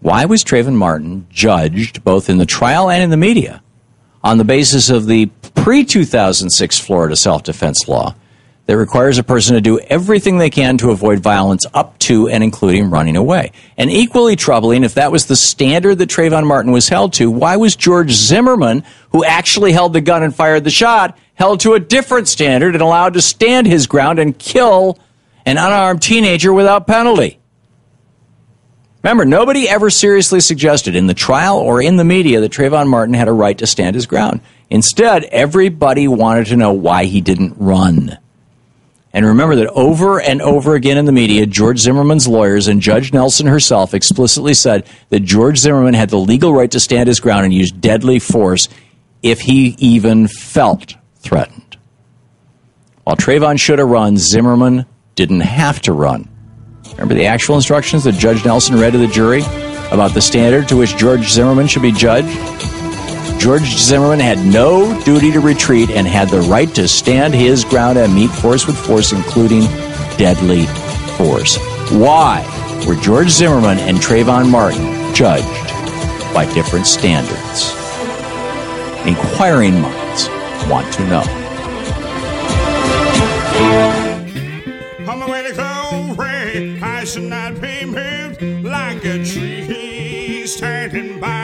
why 0.00 0.24
was 0.24 0.44
Trayvon 0.44 0.74
Martin 0.74 1.26
judged 1.30 2.02
both 2.04 2.28
in 2.28 2.38
the 2.38 2.46
trial 2.46 2.90
and 2.90 3.02
in 3.02 3.10
the 3.10 3.16
media 3.16 3.62
on 4.22 4.38
the 4.38 4.44
basis 4.44 4.90
of 4.90 5.06
the 5.06 5.26
pre 5.54 5.84
2006 5.84 6.78
Florida 6.78 7.16
self 7.16 7.42
defense 7.42 7.88
law 7.88 8.14
that 8.66 8.76
requires 8.76 9.16
a 9.16 9.22
person 9.22 9.54
to 9.54 9.60
do 9.60 9.78
everything 9.78 10.38
they 10.38 10.50
can 10.50 10.76
to 10.78 10.90
avoid 10.90 11.20
violence 11.20 11.64
up 11.72 11.98
to 12.00 12.28
and 12.28 12.42
including 12.42 12.90
running 12.90 13.16
away. 13.16 13.52
And 13.76 13.90
equally 13.90 14.36
troubling, 14.36 14.82
if 14.84 14.94
that 14.94 15.12
was 15.12 15.26
the 15.26 15.36
standard 15.36 15.98
that 15.98 16.10
Trayvon 16.10 16.46
Martin 16.46 16.72
was 16.72 16.88
held 16.88 17.12
to, 17.14 17.30
why 17.30 17.56
was 17.56 17.76
George 17.76 18.10
Zimmerman, 18.10 18.84
who 19.10 19.24
actually 19.24 19.72
held 19.72 19.92
the 19.92 20.00
gun 20.00 20.22
and 20.22 20.34
fired 20.34 20.64
the 20.64 20.70
shot, 20.70 21.16
held 21.34 21.60
to 21.60 21.74
a 21.74 21.80
different 21.80 22.26
standard 22.26 22.74
and 22.74 22.82
allowed 22.82 23.14
to 23.14 23.22
stand 23.22 23.66
his 23.66 23.86
ground 23.86 24.18
and 24.18 24.38
kill 24.38 24.98
an 25.44 25.58
unarmed 25.58 26.02
teenager 26.02 26.52
without 26.52 26.88
penalty? 26.88 27.38
Remember, 29.04 29.24
nobody 29.24 29.68
ever 29.68 29.88
seriously 29.88 30.40
suggested 30.40 30.96
in 30.96 31.06
the 31.06 31.14
trial 31.14 31.58
or 31.58 31.80
in 31.80 31.96
the 31.96 32.04
media 32.04 32.40
that 32.40 32.50
Trayvon 32.50 32.88
Martin 32.88 33.14
had 33.14 33.28
a 33.28 33.32
right 33.32 33.56
to 33.58 33.66
stand 33.66 33.94
his 33.94 34.06
ground. 34.06 34.40
Instead, 34.68 35.22
everybody 35.24 36.08
wanted 36.08 36.46
to 36.46 36.56
know 36.56 36.72
why 36.72 37.04
he 37.04 37.20
didn't 37.20 37.54
run. 37.56 38.18
And 39.16 39.24
remember 39.24 39.56
that 39.56 39.68
over 39.68 40.20
and 40.20 40.42
over 40.42 40.74
again 40.74 40.98
in 40.98 41.06
the 41.06 41.10
media, 41.10 41.46
George 41.46 41.78
Zimmerman's 41.78 42.28
lawyers 42.28 42.68
and 42.68 42.82
Judge 42.82 43.14
Nelson 43.14 43.46
herself 43.46 43.94
explicitly 43.94 44.52
said 44.52 44.86
that 45.08 45.20
George 45.20 45.56
Zimmerman 45.56 45.94
had 45.94 46.10
the 46.10 46.18
legal 46.18 46.52
right 46.52 46.70
to 46.70 46.78
stand 46.78 47.08
his 47.08 47.18
ground 47.18 47.46
and 47.46 47.54
use 47.54 47.70
deadly 47.70 48.18
force 48.18 48.68
if 49.22 49.40
he 49.40 49.74
even 49.78 50.28
felt 50.28 50.96
threatened. 51.14 51.78
While 53.04 53.16
Trayvon 53.16 53.58
should 53.58 53.78
have 53.78 53.88
run, 53.88 54.18
Zimmerman 54.18 54.84
didn't 55.14 55.40
have 55.40 55.80
to 55.82 55.94
run. 55.94 56.28
Remember 56.90 57.14
the 57.14 57.24
actual 57.24 57.54
instructions 57.56 58.04
that 58.04 58.16
Judge 58.16 58.44
Nelson 58.44 58.78
read 58.78 58.92
to 58.92 58.98
the 58.98 59.06
jury 59.06 59.40
about 59.92 60.12
the 60.12 60.20
standard 60.20 60.68
to 60.68 60.76
which 60.76 60.94
George 60.98 61.26
Zimmerman 61.26 61.68
should 61.68 61.80
be 61.80 61.90
judged? 61.90 62.28
George 63.38 63.76
Zimmerman 63.76 64.20
had 64.20 64.38
no 64.44 65.00
duty 65.04 65.30
to 65.32 65.40
retreat 65.40 65.90
and 65.90 66.06
had 66.06 66.28
the 66.28 66.40
right 66.42 66.74
to 66.74 66.88
stand 66.88 67.34
his 67.34 67.64
ground 67.64 67.98
and 67.98 68.14
meet 68.14 68.30
force 68.30 68.66
with 68.66 68.76
force, 68.76 69.12
including 69.12 69.62
deadly 70.16 70.66
force. 71.16 71.58
Why 71.92 72.44
were 72.86 72.96
George 72.96 73.30
Zimmerman 73.30 73.78
and 73.78 73.98
Trayvon 73.98 74.50
Martin 74.50 75.14
judged 75.14 75.44
by 76.34 76.50
different 76.54 76.86
standards? 76.86 77.72
Inquiring 79.06 79.80
minds 79.80 80.28
want 80.68 80.92
to 80.94 81.06
know. 81.06 81.42
I 86.82 87.04
should 87.04 87.24
not 87.24 87.60
be 87.60 87.84
moved 87.84 88.42
like 88.64 89.04
a 89.04 89.22
tree 89.24 90.46
standing 90.46 91.20
by 91.20 91.35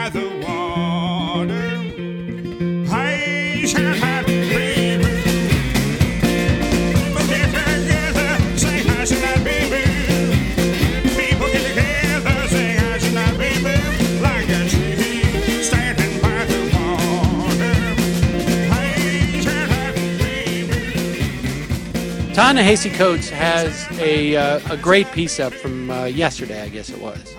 Ta-Nehisi 22.33 22.91
Coates 22.95 23.29
has 23.29 23.87
a, 23.99 24.35
uh, 24.35 24.59
a 24.71 24.75
great 24.75 25.05
piece 25.11 25.39
up 25.39 25.53
from 25.53 25.91
uh, 25.91 26.05
yesterday, 26.05 26.63
I 26.63 26.69
guess 26.69 26.89
it 26.89 26.99
was. 26.99 27.35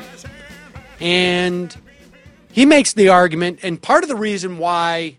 And 1.00 1.76
he 2.52 2.64
makes 2.64 2.92
the 2.92 3.08
argument, 3.08 3.58
and 3.64 3.82
part 3.82 4.04
of 4.04 4.08
the 4.08 4.14
reason 4.14 4.56
why 4.56 5.18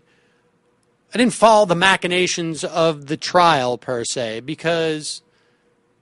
I 1.14 1.18
didn't 1.18 1.34
follow 1.34 1.66
the 1.66 1.74
machinations 1.74 2.64
of 2.64 3.06
the 3.06 3.16
trial 3.16 3.78
per 3.78 4.04
se, 4.04 4.40
because 4.40 5.22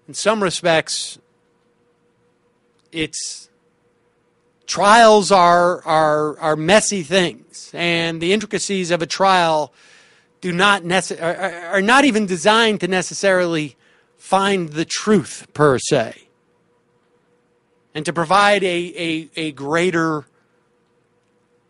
in 0.08 0.14
some 0.14 0.42
respects, 0.42 1.18
it's 2.90 3.48
trials 4.66 5.30
are 5.30 5.82
are 5.84 6.38
are 6.38 6.56
messy 6.56 7.02
things, 7.02 7.70
and 7.74 8.20
the 8.20 8.32
intricacies 8.32 8.90
of 8.90 9.02
a 9.02 9.06
trial 9.06 9.72
do 10.40 10.52
not 10.52 10.82
necess- 10.82 11.20
are, 11.22 11.74
are- 11.76 11.82
not 11.82 12.04
even 12.04 12.26
designed 12.26 12.80
to 12.80 12.88
necessarily 12.88 13.76
find 14.16 14.70
the 14.70 14.84
truth 14.84 15.46
per 15.54 15.78
se, 15.78 16.28
and 17.94 18.04
to 18.04 18.12
provide 18.12 18.64
a 18.64 18.94
a, 18.96 19.30
a 19.36 19.52
greater 19.52 20.26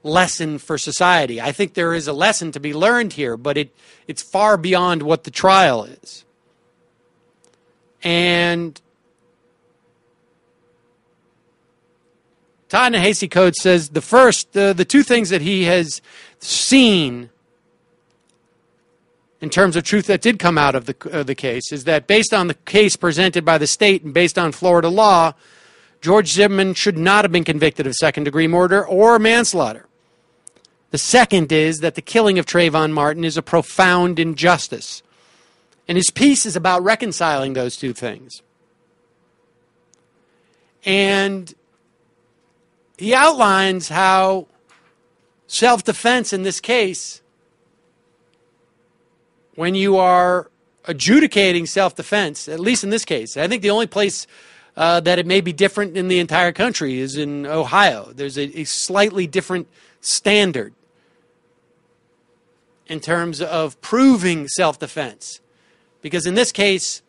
lesson 0.04 0.58
for 0.58 0.78
society. 0.78 1.40
I 1.40 1.50
think 1.50 1.74
there 1.74 1.94
is 1.94 2.06
a 2.06 2.12
lesson 2.12 2.52
to 2.52 2.60
be 2.60 2.72
learned 2.72 3.14
here, 3.14 3.36
but 3.36 3.56
it 3.56 3.74
it's 4.06 4.22
far 4.22 4.56
beyond 4.56 5.02
what 5.02 5.24
the 5.24 5.30
trial 5.30 5.84
is. 5.84 6.24
And 8.04 8.80
Ta-Nehisi 12.68 13.30
Coates 13.30 13.62
says 13.62 13.90
the 13.90 14.02
first, 14.02 14.54
uh, 14.56 14.74
the 14.74 14.84
two 14.84 15.02
things 15.02 15.30
that 15.30 15.40
he 15.40 15.64
has 15.64 16.02
seen 16.38 17.30
in 19.40 19.48
terms 19.48 19.76
of 19.76 19.84
truth 19.84 20.06
that 20.06 20.20
did 20.20 20.38
come 20.38 20.58
out 20.58 20.74
of 20.74 20.86
the, 20.86 20.96
uh, 21.12 21.22
the 21.22 21.34
case 21.34 21.70
is 21.72 21.84
that 21.84 22.06
based 22.06 22.34
on 22.34 22.48
the 22.48 22.54
case 22.54 22.96
presented 22.96 23.44
by 23.44 23.58
the 23.58 23.66
state 23.66 24.02
and 24.02 24.12
based 24.12 24.38
on 24.38 24.52
Florida 24.52 24.88
law, 24.88 25.34
George 26.00 26.32
Zimmerman 26.32 26.74
should 26.74 26.98
not 26.98 27.24
have 27.24 27.32
been 27.32 27.44
convicted 27.44 27.86
of 27.86 27.94
second 27.94 28.24
degree 28.24 28.46
murder 28.46 28.86
or 28.86 29.18
manslaughter. 29.18 29.86
The 30.94 30.98
second 30.98 31.50
is 31.50 31.80
that 31.80 31.96
the 31.96 32.00
killing 32.00 32.38
of 32.38 32.46
Trayvon 32.46 32.92
Martin 32.92 33.24
is 33.24 33.36
a 33.36 33.42
profound 33.42 34.20
injustice. 34.20 35.02
And 35.88 35.96
his 35.96 36.08
piece 36.12 36.46
is 36.46 36.54
about 36.54 36.84
reconciling 36.84 37.54
those 37.54 37.76
two 37.76 37.92
things. 37.92 38.42
And 40.84 41.52
he 42.96 43.12
outlines 43.12 43.88
how 43.88 44.46
self 45.48 45.82
defense 45.82 46.32
in 46.32 46.44
this 46.44 46.60
case, 46.60 47.22
when 49.56 49.74
you 49.74 49.96
are 49.96 50.48
adjudicating 50.84 51.66
self 51.66 51.96
defense, 51.96 52.46
at 52.46 52.60
least 52.60 52.84
in 52.84 52.90
this 52.90 53.04
case, 53.04 53.36
I 53.36 53.48
think 53.48 53.62
the 53.62 53.70
only 53.70 53.88
place 53.88 54.28
uh, 54.76 55.00
that 55.00 55.18
it 55.18 55.26
may 55.26 55.40
be 55.40 55.52
different 55.52 55.96
in 55.96 56.06
the 56.06 56.20
entire 56.20 56.52
country 56.52 57.00
is 57.00 57.16
in 57.16 57.46
Ohio. 57.46 58.12
There's 58.14 58.38
a, 58.38 58.60
a 58.60 58.62
slightly 58.62 59.26
different 59.26 59.66
standard 60.00 60.72
in 62.86 63.00
terms 63.00 63.40
of 63.40 63.80
proving 63.80 64.48
self 64.48 64.78
defense. 64.78 65.40
Because 66.02 66.26
in 66.26 66.34
this 66.34 66.52
case, 66.52 67.02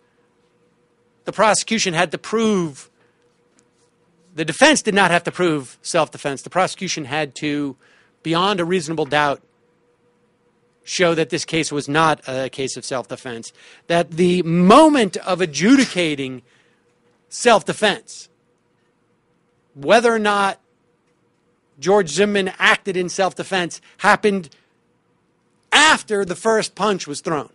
the 1.26 1.34
prosecution 1.34 1.94
had 1.94 2.12
to 2.12 2.18
prove, 2.18 2.90
the 4.34 4.46
defense 4.46 4.82
did 4.82 4.94
not 4.94 5.12
have 5.12 5.24
to 5.24 5.32
prove 5.32 5.78
self 5.82 6.12
defense. 6.12 6.42
The 6.44 6.50
prosecution 6.50 7.06
had 7.06 7.36
to, 7.36 7.76
beyond 8.24 8.60
a 8.60 8.66
reasonable 8.66 9.06
doubt, 9.06 9.42
show 10.84 11.16
that 11.16 11.30
this 11.30 11.44
case 11.46 11.72
was 11.72 11.90
not 11.90 12.22
a 12.28 12.50
case 12.50 12.78
of 12.78 12.86
self 12.86 13.08
defense. 13.08 13.52
That 13.88 14.12
the 14.12 14.44
moment 14.44 15.18
of 15.18 15.42
adjudicating 15.42 16.44
self 17.28 17.66
defense, 17.66 18.30
whether 19.74 20.14
or 20.14 20.20
not 20.20 20.62
George 21.80 22.10
Zimmerman 22.10 22.54
acted 22.58 22.96
in 22.96 23.10
self 23.10 23.36
defense, 23.36 23.82
happened 23.98 24.50
after 25.86 26.26
the 26.26 26.36
first 26.36 26.74
punch 26.74 27.06
was 27.06 27.22
thrown, 27.22 27.50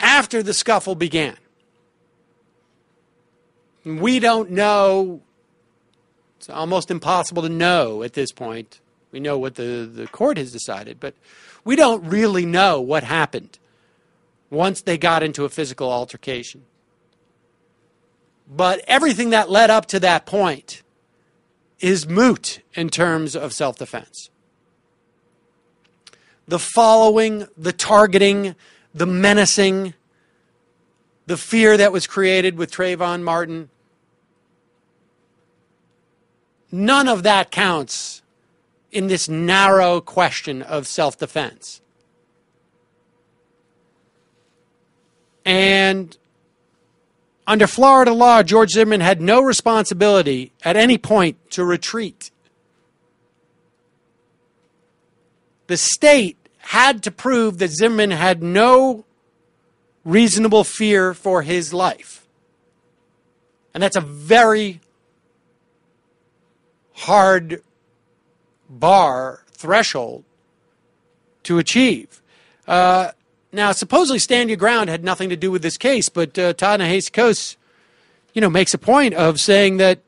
after 0.00 0.42
the 0.42 0.52
scuffle 0.52 0.96
began. 0.96 1.36
We 3.84 4.18
don't 4.18 4.50
know, 4.50 5.22
it's 6.36 6.50
almost 6.50 6.90
impossible 6.90 7.42
to 7.42 7.48
know 7.48 8.02
at 8.02 8.14
this 8.14 8.32
point. 8.32 8.80
We 9.12 9.20
know 9.20 9.38
what 9.38 9.54
the, 9.54 9.88
the 9.92 10.08
court 10.08 10.38
has 10.38 10.52
decided, 10.52 10.98
but 10.98 11.14
we 11.64 11.76
don't 11.76 12.04
really 12.04 12.46
know 12.46 12.80
what 12.80 13.04
happened 13.04 13.58
once 14.50 14.82
they 14.82 14.98
got 14.98 15.22
into 15.22 15.44
a 15.44 15.48
physical 15.48 15.90
altercation. 15.90 16.64
But 18.48 18.80
everything 18.88 19.30
that 19.30 19.50
led 19.50 19.70
up 19.70 19.86
to 19.86 20.00
that 20.00 20.26
point 20.26 20.82
is 21.78 22.08
moot 22.08 22.60
in 22.74 22.88
terms 22.88 23.36
of 23.36 23.52
self 23.52 23.78
defense. 23.78 24.30
The 26.48 26.58
following, 26.58 27.46
the 27.56 27.72
targeting, 27.72 28.56
the 28.94 29.06
menacing, 29.06 29.94
the 31.26 31.36
fear 31.36 31.76
that 31.76 31.92
was 31.92 32.06
created 32.06 32.56
with 32.56 32.72
Trayvon 32.72 33.22
Martin, 33.22 33.70
none 36.72 37.08
of 37.08 37.22
that 37.22 37.50
counts 37.50 38.22
in 38.90 39.06
this 39.06 39.28
narrow 39.28 40.00
question 40.00 40.62
of 40.62 40.86
self 40.86 41.18
defense. 41.18 41.80
And 45.44 46.16
under 47.46 47.66
Florida 47.66 48.12
law, 48.12 48.42
George 48.42 48.70
Zimmerman 48.70 49.00
had 49.00 49.20
no 49.20 49.40
responsibility 49.40 50.52
at 50.62 50.76
any 50.76 50.98
point 50.98 51.50
to 51.52 51.64
retreat. 51.64 52.30
The 55.70 55.76
state 55.76 56.36
had 56.58 57.00
to 57.04 57.12
prove 57.12 57.58
that 57.58 57.68
Zimmerman 57.68 58.10
had 58.10 58.42
no 58.42 59.04
reasonable 60.04 60.64
fear 60.64 61.14
for 61.14 61.42
his 61.42 61.72
life. 61.72 62.26
And 63.72 63.80
that's 63.80 63.94
a 63.94 64.00
very 64.00 64.80
hard 66.92 67.62
bar 68.68 69.44
threshold 69.52 70.24
to 71.44 71.58
achieve. 71.58 72.20
Uh, 72.66 73.12
now, 73.52 73.70
supposedly 73.70 74.18
Stand 74.18 74.50
Your 74.50 74.56
Ground 74.56 74.90
had 74.90 75.04
nothing 75.04 75.28
to 75.28 75.36
do 75.36 75.52
with 75.52 75.62
this 75.62 75.78
case, 75.78 76.08
but 76.08 76.36
uh, 76.36 76.52
Ta-Nehisi 76.52 77.56
you 78.34 78.40
know, 78.40 78.50
makes 78.50 78.74
a 78.74 78.78
point 78.78 79.14
of 79.14 79.38
saying 79.38 79.76
that 79.76 80.00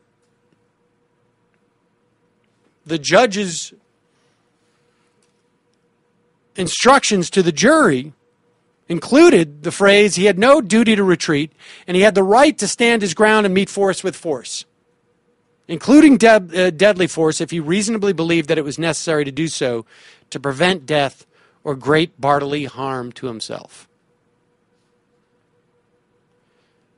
the 2.85 2.99
judge's 2.99 3.73
instructions 6.57 7.31
to 7.31 7.43
the 7.43 7.53
jury 7.53 8.13
included 8.89 9.63
the 9.63 9.73
phrase 9.73 10.17
he 10.17 10.27
had 10.27 10.39
no 10.39 10.61
duty 10.61 10.95
to 10.97 11.05
retreat 11.05 11.53
and 11.87 11.97
he 11.97 12.03
had 12.03 12.15
the 12.15 12.23
right 12.23 12.59
to 12.59 12.69
stand 12.69 13.03
his 13.03 13.15
ground 13.15 13.47
and 13.47 13.55
meet 13.55 13.71
force 13.71 14.05
with 14.05 14.15
force, 14.15 14.65
including 15.69 16.23
uh, 16.25 16.71
deadly 16.71 17.07
force 17.07 17.41
if 17.41 17.51
he 17.51 17.61
reasonably 17.61 18.13
believed 18.13 18.49
that 18.49 18.59
it 18.59 18.65
was 18.65 18.79
necessary 18.79 19.25
to 19.25 19.33
do 19.33 19.49
so 19.49 19.87
to 20.31 20.39
prevent 20.39 20.87
death 20.87 21.27
or 21.65 21.75
great 21.75 22.21
bodily 22.21 22.65
harm 22.65 23.13
to 23.13 23.27
himself. 23.27 23.89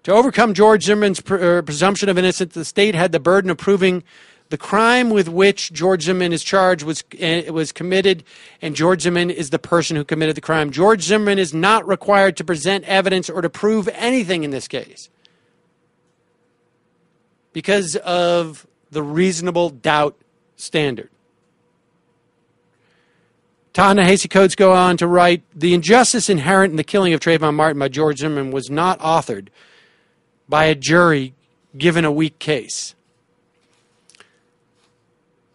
To 0.05 0.13
overcome 0.13 0.53
George 0.53 0.85
Zimmerman's 0.85 1.21
pr- 1.21 1.37
uh, 1.37 1.63
presumption 1.63 2.11
of 2.11 2.19
innocence, 2.19 2.55
the 2.55 2.65
state 2.65 2.95
had 2.95 3.13
the 3.13 3.21
burden 3.21 3.51
of 3.51 3.57
proving 3.57 4.05
the 4.51 4.59
crime 4.59 5.11
with 5.11 5.29
which 5.29 5.73
George 5.73 6.03
Zimmerman 6.03 6.33
is 6.33 6.43
charged 6.43 6.85
was 6.85 7.03
uh, 7.21 7.43
was 7.53 7.73
committed, 7.73 8.25
and 8.61 8.77
George 8.77 9.03
Zimmerman 9.03 9.31
is 9.31 9.51
the 9.51 9.59
person 9.59 9.97
who 9.97 10.05
committed 10.05 10.37
the 10.37 10.41
crime. 10.41 10.71
George 10.71 11.03
Zimmerman 11.03 11.39
is 11.39 11.55
not 11.55 11.87
required 11.89 12.37
to 12.37 12.45
present 12.45 12.85
evidence 12.85 13.31
or 13.31 13.41
to 13.43 13.51
prove 13.51 13.89
anything 13.89 14.45
in 14.45 14.51
this 14.51 14.69
case 14.69 15.09
because 17.53 17.97
of 17.97 18.67
the 18.91 19.03
reasonable 19.03 19.71
doubt 19.71 20.17
standard. 20.57 21.09
Ta-Nehisi 23.73 24.31
Coates 24.31 24.55
go 24.55 24.73
on 24.73 24.97
to 24.99 25.07
write, 25.07 25.43
the 25.53 25.75
injustice 25.75 26.31
inherent 26.31 26.71
in 26.71 26.77
the 26.77 26.85
killing 26.85 27.13
of 27.13 27.19
Trayvon 27.19 27.55
Martin 27.55 27.79
by 27.81 27.89
George 27.89 28.19
Zimmerman 28.19 28.53
was 28.53 28.71
not 28.71 29.01
authored 29.01 29.49
by 30.49 30.67
a 30.67 30.77
jury 30.77 31.35
given 31.77 32.05
a 32.05 32.13
weak 32.13 32.39
case. 32.39 32.94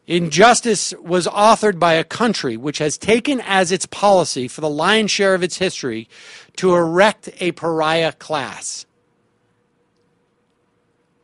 Injustice 0.10 0.92
was 1.04 1.28
authored 1.28 1.78
by 1.78 1.94
a 1.94 2.04
country 2.04 2.58
which 2.58 2.80
has 2.80 2.98
taken 2.98 3.40
as 3.42 3.72
its 3.72 3.86
policy 3.86 4.48
for 4.48 4.60
the 4.60 4.70
lion's 4.70 5.12
share 5.12 5.36
of 5.36 5.44
its 5.44 5.60
history 5.60 6.10
to 6.56 6.74
erect 6.74 7.30
a 7.40 7.52
pariah 7.52 8.14
class. 8.14 8.88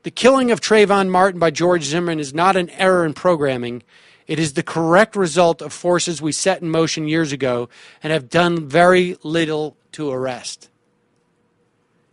The 0.04 0.12
killing 0.12 0.52
of 0.52 0.62
Trayvon 0.62 1.10
Martin 1.10 1.40
by 1.40 1.50
George 1.50 1.82
Zimmerman 1.86 2.20
is 2.20 2.32
not 2.32 2.56
an 2.56 2.70
error 2.70 3.04
in 3.08 3.16
programming. 3.16 3.82
It 4.28 4.38
is 4.38 4.54
the 4.54 4.62
correct 4.62 5.16
result 5.16 5.64
of 5.64 5.74
forces 5.74 6.22
we 6.22 6.32
set 6.32 6.62
in 6.62 6.70
motion 6.70 7.08
years 7.08 7.32
ago 7.32 7.70
and 8.04 8.14
have 8.14 8.30
done 8.30 8.68
very 8.68 9.18
little 9.24 9.76
to 9.94 10.12
arrest. 10.12 10.70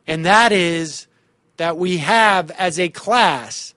And 0.06 0.24
that 0.24 0.52
is 0.52 1.06
that 1.58 1.76
we 1.76 1.98
have, 1.98 2.50
as 2.52 2.80
a 2.80 2.88
class, 2.88 3.74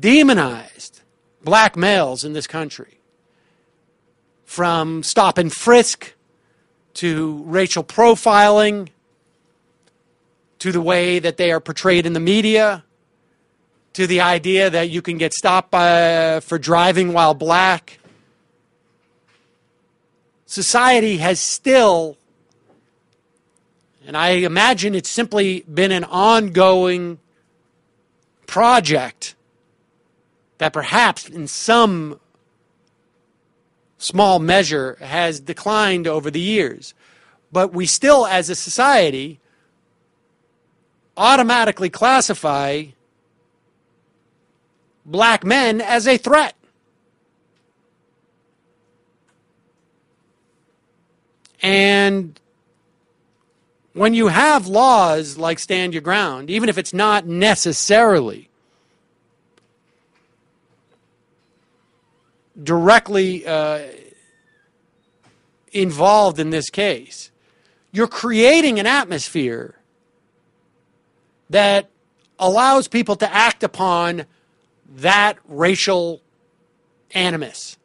demonized 0.00 0.97
black 1.48 1.76
males 1.76 2.24
in 2.24 2.34
this 2.34 2.46
country. 2.46 3.00
From 4.44 5.02
stop 5.02 5.38
and 5.38 5.50
frisk 5.50 6.12
to 6.94 7.42
racial 7.46 7.82
profiling 7.82 8.90
to 10.58 10.70
the 10.72 10.82
way 10.82 11.18
that 11.18 11.38
they 11.38 11.50
are 11.50 11.58
portrayed 11.58 12.04
in 12.04 12.12
the 12.12 12.20
media 12.20 12.84
to 13.94 14.06
the 14.06 14.20
idea 14.20 14.68
that 14.68 14.90
you 14.90 15.00
can 15.00 15.16
get 15.16 15.32
stopped 15.32 15.70
by, 15.70 16.40
for 16.40 16.58
driving 16.58 17.14
while 17.14 17.32
black. 17.32 17.98
Society 20.44 21.16
has 21.16 21.40
still, 21.40 22.18
and 24.06 24.18
I 24.18 24.28
imagine 24.52 24.94
it's 24.94 25.08
simply 25.08 25.60
been 25.62 25.92
an 25.92 26.04
ongoing 26.04 27.18
project 28.46 29.34
that 30.58 30.72
perhaps 30.72 31.28
in 31.28 31.46
some 31.46 32.20
small 33.96 34.38
measure 34.38 34.96
has 35.00 35.40
declined 35.40 36.06
over 36.06 36.30
the 36.30 36.40
years. 36.40 36.94
But 37.50 37.72
we 37.72 37.86
still, 37.86 38.26
as 38.26 38.50
a 38.50 38.54
society, 38.54 39.40
automatically 41.16 41.90
classify 41.90 42.86
black 45.04 45.44
men 45.44 45.80
as 45.80 46.06
a 46.06 46.16
threat. 46.16 46.54
And 51.60 52.38
when 53.94 54.14
you 54.14 54.28
have 54.28 54.68
laws 54.68 55.36
like 55.38 55.58
Stand 55.58 55.92
Your 55.92 56.02
Ground, 56.02 56.50
even 56.50 56.68
if 56.68 56.78
it's 56.78 56.94
not 56.94 57.26
necessarily 57.26 58.47
directly 62.62 63.46
uh, 63.46 63.86
involved 65.72 66.38
in 66.38 66.50
this 66.50 66.70
case, 66.70 67.30
you're 67.92 68.08
creating 68.08 68.78
an 68.78 68.86
atmosphere 68.86 69.76
that 71.50 71.88
allows 72.38 72.88
people 72.88 73.16
to 73.16 73.34
act 73.34 73.62
upon 73.62 74.26
that 74.96 75.38
racial 75.48 76.20
animus. 77.12 77.76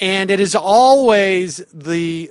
And 0.00 0.30
it 0.30 0.38
is 0.38 0.54
always 0.54 1.56
the 1.72 2.30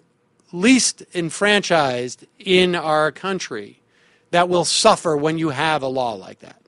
least 0.54 1.04
enfranchised 1.14 2.26
in 2.40 2.76
our 2.76 3.12
country 3.12 3.82
that 4.32 4.48
will 4.48 4.66
suffer 4.66 5.18
when 5.18 5.38
you 5.38 5.50
have 5.50 5.82
a 5.82 5.88
law 5.88 6.14
like 6.14 6.40
that. 6.40 6.62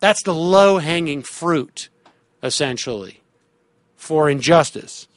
That's 0.00 0.22
the 0.22 0.34
low 0.34 0.78
hanging 0.78 1.22
fruit, 1.22 1.88
essentially, 2.42 3.22
for 3.96 4.28
injustice. 4.28 5.08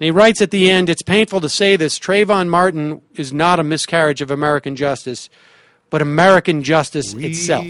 And 0.00 0.06
he 0.06 0.10
writes 0.10 0.40
at 0.40 0.50
the 0.50 0.70
end 0.70 0.88
It's 0.88 1.02
painful 1.02 1.40
to 1.42 1.48
say 1.48 1.76
this 1.76 1.98
Trayvon 1.98 2.48
Martin 2.48 3.02
is 3.14 3.32
not 3.32 3.60
a 3.60 3.64
miscarriage 3.64 4.22
of 4.22 4.30
American 4.30 4.74
justice, 4.74 5.28
but 5.90 6.00
American 6.02 6.62
justice 6.62 7.14
itself. 7.14 7.66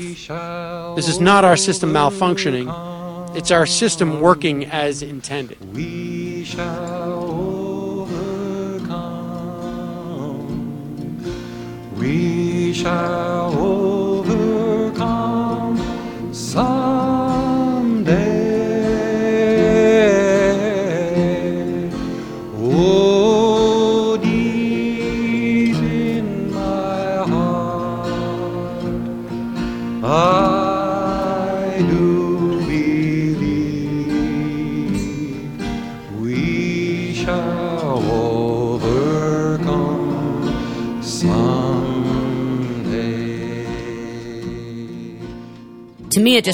This 0.96 1.08
is 1.08 1.20
not 1.20 1.44
our 1.44 1.56
system 1.56 1.92
malfunctioning, 1.92 3.36
it's 3.36 3.50
our 3.50 3.66
system 3.66 4.20
working 4.20 4.66
as 4.66 5.02
intended. 5.02 5.58
We 5.74 6.44
shall 6.44 7.22
overcome. 8.02 8.38
We 11.98 12.72
shall 12.72 13.58
overcome 13.58 14.09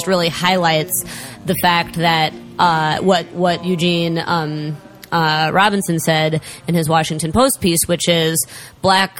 really 0.07 0.29
highlights 0.29 1.03
the 1.45 1.55
fact 1.55 1.95
that 1.95 2.33
uh, 2.57 2.99
what 3.01 3.27
what 3.33 3.65
Eugene 3.65 4.17
um, 4.17 4.77
uh, 5.11 5.51
Robinson 5.53 5.99
said 5.99 6.41
in 6.67 6.75
his 6.75 6.89
Washington 6.89 7.31
Post 7.31 7.61
piece, 7.61 7.87
which 7.87 8.07
is 8.07 8.45
black 8.81 9.19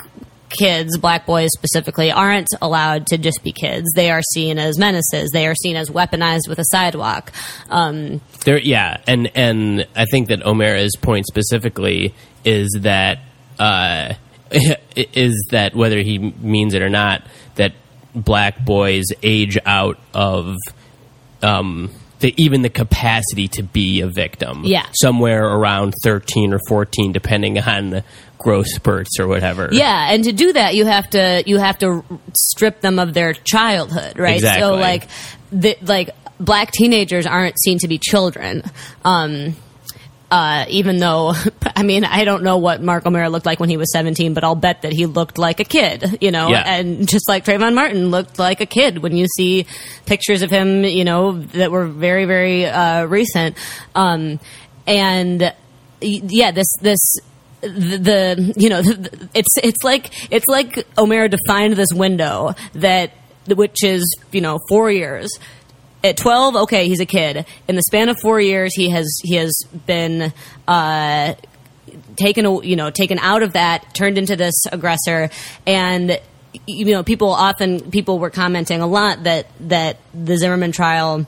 kids, 0.50 0.98
black 0.98 1.26
boys 1.26 1.50
specifically, 1.54 2.12
aren't 2.12 2.48
allowed 2.62 3.08
to 3.08 3.18
just 3.18 3.44
be 3.44 3.52
kids. 3.52 3.88
They 3.96 4.10
are 4.10 4.22
seen 4.22 4.58
as 4.58 4.78
menaces. 4.80 5.32
They 5.32 5.48
are 5.48 5.56
seen 5.56 5.76
as 5.76 5.90
weaponized 5.90 6.48
with 6.48 6.60
a 6.60 6.66
sidewalk. 6.66 7.32
Um, 7.70 8.22
There, 8.46 8.60
yeah, 8.60 9.02
and 9.08 9.30
and 9.36 9.88
I 9.96 10.06
think 10.06 10.30
that 10.30 10.46
O'Mara's 10.46 10.96
point 11.02 11.26
specifically 11.28 12.14
is 12.44 12.76
that 12.82 13.20
uh, 13.60 14.14
is 14.96 15.48
that 15.52 15.76
whether 15.76 16.02
he 16.02 16.18
means 16.18 16.74
it 16.74 16.82
or 16.82 16.90
not, 16.90 17.24
that 17.56 17.74
black 18.16 18.64
boys 18.66 19.06
age 19.22 19.58
out 19.66 20.00
of 20.14 20.56
um, 21.42 21.92
the, 22.20 22.34
even 22.42 22.62
the 22.62 22.70
capacity 22.70 23.48
to 23.50 23.64
be 23.64 24.02
a 24.02 24.08
victim. 24.08 24.64
Yeah. 24.66 24.88
somewhere 24.94 25.46
around 25.46 25.94
thirteen 26.04 26.54
or 26.54 26.60
fourteen, 26.68 27.12
depending 27.12 27.60
on 27.60 27.92
the 27.92 28.04
growth 28.38 28.68
spurts 28.68 29.20
or 29.20 29.28
whatever. 29.28 29.70
Yeah, 29.72 30.12
and 30.12 30.24
to 30.24 30.32
do 30.32 30.54
that, 30.54 30.76
you 30.76 30.86
have 30.86 31.10
to 31.12 31.44
you 31.46 31.58
have 31.58 31.78
to 31.80 32.04
strip 32.34 32.82
them 32.82 33.00
of 33.00 33.14
their 33.14 33.34
childhood, 33.34 34.18
right? 34.18 34.42
So 34.42 34.76
like, 34.76 35.08
the, 35.52 35.78
like 35.82 36.10
black 36.40 36.72
teenagers 36.72 37.26
aren't 37.26 37.60
seen 37.60 37.80
to 37.80 37.88
be 37.88 37.98
children. 37.98 38.64
Um, 39.04 39.56
uh, 40.30 40.66
even 40.70 40.98
though, 40.98 41.34
I 41.76 41.84
mean, 41.84 42.04
I 42.04 42.26
don't 42.26 42.44
know 42.44 42.58
what 42.58 42.82
Mark 42.82 43.06
O'Mara 43.06 43.30
looked 43.30 43.46
like 43.46 43.60
when 43.60 43.70
he 43.70 43.78
was 43.78 43.92
17, 43.94 44.34
but 44.34 44.44
I'll 44.44 44.56
bet 44.56 44.82
that 44.82 44.92
he 44.94 45.06
looked 45.06 45.38
like 45.38 45.60
a 45.60 45.64
kid, 45.64 46.18
you 46.22 46.32
know, 46.32 46.50
Yeah. 46.50 46.64
and 46.66 47.08
just 47.14 47.28
like 47.30 47.46
Trayvon 47.46 47.74
Martin 47.74 48.10
looked 48.12 48.38
like 48.40 48.60
a 48.62 48.66
kid 48.66 49.00
when 49.00 49.16
you 49.16 49.28
see 49.28 49.66
pictures 50.06 50.42
of 50.42 50.50
him, 50.52 50.84
you 50.84 51.06
know, 51.06 51.40
that 51.40 51.72
were 51.72 51.86
very, 51.86 52.26
very, 52.26 52.66
uh, 52.66 53.06
recent. 53.06 53.56
Um, 53.96 54.40
and 54.86 55.54
yeah, 56.02 56.52
this, 56.52 56.68
this, 56.82 57.00
the, 57.62 57.68
the 57.98 58.54
you 58.56 58.70
know 58.70 58.84
the, 58.84 59.30
it's 59.34 59.58
it's 59.58 59.84
like 59.84 60.12
it's 60.32 60.46
like 60.46 60.86
O'Mara 60.96 61.28
defined 61.28 61.74
this 61.74 61.92
window 61.92 62.54
that 62.76 63.12
which 63.48 63.84
is 63.84 64.04
you 64.32 64.42
know 64.42 64.60
four 64.70 64.92
years 64.92 65.32
at 66.04 66.18
12 66.18 66.56
okay 66.56 66.88
he's 66.88 67.00
a 67.00 67.06
kid. 67.06 67.46
In 67.68 67.76
the 67.76 67.82
span 67.84 68.10
of 68.10 68.20
four 68.20 68.40
years 68.40 68.74
he 68.76 68.90
has 68.90 69.20
he 69.24 69.36
has 69.36 69.54
been 69.86 70.32
uh 70.68 71.34
taken 72.16 72.46
you 72.64 72.76
know 72.76 72.90
taken 72.90 73.20
out 73.20 73.44
of 73.44 73.54
that 73.54 73.94
turned 73.94 74.18
into 74.18 74.36
this 74.36 74.56
aggressor. 74.72 75.30
And 75.66 76.20
you 76.66 76.86
know 76.86 77.04
people 77.04 77.30
often 77.32 77.92
people 77.92 78.20
were 78.20 78.30
commenting 78.30 78.82
a 78.82 78.88
lot 78.88 79.24
that 79.24 79.48
that 79.62 79.98
the 80.14 80.38
Zimmerman 80.38 80.72
trial 80.72 81.26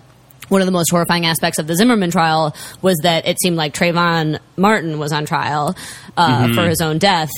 one 0.48 0.62
of 0.62 0.66
the 0.66 0.72
most 0.72 0.90
horrifying 0.90 1.28
aspects 1.28 1.60
of 1.60 1.68
the 1.68 1.76
Zimmerman 1.76 2.10
trial 2.10 2.56
was 2.82 2.98
that 3.04 3.28
it 3.28 3.40
seemed 3.40 3.56
like 3.56 3.74
Trayvon 3.76 4.40
Martin 4.58 4.98
was 4.98 5.12
on 5.12 5.26
trial 5.28 5.76
uh, 6.18 6.46
Mhm. 6.48 6.56
for 6.56 6.68
his 6.68 6.82
own 6.82 6.98
death, 6.98 7.30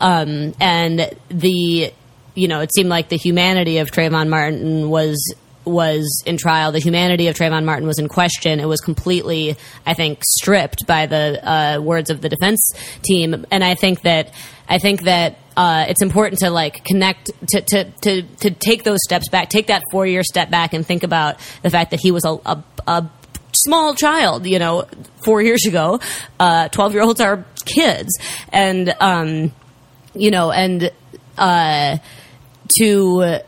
um, 0.00 0.54
and 0.60 1.10
the 1.30 1.92
you 2.36 2.46
know 2.48 2.60
it 2.60 2.72
seemed 2.72 2.88
like 2.88 3.08
the 3.08 3.16
humanity 3.16 3.78
of 3.78 3.90
Trayvon 3.90 4.28
Martin 4.28 4.88
was 4.88 5.34
was 5.64 6.22
in 6.26 6.36
trial. 6.36 6.72
The 6.72 6.78
humanity 6.78 7.28
of 7.28 7.36
Trayvon 7.36 7.64
Martin 7.64 7.86
was 7.86 7.98
in 7.98 8.08
question. 8.08 8.60
It 8.60 8.66
was 8.66 8.80
completely, 8.80 9.56
I 9.86 9.94
think, 9.94 10.22
stripped 10.24 10.86
by 10.86 11.06
the 11.06 11.40
uh, 11.48 11.80
words 11.80 12.10
of 12.10 12.20
the 12.20 12.28
defense 12.28 12.72
team, 13.02 13.46
and 13.50 13.62
I 13.62 13.74
think 13.74 14.02
that 14.02 14.32
I 14.68 14.78
think 14.78 15.02
that 15.02 15.38
uh, 15.56 15.86
it's 15.88 16.02
important 16.02 16.40
to 16.40 16.50
like 16.50 16.84
connect 16.84 17.30
to, 17.48 17.60
to 17.60 17.84
to 18.02 18.22
to 18.22 18.50
take 18.50 18.84
those 18.84 19.00
steps 19.04 19.28
back, 19.28 19.50
take 19.50 19.66
that 19.66 19.82
four 19.90 20.06
year 20.06 20.22
step 20.22 20.50
back, 20.50 20.72
and 20.72 20.86
think 20.86 21.02
about 21.02 21.36
the 21.62 21.70
fact 21.70 21.90
that 21.90 22.00
he 22.00 22.10
was 22.10 22.24
a, 22.24 22.38
a, 22.46 22.62
a 22.86 23.10
small 23.52 23.94
child, 23.94 24.46
you 24.46 24.58
know, 24.58 24.86
four 25.24 25.42
years 25.42 25.66
ago. 25.66 26.00
Twelve 26.38 26.94
year 26.94 27.02
olds 27.02 27.20
are 27.20 27.44
kids, 27.64 28.18
and 28.52 28.94
um, 29.00 29.52
you 30.14 30.30
know, 30.30 30.50
and 30.50 30.90
uh, 31.36 31.98
to 32.78 33.40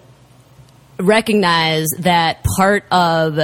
recognize 1.02 1.88
that 1.98 2.44
part 2.44 2.84
of 2.90 3.38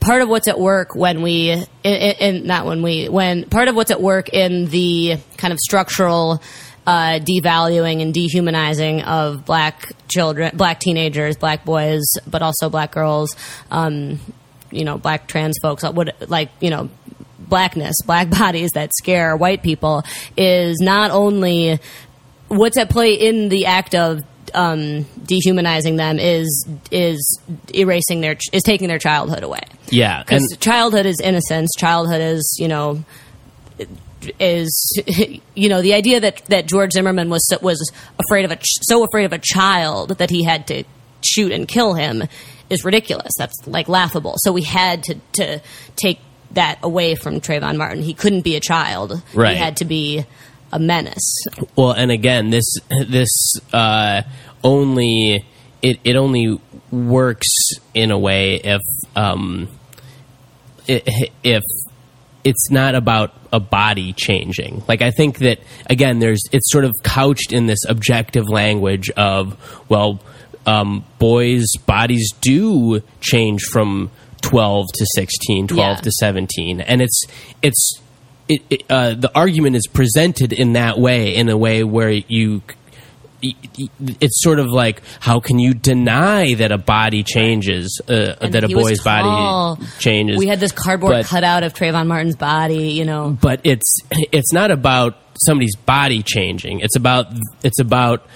part 0.00 0.22
of 0.22 0.28
what's 0.28 0.48
at 0.48 0.58
work 0.58 0.94
when 0.94 1.22
we, 1.22 1.50
in, 1.50 1.66
in, 1.84 2.46
not 2.46 2.66
when 2.66 2.82
we, 2.82 3.08
when 3.08 3.44
part 3.44 3.68
of 3.68 3.74
what's 3.74 3.90
at 3.90 4.00
work 4.00 4.30
in 4.30 4.66
the 4.66 5.16
kind 5.36 5.52
of 5.52 5.58
structural 5.58 6.42
uh, 6.86 7.20
devaluing 7.20 8.02
and 8.02 8.14
dehumanizing 8.14 9.02
of 9.02 9.44
black 9.44 9.92
children, 10.08 10.56
black 10.56 10.80
teenagers, 10.80 11.36
black 11.36 11.64
boys, 11.64 12.02
but 12.26 12.42
also 12.42 12.70
black 12.70 12.92
girls, 12.92 13.36
um, 13.70 14.18
you 14.70 14.84
know, 14.84 14.96
black 14.96 15.26
trans 15.26 15.58
folks, 15.60 15.84
like, 16.26 16.50
you 16.60 16.70
know, 16.70 16.88
blackness, 17.38 17.96
black 18.04 18.30
bodies 18.38 18.70
that 18.72 18.90
scare 18.94 19.36
white 19.36 19.62
people 19.62 20.02
is 20.36 20.80
not 20.80 21.10
only 21.10 21.78
what's 22.48 22.76
at 22.78 22.90
play 22.90 23.14
in 23.14 23.48
the 23.48 23.66
act 23.66 23.94
of 23.94 24.22
um, 24.54 25.04
dehumanizing 25.24 25.96
them 25.96 26.18
is 26.18 26.66
is 26.90 27.40
erasing 27.74 28.20
their 28.20 28.36
is 28.52 28.62
taking 28.62 28.88
their 28.88 28.98
childhood 28.98 29.42
away. 29.42 29.62
Yeah, 29.88 30.22
because 30.22 30.56
childhood 30.60 31.06
is 31.06 31.20
innocence. 31.20 31.70
Childhood 31.76 32.20
is 32.20 32.56
you 32.58 32.68
know 32.68 33.04
is 34.38 35.02
you 35.54 35.68
know 35.68 35.82
the 35.82 35.94
idea 35.94 36.20
that 36.20 36.44
that 36.46 36.66
George 36.66 36.92
Zimmerman 36.92 37.30
was 37.30 37.46
so, 37.48 37.58
was 37.60 37.92
afraid 38.18 38.44
of 38.44 38.50
a 38.50 38.58
so 38.62 39.04
afraid 39.04 39.24
of 39.24 39.32
a 39.32 39.38
child 39.38 40.18
that 40.18 40.30
he 40.30 40.44
had 40.44 40.66
to 40.68 40.84
shoot 41.22 41.52
and 41.52 41.66
kill 41.66 41.94
him 41.94 42.24
is 42.68 42.84
ridiculous. 42.84 43.32
That's 43.38 43.66
like 43.66 43.88
laughable. 43.88 44.34
So 44.38 44.52
we 44.52 44.62
had 44.62 45.02
to 45.04 45.14
to 45.34 45.60
take 45.96 46.20
that 46.52 46.78
away 46.82 47.14
from 47.14 47.40
Trayvon 47.40 47.76
Martin. 47.76 48.02
He 48.02 48.14
couldn't 48.14 48.42
be 48.42 48.56
a 48.56 48.60
child. 48.60 49.22
Right. 49.34 49.52
He 49.52 49.56
had 49.56 49.76
to 49.78 49.84
be 49.84 50.24
a 50.72 50.78
menace. 50.78 51.44
Well, 51.76 51.92
and 51.92 52.10
again, 52.10 52.50
this 52.50 52.66
this 53.08 53.30
uh, 53.72 54.22
only 54.62 55.44
it 55.82 55.98
it 56.04 56.16
only 56.16 56.60
works 56.90 57.70
in 57.94 58.10
a 58.10 58.18
way 58.18 58.56
if 58.56 58.82
um, 59.16 59.68
if 60.86 61.62
it's 62.42 62.70
not 62.70 62.94
about 62.94 63.34
a 63.52 63.60
body 63.60 64.12
changing. 64.12 64.82
Like 64.88 65.02
I 65.02 65.10
think 65.10 65.38
that 65.38 65.60
again, 65.88 66.18
there's 66.18 66.42
it's 66.52 66.70
sort 66.70 66.84
of 66.84 66.92
couched 67.02 67.52
in 67.52 67.66
this 67.66 67.84
objective 67.88 68.48
language 68.48 69.10
of 69.10 69.56
well, 69.88 70.20
um, 70.66 71.04
boys' 71.18 71.72
bodies 71.86 72.32
do 72.40 73.02
change 73.20 73.62
from 73.64 74.10
twelve 74.40 74.86
to 74.94 75.06
16, 75.14 75.68
12 75.68 75.96
Yeah. 75.96 76.00
to 76.00 76.10
seventeen, 76.12 76.80
and 76.80 77.02
it's 77.02 77.22
it's 77.62 78.00
it, 78.50 78.62
it, 78.68 78.84
uh, 78.90 79.14
the 79.14 79.30
argument 79.34 79.76
is 79.76 79.86
presented 79.86 80.52
in 80.52 80.72
that 80.72 80.98
way, 80.98 81.34
in 81.36 81.48
a 81.48 81.56
way 81.56 81.84
where 81.84 82.10
you. 82.10 82.62
It's 83.42 84.42
sort 84.42 84.58
of 84.58 84.66
like, 84.66 85.00
how 85.18 85.40
can 85.40 85.58
you 85.58 85.72
deny 85.72 86.52
that 86.54 86.72
a 86.72 86.76
body 86.76 87.22
changes, 87.22 87.98
uh, 88.06 88.34
that 88.46 88.64
a 88.64 88.68
boy's 88.68 89.00
body 89.02 89.82
changes? 89.98 90.36
We 90.36 90.46
had 90.46 90.60
this 90.60 90.72
cardboard 90.72 91.12
But- 91.12 91.24
cutout 91.24 91.62
of 91.62 91.72
Trayvon 91.72 92.06
Martin's 92.06 92.36
body. 92.36 92.90
You 92.90 93.06
know, 93.06 93.38
but 93.40 93.60
it's 93.64 93.96
it's 94.10 94.52
not 94.52 94.70
about 94.70 95.16
somebody's 95.42 95.74
body 95.74 96.22
changing. 96.22 96.80
It's 96.80 96.96
about 96.96 97.28
it's 97.62 97.80
about 97.80 98.26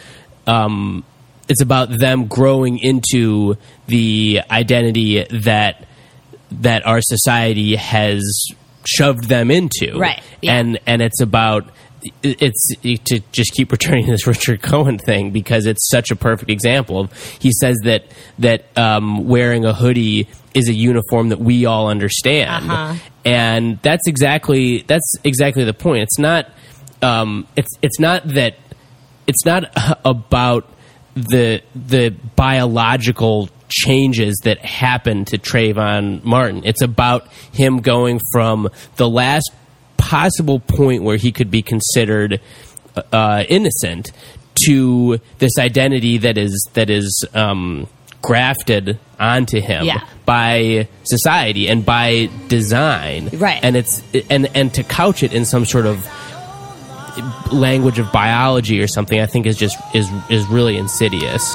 um, 0.47 1.05
it's 1.49 1.61
about 1.61 1.91
them 1.91 2.27
growing 2.27 2.79
into 2.79 3.57
the 3.87 4.41
identity 4.51 5.25
that 5.43 5.85
that 6.51 6.87
our 6.87 7.03
society 7.03 7.77
has 7.77 8.23
shoved 8.87 9.25
them 9.29 9.51
into. 9.51 9.99
Right, 9.99 10.23
And 10.43 10.79
and 10.87 11.03
it's 11.03 11.21
about 11.21 11.69
it's 12.23 12.69
to 13.05 13.21
just 13.33 13.53
keep 13.55 13.73
returning 13.73 14.05
to 14.05 14.11
this 14.13 14.27
Richard 14.27 14.61
Cohen 14.61 14.99
thing 14.99 15.31
because 15.31 15.65
it's 15.65 15.89
such 15.89 16.11
a 16.11 16.17
perfect 16.17 16.51
example. 16.51 17.01
of 17.01 17.13
He 17.41 17.51
says 17.53 17.79
that 17.85 18.05
that 18.39 18.67
um, 18.77 19.27
wearing 19.27 19.65
a 19.65 19.73
hoodie 19.73 20.29
is 20.53 20.69
a 20.69 20.75
uniform 20.75 21.31
that 21.31 21.41
we 21.41 21.65
all 21.67 21.89
understand, 21.89 22.71
Uh-huh. 22.71 22.95
and 23.25 23.79
that's 23.83 24.07
exactly 24.07 24.83
that's 24.87 25.15
exactly 25.25 25.65
the 25.65 25.75
point. 25.75 26.03
It's 26.03 26.19
not 26.19 26.51
um, 27.03 27.47
it's 27.57 27.71
it's 27.83 27.99
not 27.99 28.29
that 28.29 28.57
it's 29.27 29.45
not 29.47 29.65
about 30.05 30.69
the 31.15 31.63
the 31.75 32.11
biological 32.37 33.49
changes 33.75 34.39
that 34.45 34.59
happen 34.65 35.25
to 35.27 35.37
Trayvon 35.39 36.23
Martin. 36.23 36.63
It's 36.65 36.81
about 36.83 37.27
him 37.53 37.81
going 37.81 38.21
from 38.33 38.69
the 38.97 39.09
last 39.09 39.51
possible 39.97 40.61
point 40.61 41.03
where 41.03 41.17
he 41.17 41.33
could 41.33 41.51
be 41.51 41.61
considered 41.63 42.41
uh, 43.13 43.43
innocent 43.49 44.13
to 44.67 45.19
this 45.39 45.59
identity 45.59 46.19
that 46.19 46.39
is 46.39 46.69
that 46.75 46.89
is 46.89 47.25
um, 47.35 47.89
grafted 48.23 48.99
onto 49.19 49.61
him 49.61 49.85
Yeah. 49.85 50.07
by 50.25 50.87
society 51.03 51.69
and 51.69 51.85
by 51.85 52.31
design. 52.47 53.29
Right. 53.33 53.59
And 53.63 53.75
it's 53.77 54.03
and 54.31 54.49
and 54.55 54.73
to 54.75 54.85
couch 54.85 55.23
it 55.25 55.33
in 55.33 55.45
some 55.45 55.65
sort 55.65 55.87
of 55.87 56.07
language 57.53 57.99
of 57.99 58.11
biology 58.13 58.81
or 58.81 58.87
something 58.87 59.19
I 59.21 59.27
think 59.27 59.47
is 59.47 59.57
just 59.57 59.77
is 59.95 60.09
is 60.31 60.47
really 60.47 60.77
insidious. 60.77 61.55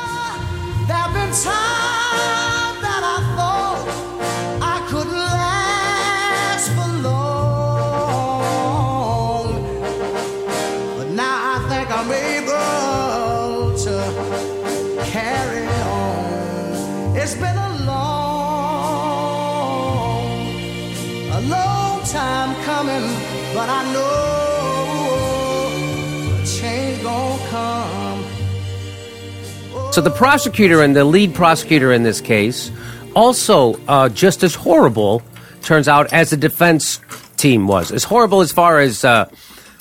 So 30.00 30.04
the 30.04 30.12
prosecutor 30.12 30.82
and 30.82 30.95
the 30.95 31.04
lead 31.04 31.36
prosecutor 31.36 31.91
in 31.91 32.04
this 32.04 32.22
case, 32.22 32.72
also 33.18 33.74
uh, 33.89 34.08
just 34.08 34.43
as 34.43 34.56
horrible, 34.56 35.22
turns 35.62 35.89
out, 35.89 36.14
as 36.14 36.30
the 36.30 36.38
defense 36.38 37.02
team 37.36 37.68
was. 37.68 37.91
As 37.91 38.06
horrible 38.06 38.39
as 38.39 38.54
far 38.54 38.80
as 38.80 39.04
uh, 39.04 39.30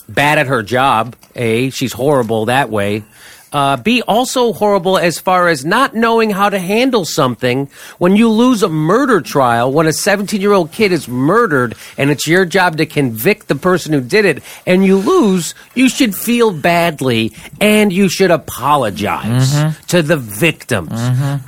bad 0.09 0.39
at 0.39 0.49
her 0.49 0.65
job. 0.65 1.15
A, 1.37 1.71
she's 1.71 1.93
horrible 1.93 2.47
that 2.47 2.69
way. 2.69 3.05
Uh, 3.51 3.77
B, 3.79 4.03
also 4.03 4.53
horrible 4.53 4.99
as 4.99 5.19
far 5.19 5.49
as 5.49 5.65
not 5.65 5.95
knowing 5.95 6.31
how 6.31 6.51
to 6.51 6.59
handle 6.59 7.05
something 7.07 7.71
when 7.97 8.15
you 8.15 8.29
lose 8.29 8.63
a 8.63 8.69
murder 8.69 9.23
trial, 9.23 9.73
when 9.73 9.87
a 9.87 9.93
17 9.93 10.41
year 10.41 10.53
old 10.53 10.71
kid 10.71 10.93
is 10.93 11.09
murdered 11.09 11.75
and 11.97 12.11
it's 12.11 12.27
your 12.27 12.45
job 12.45 12.77
to 12.77 12.85
convict 12.85 13.49
the 13.49 13.55
person 13.55 13.93
who 13.95 14.03
did 14.03 14.27
it, 14.27 14.43
and 14.67 14.85
you 14.85 14.99
lose, 14.99 15.55
you 15.75 15.89
should 15.89 16.15
feel 16.15 16.53
badly 16.53 17.33
and 17.61 17.91
you 17.93 18.09
should 18.11 18.31
apologize 18.31 19.55
Mhm. 19.55 19.87
to 19.87 20.03
the 20.03 20.17
victims. 20.19 20.93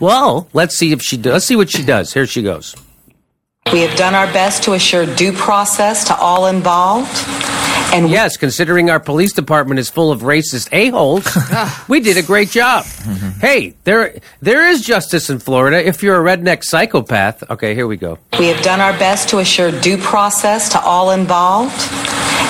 Well, 0.00 0.48
let's 0.54 0.76
see 0.78 0.92
if 0.92 1.02
she 1.02 1.16
does. 1.18 1.32
Let's 1.34 1.46
see 1.46 1.56
what 1.56 1.70
she 1.70 1.82
does. 1.82 2.14
Here 2.14 2.26
she 2.26 2.42
goes. 2.42 2.74
We 3.72 3.80
have 3.82 3.96
done 3.96 4.14
our 4.14 4.26
best 4.32 4.62
to 4.64 4.72
assure 4.72 5.04
due 5.06 5.32
process 5.32 6.04
to 6.04 6.16
all 6.16 6.46
involved. 6.46 7.24
And 7.92 8.08
yes, 8.08 8.36
considering 8.36 8.88
our 8.88 9.00
police 9.00 9.32
department 9.32 9.80
is 9.80 9.90
full 9.90 10.12
of 10.12 10.20
racist 10.20 10.68
a-holes, 10.72 11.26
we 11.88 12.00
did 12.00 12.16
a 12.16 12.22
great 12.22 12.50
job. 12.50 12.84
Mm-hmm. 12.84 13.40
hey, 13.40 13.74
there 13.84 14.18
there 14.40 14.68
is 14.68 14.80
justice 14.82 15.28
in 15.28 15.40
Florida 15.40 15.84
if 15.84 16.02
you're 16.02 16.20
a 16.20 16.36
redneck 16.36 16.62
psychopath. 16.62 17.48
Okay, 17.50 17.74
here 17.74 17.86
we 17.86 17.96
go. 17.96 18.18
We 18.38 18.46
have 18.48 18.62
done 18.62 18.80
our 18.80 18.92
best 18.92 19.28
to 19.30 19.38
assure 19.38 19.72
due 19.80 19.98
process 19.98 20.68
to 20.70 20.80
all 20.80 21.10
involved. 21.10 21.74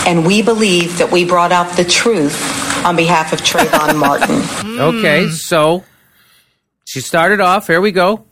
And 0.07 0.27
we 0.27 0.43
believe 0.43 0.99
that 0.99 1.11
we 1.11 1.25
brought 1.25 1.53
out 1.53 1.77
the 1.77 1.85
truth 1.85 2.37
on 2.85 2.97
behalf 2.97 3.33
of 3.33 3.41
Trayvon 3.41 3.99
Martin. 3.99 4.43
Okay, 4.79 5.29
so 5.29 5.85
she 6.85 7.01
started 7.01 7.41
off. 7.41 7.67
Here 7.67 7.81
we 7.81 7.93
go. 7.93 8.25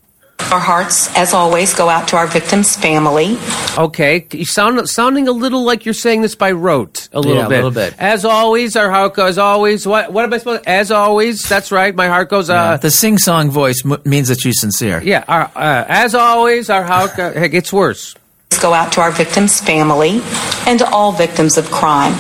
Our 0.51 0.61
hearts, 0.61 1.15
as 1.15 1.35
always, 1.35 1.75
go 1.75 1.91
out 1.91 2.09
to 2.09 2.17
our 2.17 2.27
victim's 2.27 2.75
family. 2.75 3.37
Okay, 3.77 4.27
you 4.33 4.47
sound 4.47 4.89
sounding 4.89 5.29
a 5.29 5.33
little 5.33 5.63
like 5.63 5.85
you're 5.85 5.93
saying 5.93 6.23
this 6.23 6.35
by 6.35 6.53
rote. 6.53 7.09
A 7.13 7.21
little 7.21 7.37
Yeah, 7.37 7.47
a 7.47 7.49
bit. 7.51 7.57
little 7.57 7.71
bit. 7.71 7.95
As 7.99 8.25
always, 8.25 8.75
our 8.75 8.89
heart 8.89 9.13
goes. 9.15 9.31
As 9.33 9.39
always, 9.39 9.87
what 9.87 10.11
what 10.11 10.25
am 10.25 10.33
I 10.33 10.39
supposed? 10.39 10.63
As 10.67 10.91
always, 10.91 11.43
that's 11.43 11.71
right. 11.71 11.95
My 11.95 12.07
heart 12.09 12.31
goes. 12.31 12.49
Yeah, 12.49 12.63
Uh, 12.73 12.77
the 12.79 12.91
sing 12.91 13.19
song 13.19 13.51
voice 13.51 13.83
m- 13.85 14.01
means 14.07 14.29
that 14.29 14.41
she's 14.41 14.59
sincere. 14.59 15.03
yeah. 15.05 15.23
Our, 15.29 15.51
uh, 15.55 15.85
as 15.87 16.15
always, 16.15 16.71
our 16.71 16.83
heart 16.85 17.15
go, 17.17 17.27
it 17.29 17.51
gets 17.51 17.71
worse. 17.71 18.15
Go 18.63 18.73
out 18.73 18.91
to 18.93 19.03
our 19.03 19.11
victim's 19.11 19.61
family 19.61 20.23
and 20.67 20.79
to 20.79 20.89
all 20.89 21.13
victims 21.13 21.59
of 21.59 21.71
crime. 21.71 22.15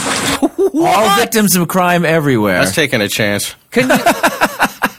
All 0.74 1.16
victims 1.16 1.56
of 1.56 1.66
crime 1.68 2.04
everywhere. 2.04 2.58
That's 2.60 2.74
taking 2.74 3.00
a 3.00 3.08
chance. 3.08 3.54
Could 3.70 3.88
you, 3.88 3.96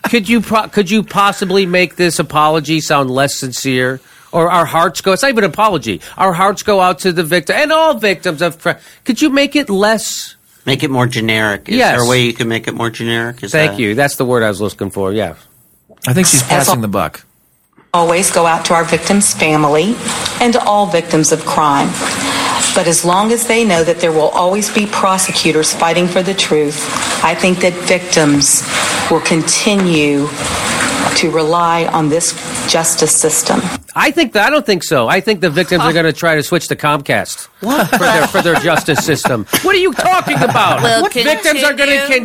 could 0.10 0.28
you 0.28 0.42
pro- 0.42 0.68
could 0.68 0.90
you 0.92 1.04
possibly 1.04 1.66
make 1.66 1.96
this 1.96 2.20
apology 2.20 2.82
sound 2.82 3.10
less 3.10 3.36
sincere? 3.36 4.02
Or 4.32 4.52
our 4.52 4.66
hearts 4.66 5.02
go. 5.02 5.14
It's 5.14 5.24
not 5.24 5.30
even 5.30 5.44
an 5.44 5.50
apology. 5.50 6.02
Our 6.16 6.34
hearts 6.34 6.62
go 6.62 6.82
out 6.82 7.00
to 7.00 7.12
the 7.12 7.24
victim 7.24 7.56
and 7.56 7.72
all 7.72 7.96
victims 7.96 8.44
of 8.44 8.60
crime. 8.62 8.78
Could 9.04 9.24
you 9.24 9.32
make 9.32 9.56
it 9.56 9.70
less? 9.72 10.36
Make 10.68 10.84
it 10.84 10.92
more 10.92 11.08
generic. 11.08 11.68
Is 11.68 11.78
Yes. 11.78 11.96
there 11.96 12.06
a 12.06 12.08
way 12.08 12.22
you 12.26 12.34
can 12.34 12.48
make 12.48 12.68
it 12.68 12.76
more 12.76 12.92
generic? 12.92 13.42
Is 13.44 13.52
Thank 13.52 13.72
that- 13.72 13.80
you. 13.80 13.96
That's 13.96 14.18
the 14.18 14.26
word 14.26 14.44
I 14.44 14.50
was 14.50 14.62
looking 14.62 14.92
for. 14.92 15.12
Yeah. 15.12 15.34
I 16.06 16.14
think 16.14 16.28
she's 16.28 16.44
passing 16.44 16.82
the 16.82 16.88
buck. 16.88 17.26
always 17.92 18.30
go 18.30 18.46
out 18.46 18.66
to 18.66 18.74
our 18.76 18.84
victims' 18.84 19.34
family 19.34 19.96
and 20.40 20.54
to 20.54 20.64
all 20.64 20.86
victims 20.86 21.32
of 21.32 21.44
crime. 21.44 21.90
But 22.76 22.88
as 22.88 23.04
long 23.04 23.32
as 23.32 23.48
they 23.48 23.66
know 23.66 23.84
that 23.84 24.00
there 24.00 24.12
will 24.12 24.30
always 24.30 24.74
be 24.74 24.86
prosecutors 24.86 25.74
fighting 25.74 26.08
for 26.08 26.24
the 26.24 26.34
truth, 26.34 26.80
I 27.24 27.36
think 27.36 27.60
that 27.60 27.74
victims 27.74 28.64
will 29.12 29.22
continue 29.22 30.28
to 31.16 31.32
rely 31.32 31.86
on 31.88 32.10
this 32.10 32.34
justice 32.72 33.16
system. 33.16 33.60
I 33.96 34.12
think 34.12 34.34
that 34.34 34.48
I 34.48 34.50
don't 34.50 34.66
think 34.66 34.84
so. 34.84 35.08
I 35.08 35.20
think 35.20 35.42
the 35.42 35.50
victims 35.50 35.84
are 35.84 35.92
going 35.92 36.06
to 36.06 36.14
try 36.14 36.36
to 36.36 36.44
switch 36.44 36.68
to 36.68 36.76
Comcast 36.76 37.48
for 37.60 37.98
their 37.98 38.28
for 38.28 38.42
their 38.42 38.56
justice 38.56 39.06
system. 39.06 39.46
What 39.64 39.76
are 39.76 39.80
you 39.80 39.94
talking 39.94 40.38
about? 40.42 40.82
Will 40.82 41.02
what 41.02 41.14
victims 41.14 41.64
are 41.64 41.74
going 41.74 41.90
to 41.90 42.08
continue 42.08 42.20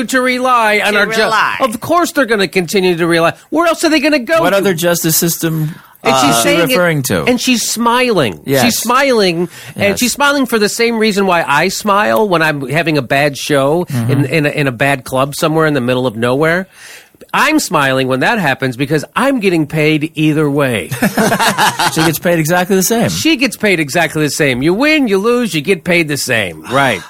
continue 0.00 0.04
to 0.06 0.20
rely 0.20 0.80
on 0.80 0.94
to 0.94 0.98
our 0.98 1.06
justice? 1.06 1.24
rely. 1.24 1.56
Of 1.60 1.80
course, 1.80 2.12
they're 2.12 2.26
going 2.26 2.40
to 2.40 2.48
continue 2.48 2.96
to 2.96 3.06
rely. 3.06 3.36
Where 3.50 3.66
else 3.66 3.84
are 3.84 3.88
they 3.90 4.00
going 4.00 4.12
to 4.12 4.18
go? 4.18 4.40
What 4.40 4.50
to? 4.50 4.56
other 4.56 4.74
justice 4.74 5.16
system 5.16 5.74
And 6.02 6.14
uh, 6.14 6.20
she's 6.22 6.30
is 6.30 6.36
she 6.36 6.42
saying 6.42 6.60
it- 6.60 6.68
referring 6.72 7.02
to? 7.04 7.24
and 7.24 7.40
she's 7.40 7.70
smiling. 7.70 8.42
Yes. 8.46 8.64
She's 8.64 8.78
smiling, 8.78 9.48
and 9.76 9.98
she's 9.98 10.12
smiling 10.12 10.46
for 10.46 10.58
the 10.58 10.68
same 10.68 10.98
reason 10.98 11.26
why 11.26 11.42
I 11.42 11.68
smile 11.68 12.28
when 12.28 12.40
I'm 12.42 12.68
having 12.68 12.96
a 12.98 13.02
bad 13.02 13.36
show 13.36 13.84
Mm-hmm. 13.84 14.10
in 14.10 14.24
in 14.24 14.46
a, 14.46 14.48
in 14.48 14.66
a 14.66 14.72
bad 14.72 15.04
club 15.04 15.34
somewhere 15.34 15.66
in 15.66 15.74
the 15.74 15.80
middle 15.80 16.06
of 16.06 16.16
nowhere. 16.16 16.66
I'm 17.34 17.60
smiling 17.60 18.08
when 18.08 18.20
that 18.20 18.38
happens 18.38 18.76
because 18.76 19.04
I'm 19.14 19.40
getting 19.40 19.66
paid 19.66 20.10
either 20.14 20.50
way. 20.50 20.88
she 21.92 22.00
gets 22.02 22.18
paid 22.18 22.38
exactly 22.38 22.74
the 22.76 22.82
same. 22.82 23.08
She 23.10 23.36
gets 23.36 23.56
paid 23.56 23.78
exactly 23.78 24.22
the 24.22 24.30
same. 24.30 24.62
You 24.62 24.74
win, 24.74 25.06
you 25.06 25.18
lose, 25.18 25.54
you 25.54 25.60
get 25.60 25.84
paid 25.84 26.08
the 26.08 26.16
same. 26.16 26.62
Right. 26.62 27.00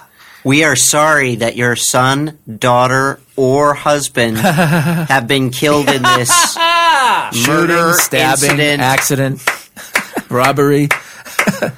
We 0.43 0.65
are 0.65 0.77
sorry 0.77 1.37
that 1.37 1.57
your 1.57 1.77
son, 1.77 2.39
daughter, 2.59 3.21
or 3.37 3.75
husband 3.75 4.39
have 4.39 5.27
been 5.29 5.51
killed 5.51 5.89
in 5.89 6.03
this 6.03 6.57
murder 7.47 7.93
Shooting, 7.93 7.93
stabbing, 7.95 8.51
incident. 8.51 8.83
accident, 8.83 9.43
robbery, 10.31 10.89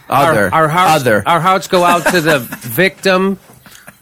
other, 0.08 0.44
Our, 0.48 0.54
our 0.54 0.68
hearts, 0.68 1.02
other. 1.02 1.22
Our 1.26 1.40
hearts 1.40 1.66
go 1.68 1.82
out 1.84 2.06
to 2.12 2.20
the 2.20 2.38
victim, 2.38 3.38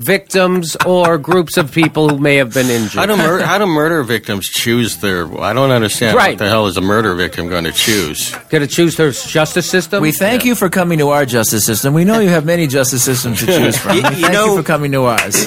victims, 0.00 0.76
or 0.86 1.18
groups 1.18 1.56
of 1.56 1.70
people 1.70 2.08
who 2.08 2.18
may 2.18 2.36
have 2.36 2.52
been 2.54 2.66
injured. 2.70 2.98
How 2.98 3.06
do, 3.06 3.16
mur- 3.16 3.42
how 3.42 3.58
do 3.58 3.66
murder 3.66 4.02
victims 4.02 4.48
choose 4.48 4.96
their? 4.96 5.26
I 5.40 5.52
don't 5.52 5.70
understand. 5.70 6.16
Right. 6.16 6.30
What 6.30 6.38
the 6.38 6.48
hell 6.48 6.66
is 6.66 6.76
a 6.76 6.80
murder 6.80 7.14
victim 7.14 7.48
going 7.48 7.64
to 7.64 7.72
choose? 7.72 8.34
Going 8.48 8.62
to 8.62 8.66
choose 8.66 8.96
their 8.96 9.10
justice 9.12 9.68
system? 9.68 10.02
We 10.02 10.12
thank 10.12 10.44
you 10.44 10.54
for 10.54 10.68
coming 10.70 10.98
to 10.98 11.10
our 11.10 11.26
justice 11.26 11.64
system. 11.66 11.92
We 11.94 12.04
know 12.04 12.18
you 12.20 12.30
have 12.30 12.44
many 12.44 12.66
justice 12.66 13.02
systems 13.04 13.40
to 13.40 13.46
choose 13.46 13.76
from. 13.82 13.96
You- 13.96 14.02
We 14.02 14.16
you 14.16 14.20
thank 14.22 14.32
know- 14.32 14.46
you 14.54 14.56
for 14.56 14.62
coming 14.66 14.92
to 14.92 15.04
ours. 15.04 15.46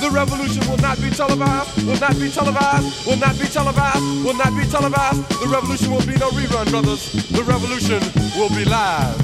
The 0.00 0.10
revolution 0.10 0.62
will 0.70 0.78
not 0.78 1.00
be 1.00 1.10
televised, 1.10 1.84
will 1.84 1.98
not 1.98 2.18
be 2.18 2.30
televised, 2.30 3.06
will 3.06 3.16
not 3.16 3.38
be 3.38 3.46
televised, 3.46 4.24
will 4.24 4.34
not 4.34 4.56
be 4.56 4.64
televised. 4.66 5.28
The 5.40 5.48
revolution 5.48 5.90
will 5.90 6.06
be 6.06 6.16
no 6.16 6.30
rerun, 6.30 6.70
brothers. 6.70 7.12
The 7.30 7.42
revolution 7.42 8.00
will 8.36 8.48
be 8.50 8.64
live. 8.64 9.18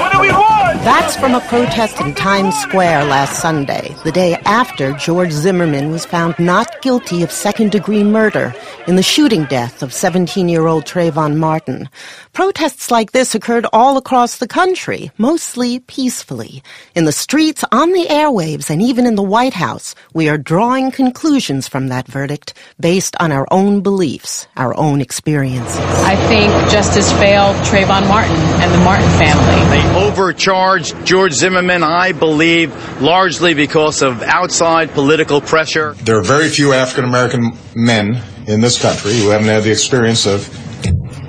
What 0.00 0.12
do 0.12 0.20
we? 0.20 0.41
That's 0.84 1.16
from 1.16 1.36
a 1.36 1.40
protest 1.42 2.00
in 2.00 2.12
Times 2.12 2.56
Square 2.56 3.04
last 3.04 3.40
Sunday, 3.40 3.94
the 4.02 4.10
day 4.10 4.34
after 4.46 4.92
George 4.94 5.30
Zimmerman 5.30 5.92
was 5.92 6.04
found 6.04 6.36
not 6.40 6.82
guilty 6.82 7.22
of 7.22 7.30
second 7.30 7.70
degree 7.70 8.02
murder 8.02 8.52
in 8.88 8.96
the 8.96 9.02
shooting 9.04 9.44
death 9.44 9.84
of 9.84 9.92
17 9.92 10.48
year 10.48 10.66
old 10.66 10.84
Trayvon 10.84 11.36
Martin. 11.36 11.88
Protests 12.32 12.90
like 12.90 13.12
this 13.12 13.32
occurred 13.32 13.64
all 13.72 13.96
across 13.96 14.38
the 14.38 14.48
country, 14.48 15.12
mostly 15.18 15.78
peacefully. 15.78 16.64
In 16.96 17.04
the 17.04 17.12
streets, 17.12 17.62
on 17.70 17.92
the 17.92 18.06
airwaves, 18.06 18.68
and 18.68 18.82
even 18.82 19.06
in 19.06 19.14
the 19.14 19.22
White 19.22 19.54
House, 19.54 19.94
we 20.14 20.28
are 20.28 20.38
drawing 20.38 20.90
conclusions 20.90 21.68
from 21.68 21.88
that 21.88 22.08
verdict 22.08 22.54
based 22.80 23.14
on 23.20 23.30
our 23.30 23.46
own 23.52 23.82
beliefs, 23.82 24.48
our 24.56 24.76
own 24.76 25.00
experiences. 25.00 25.78
I 25.78 26.16
think 26.26 26.50
justice 26.72 27.12
failed 27.12 27.54
Trayvon 27.66 28.08
Martin 28.08 28.34
and 28.60 28.74
the 28.74 28.78
Martin 28.78 29.08
family. 29.10 29.70
They 29.70 30.06
overcharged 30.08 30.71
George 30.78 31.32
Zimmerman, 31.32 31.82
I 31.82 32.12
believe, 32.12 32.72
largely 33.00 33.54
because 33.54 34.02
of 34.02 34.22
outside 34.22 34.90
political 34.92 35.40
pressure. 35.40 35.94
There 36.04 36.18
are 36.18 36.22
very 36.22 36.48
few 36.48 36.72
African 36.72 37.04
American 37.04 37.56
men 37.74 38.22
in 38.46 38.60
this 38.60 38.80
country 38.80 39.16
who 39.16 39.28
haven't 39.28 39.48
had 39.48 39.62
the 39.62 39.70
experience 39.70 40.26
of 40.26 40.48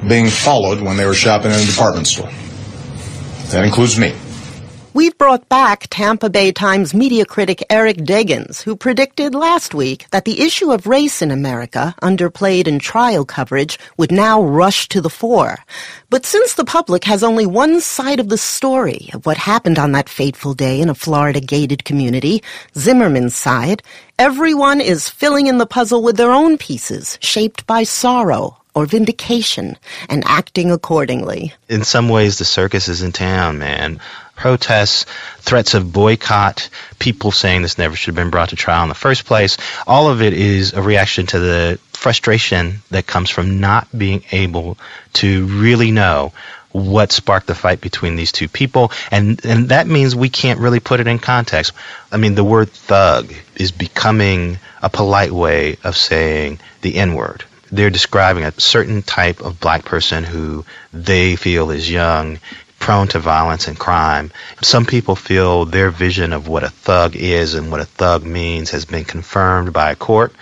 being 0.07 0.27
followed 0.27 0.81
when 0.81 0.97
they 0.97 1.05
were 1.05 1.13
shopping 1.13 1.51
in 1.51 1.59
a 1.59 1.65
department 1.65 2.07
store. 2.07 2.29
That 3.51 3.65
includes 3.65 3.99
me. 3.99 4.15
We've 4.95 5.17
brought 5.17 5.49
back 5.49 5.87
Tampa 5.89 6.29
Bay 6.29 6.51
Times 6.51 6.93
media 6.93 7.25
critic 7.25 7.63
Eric 7.71 7.97
Deggans, 7.97 8.61
who 8.61 8.75
predicted 8.75 9.33
last 9.33 9.73
week 9.73 10.05
that 10.11 10.23
the 10.23 10.41
issue 10.41 10.71
of 10.71 10.85
race 10.85 11.19
in 11.23 11.31
America, 11.31 11.95
underplayed 12.03 12.67
in 12.67 12.77
trial 12.77 13.25
coverage, 13.25 13.79
would 13.97 14.11
now 14.11 14.43
rush 14.43 14.87
to 14.89 15.01
the 15.01 15.09
fore. 15.09 15.57
But 16.11 16.27
since 16.27 16.53
the 16.53 16.63
public 16.63 17.05
has 17.05 17.23
only 17.23 17.47
one 17.47 17.81
side 17.81 18.19
of 18.19 18.29
the 18.29 18.37
story 18.37 19.09
of 19.13 19.25
what 19.25 19.37
happened 19.37 19.79
on 19.79 19.93
that 19.93 20.09
fateful 20.09 20.53
day 20.53 20.79
in 20.79 20.89
a 20.89 20.95
Florida 20.95 21.41
gated 21.41 21.85
community, 21.85 22.43
Zimmerman's 22.77 23.35
side, 23.35 23.81
everyone 24.19 24.79
is 24.79 25.09
filling 25.09 25.47
in 25.47 25.57
the 25.57 25.65
puzzle 25.65 26.03
with 26.03 26.17
their 26.17 26.31
own 26.31 26.55
pieces, 26.55 27.17
shaped 27.19 27.65
by 27.65 27.81
sorrow 27.81 28.57
or 28.75 28.85
vindication, 28.85 29.77
and 30.09 30.23
acting 30.25 30.71
accordingly. 30.71 31.53
in 31.69 31.83
some 31.83 32.09
ways 32.09 32.37
the 32.37 32.45
circus 32.45 32.87
is 32.87 33.01
in 33.01 33.11
town, 33.11 33.59
man. 33.59 33.99
Protests, 34.35 35.05
threats 35.39 35.73
of 35.73 35.93
boycott, 35.93 36.69
people 36.99 37.31
saying 37.31 37.61
this 37.61 37.77
never 37.77 37.95
should 37.95 38.15
have 38.15 38.23
been 38.23 38.31
brought 38.31 38.49
to 38.49 38.55
trial 38.55 38.83
in 38.83 38.89
the 38.89 38.95
first 38.95 39.25
place. 39.25 39.57
All 39.87 40.09
of 40.09 40.21
it 40.21 40.33
is 40.33 40.73
a 40.73 40.81
reaction 40.81 41.27
to 41.27 41.39
the 41.39 41.79
frustration 41.91 42.81
that 42.91 43.07
comes 43.07 43.29
from 43.29 43.59
not 43.59 43.87
being 43.97 44.23
able 44.31 44.77
to 45.13 45.45
really 45.45 45.91
know 45.91 46.33
what 46.73 47.11
sparked 47.11 47.47
the 47.47 47.55
fight 47.55 47.79
between 47.79 48.15
these 48.15 48.31
two 48.31 48.47
people 48.47 48.91
and 49.11 49.45
and 49.45 49.69
that 49.69 49.85
means 49.85 50.15
we 50.15 50.27
can't 50.27 50.59
really 50.59 50.79
put 50.79 50.99
it 50.99 51.07
in 51.07 51.19
context. 51.19 51.71
I 52.11 52.17
mean 52.17 52.33
the 52.33 52.43
word 52.43 52.71
thug 52.71 53.31
is 53.55 53.71
becoming 53.71 54.57
a 54.81 54.89
polite 54.89 55.31
way 55.31 55.77
of 55.83 55.95
saying 55.95 56.59
the 56.81 56.95
n-word 56.95 57.45
they're 57.73 57.89
describing 57.89 58.43
a 58.43 58.59
certain 58.59 59.01
type 59.01 59.41
of 59.41 59.59
black 59.59 59.83
person 59.83 60.23
who 60.23 60.63
they 60.93 61.35
feel 61.35 61.71
is 61.71 61.89
young, 61.89 62.37
prone 62.83 63.07
to 63.07 63.19
violence 63.19 63.69
and 63.69 63.79
crime. 63.79 64.29
Some 64.61 64.85
people 64.85 65.15
feel 65.15 65.63
their 65.63 65.89
vision 65.89 66.33
of 66.33 66.49
what 66.49 66.65
a 66.65 66.69
thug 66.69 67.15
is 67.15 67.53
and 67.53 67.71
what 67.71 67.79
a 67.79 67.85
thug 67.85 68.25
means 68.25 68.71
has 68.71 68.83
been 68.83 69.05
confirmed 69.05 69.71
by 69.71 69.91
a 69.91 69.95
court, 69.95 70.33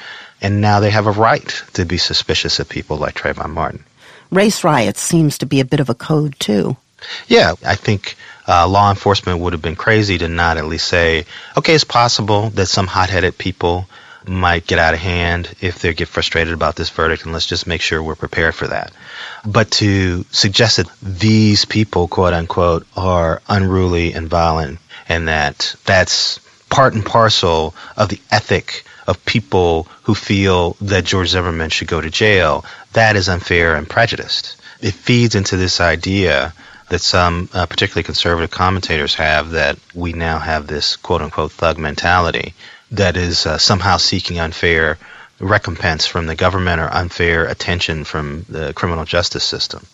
and 0.42 0.60
now 0.60 0.80
they 0.80 0.90
have 0.90 1.06
a 1.06 1.12
right 1.12 1.64
to 1.74 1.86
be 1.86 2.00
suspicious 2.00 2.60
of 2.60 2.68
people 2.68 2.98
like 2.98 3.14
Trayvon 3.14 3.52
Martin. 3.52 3.84
Race 4.32 4.64
riots 4.64 5.02
seems 5.02 5.38
to 5.38 5.46
be 5.46 5.60
a 5.60 5.66
bit 5.66 5.80
of 5.80 5.90
a 5.90 5.94
code, 5.94 6.36
too. 6.40 6.78
Yeah, 7.28 7.54
I 7.64 7.76
think 7.76 8.16
uh, 8.48 8.68
law 8.68 8.90
enforcement 8.90 9.40
would 9.40 9.54
have 9.54 9.62
been 9.62 9.76
crazy 9.76 10.18
to 10.18 10.28
not 10.28 10.58
at 10.58 10.66
least 10.66 10.88
say, 10.88 11.26
okay, 11.56 11.76
it's 11.76 11.84
possible 11.84 12.50
that 12.52 12.66
some 12.66 12.88
hot-headed 12.88 13.38
people 13.38 13.86
might 14.28 14.68
get 14.68 14.80
out 14.80 14.94
of 14.94 15.00
hand 15.00 15.50
if 15.62 15.80
they 15.80 15.94
get 15.94 16.08
frustrated 16.08 16.54
about 16.54 16.76
this 16.76 16.90
verdict, 16.90 17.24
and 17.24 17.34
let's 17.34 17.46
just 17.46 17.68
make 17.68 17.82
sure 17.82 18.02
we're 18.02 18.16
prepared 18.16 18.56
for 18.56 18.68
that. 18.68 18.92
But 19.46 19.72
to 19.72 20.26
suggest 20.32 20.78
that 20.78 20.90
these 21.02 21.66
people, 21.66 22.08
quote 22.08 22.34
unquote, 22.34 22.86
are 22.96 23.42
unruly 23.48 24.14
and 24.14 24.30
violent, 24.30 24.80
and 25.10 25.28
that 25.28 25.76
that's 25.86 26.40
part 26.70 26.94
and 26.94 27.06
parcel 27.06 27.76
of 27.98 28.10
the 28.10 28.20
ethic 28.32 28.86
of 29.08 29.26
people 29.26 29.88
who 30.04 30.16
feel 30.16 30.78
that 30.82 31.04
George 31.04 31.30
Zimmerman 31.30 31.70
should 31.70 31.88
go 31.88 32.00
to 32.00 32.10
jail, 32.10 32.64
that 32.94 33.16
is 33.16 33.30
unfair 33.30 33.76
and 33.76 33.90
prejudiced. 33.90 34.56
It 34.80 34.94
feeds 34.94 35.36
into 35.36 35.58
this 35.58 35.82
idea 35.82 36.54
that 36.90 37.00
some, 37.02 37.50
uh, 37.54 37.66
particularly 37.66 38.04
conservative 38.04 38.52
commentators, 38.52 39.16
have 39.16 39.52
that 39.52 39.78
we 39.94 40.14
now 40.14 40.40
have 40.40 40.68
this 40.68 40.98
quote 40.98 41.22
unquote 41.22 41.52
thug 41.52 41.78
mentality 41.78 42.54
that 42.92 43.18
is 43.18 43.46
uh, 43.46 43.58
somehow 43.58 43.98
seeking 43.98 44.40
unfair 44.40 44.98
recompense 45.40 46.06
from 46.06 46.28
the 46.28 46.36
government 46.36 46.80
or 46.80 46.94
unfair 46.94 47.46
attention 47.46 48.04
from 48.04 48.46
the 48.48 48.74
criminal 48.74 49.06
justice 49.06 49.44
system. 49.44 49.86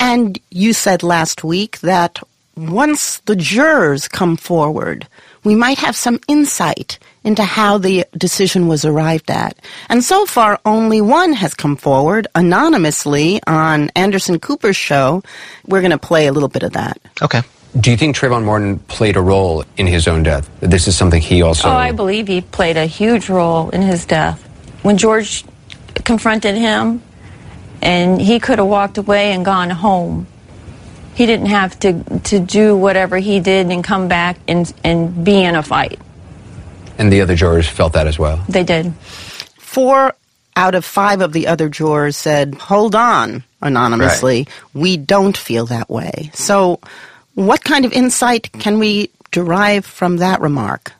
And 0.00 0.38
you 0.50 0.72
said 0.72 1.02
last 1.02 1.44
week 1.44 1.78
that 1.80 2.18
once 2.56 3.18
the 3.26 3.36
jurors 3.36 4.08
come 4.08 4.36
forward, 4.36 5.06
we 5.44 5.54
might 5.54 5.78
have 5.78 5.94
some 5.94 6.18
insight 6.26 6.98
into 7.22 7.44
how 7.44 7.78
the 7.78 8.04
decision 8.16 8.66
was 8.66 8.84
arrived 8.84 9.30
at. 9.30 9.56
And 9.88 10.02
so 10.02 10.26
far, 10.26 10.58
only 10.64 11.00
one 11.00 11.32
has 11.34 11.54
come 11.54 11.76
forward 11.76 12.26
anonymously 12.34 13.40
on 13.46 13.90
Anderson 13.90 14.40
Cooper's 14.40 14.76
show. 14.76 15.22
We're 15.66 15.80
going 15.80 15.92
to 15.92 15.98
play 15.98 16.26
a 16.26 16.32
little 16.32 16.48
bit 16.48 16.64
of 16.64 16.72
that. 16.72 17.00
Okay. 17.22 17.42
Do 17.78 17.90
you 17.90 17.96
think 17.96 18.16
Trayvon 18.16 18.44
Martin 18.44 18.78
played 18.80 19.16
a 19.16 19.20
role 19.20 19.64
in 19.76 19.86
his 19.86 20.08
own 20.08 20.22
death? 20.22 20.48
This 20.60 20.88
is 20.88 20.96
something 20.96 21.20
he 21.20 21.42
also. 21.42 21.68
Oh, 21.68 21.72
I 21.72 21.92
believe 21.92 22.26
he 22.26 22.40
played 22.40 22.76
a 22.76 22.86
huge 22.86 23.28
role 23.28 23.70
in 23.70 23.82
his 23.82 24.04
death. 24.06 24.42
When 24.82 24.96
George 24.96 25.44
confronted 26.04 26.56
him, 26.56 27.02
and 27.82 28.20
he 28.20 28.40
could 28.40 28.58
have 28.58 28.66
walked 28.66 28.98
away 28.98 29.32
and 29.32 29.44
gone 29.44 29.70
home. 29.70 30.26
He 31.14 31.26
didn't 31.26 31.46
have 31.46 31.78
to, 31.80 32.02
to 32.24 32.38
do 32.40 32.76
whatever 32.76 33.18
he 33.18 33.40
did 33.40 33.70
and 33.70 33.84
come 33.84 34.08
back 34.08 34.38
and, 34.48 34.72
and 34.82 35.24
be 35.24 35.42
in 35.42 35.54
a 35.54 35.62
fight. 35.62 35.98
and 36.96 37.12
the 37.12 37.20
other 37.20 37.34
jurors 37.36 37.68
felt 37.68 37.92
that 37.92 38.06
as 38.06 38.18
well. 38.18 38.44
They 38.48 38.64
did. 38.64 38.92
Four 39.58 40.14
out 40.56 40.74
of 40.74 40.84
five 40.84 41.20
of 41.20 41.32
the 41.32 41.46
other 41.46 41.68
jurors 41.68 42.16
said, 42.16 42.54
hold 42.54 42.94
on, 42.96 43.44
anonymously. 43.62 44.48
We 44.74 44.96
don't 44.96 45.36
feel 45.36 45.66
that 45.66 45.88
way. 45.88 46.30
So, 46.34 46.80
what 47.38 47.62
kind 47.62 47.84
of 47.84 47.92
insight 47.92 48.50
can 48.52 48.80
we 48.80 49.10
derive 49.30 49.86
from 49.86 50.16
that 50.16 50.40
remark? 50.40 50.92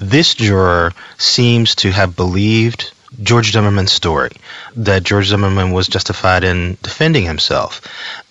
This 0.00 0.34
juror 0.34 0.92
seems 1.18 1.76
to 1.76 1.92
have 1.92 2.16
believed 2.16 2.90
George 3.22 3.52
Zimmerman's 3.52 3.92
story, 3.92 4.32
that 4.74 5.04
George 5.04 5.28
Zimmerman 5.28 5.70
was 5.70 5.86
justified 5.86 6.42
in 6.42 6.78
defending 6.82 7.24
himself. 7.24 7.82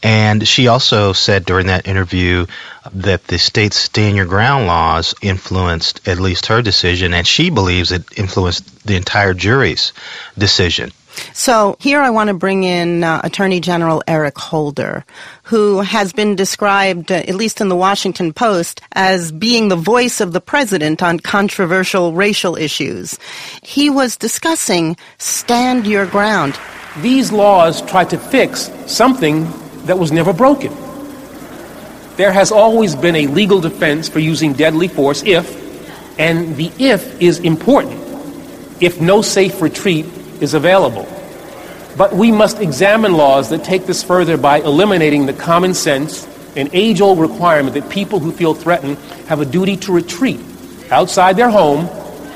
And 0.04 0.46
she 0.46 0.68
also 0.68 1.14
said 1.14 1.46
during 1.46 1.68
that 1.68 1.88
interview 1.88 2.48
that 2.94 3.26
the 3.28 3.38
state's 3.38 3.78
stand 3.78 4.18
your 4.18 4.26
ground 4.26 4.68
laws 4.68 5.16
influenced 5.22 6.06
at 6.10 6.20
least 6.20 6.48
her 6.48 6.62
decision, 6.62 7.14
and 7.14 7.26
she 7.26 7.50
believes 7.50 7.94
it 7.94 8.04
influenced 8.18 8.86
the 8.86 8.98
entire 8.98 9.34
jury's 9.34 9.94
decision. 10.38 10.92
So 11.34 11.76
here 11.80 12.00
I 12.00 12.10
want 12.10 12.28
to 12.28 12.34
bring 12.34 12.64
in 12.64 13.04
uh, 13.04 13.22
Attorney 13.24 13.60
General 13.60 14.04
Eric 14.08 14.38
Holder, 14.38 15.06
who 15.44 15.80
has 15.82 16.14
been 16.14 16.36
described, 16.36 17.12
uh, 17.12 17.16
at 17.16 17.36
least 17.36 17.62
in 17.62 17.70
the 17.70 17.76
Washington 17.76 18.34
Post, 18.34 18.82
as 18.94 19.32
being 19.32 19.68
the 19.68 19.76
voice 19.76 20.22
of 20.22 20.34
the 20.34 20.42
president 20.42 21.02
on 21.02 21.20
controversial 21.20 22.14
racial 22.14 22.56
issues. 22.56 23.18
He 23.64 23.90
was 23.90 24.18
discussing 24.18 24.98
stand 25.18 25.88
your 25.88 26.06
ground. 26.06 26.60
These 26.98 27.32
laws 27.32 27.82
try 27.82 28.06
to 28.06 28.18
fix 28.18 28.70
something 28.86 29.50
that 29.86 29.98
was 29.98 30.12
never 30.12 30.34
broken. 30.34 30.76
There 32.18 32.32
has 32.32 32.52
always 32.52 32.96
been 32.96 33.16
a 33.16 33.28
legal 33.28 33.62
defense 33.62 34.10
for 34.10 34.20
using 34.20 34.54
deadly 34.54 34.88
force 34.88 35.24
if, 35.24 35.50
and 36.20 36.56
the 36.56 36.72
if 36.78 37.22
is 37.22 37.40
important, 37.40 38.00
if 38.82 39.00
no 39.00 39.22
safe 39.22 39.62
retreat 39.62 40.06
is 40.42 40.54
available. 40.54 41.08
But 41.98 42.14
we 42.14 42.32
must 42.32 42.60
examine 42.60 43.14
laws 43.14 43.50
that 43.50 43.64
take 43.64 43.86
this 43.86 44.04
further 44.04 44.38
by 44.38 44.60
eliminating 44.60 45.26
the 45.26 45.34
common 45.34 45.74
sense 45.74 46.28
and 46.56 46.70
age 46.74 47.00
old 47.02 47.20
requirement 47.20 47.76
that 47.76 47.90
people 47.90 48.20
who 48.20 48.32
feel 48.32 48.54
threatened 48.54 48.98
have 49.28 49.40
a 49.40 49.46
duty 49.46 49.78
to 49.78 49.94
retreat 49.94 50.40
outside 50.90 51.38
their 51.38 51.50
home 51.50 51.88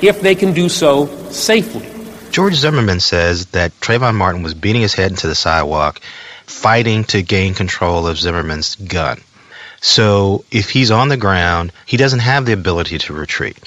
if 0.02 0.20
they 0.20 0.34
can 0.34 0.52
do 0.52 0.68
so 0.68 1.06
safely. 1.30 1.86
George 2.30 2.54
Zimmerman 2.54 3.00
says 3.00 3.46
that 3.46 3.72
Trayvon 3.80 4.14
Martin 4.14 4.42
was 4.42 4.54
beating 4.54 4.82
his 4.82 4.94
head 4.94 5.10
into 5.10 5.26
the 5.26 5.34
sidewalk, 5.34 6.00
fighting 6.44 7.04
to 7.04 7.22
gain 7.22 7.54
control 7.54 8.06
of 8.06 8.18
Zimmerman's 8.18 8.76
gun. 8.76 9.20
So 9.80 10.44
if 10.50 10.70
he's 10.70 10.90
on 10.90 11.08
the 11.08 11.16
ground, 11.16 11.72
he 11.86 11.96
doesn't 11.96 12.20
have 12.20 12.44
the 12.44 12.52
ability 12.52 12.98
to 12.98 13.14
retreat. 13.14 13.58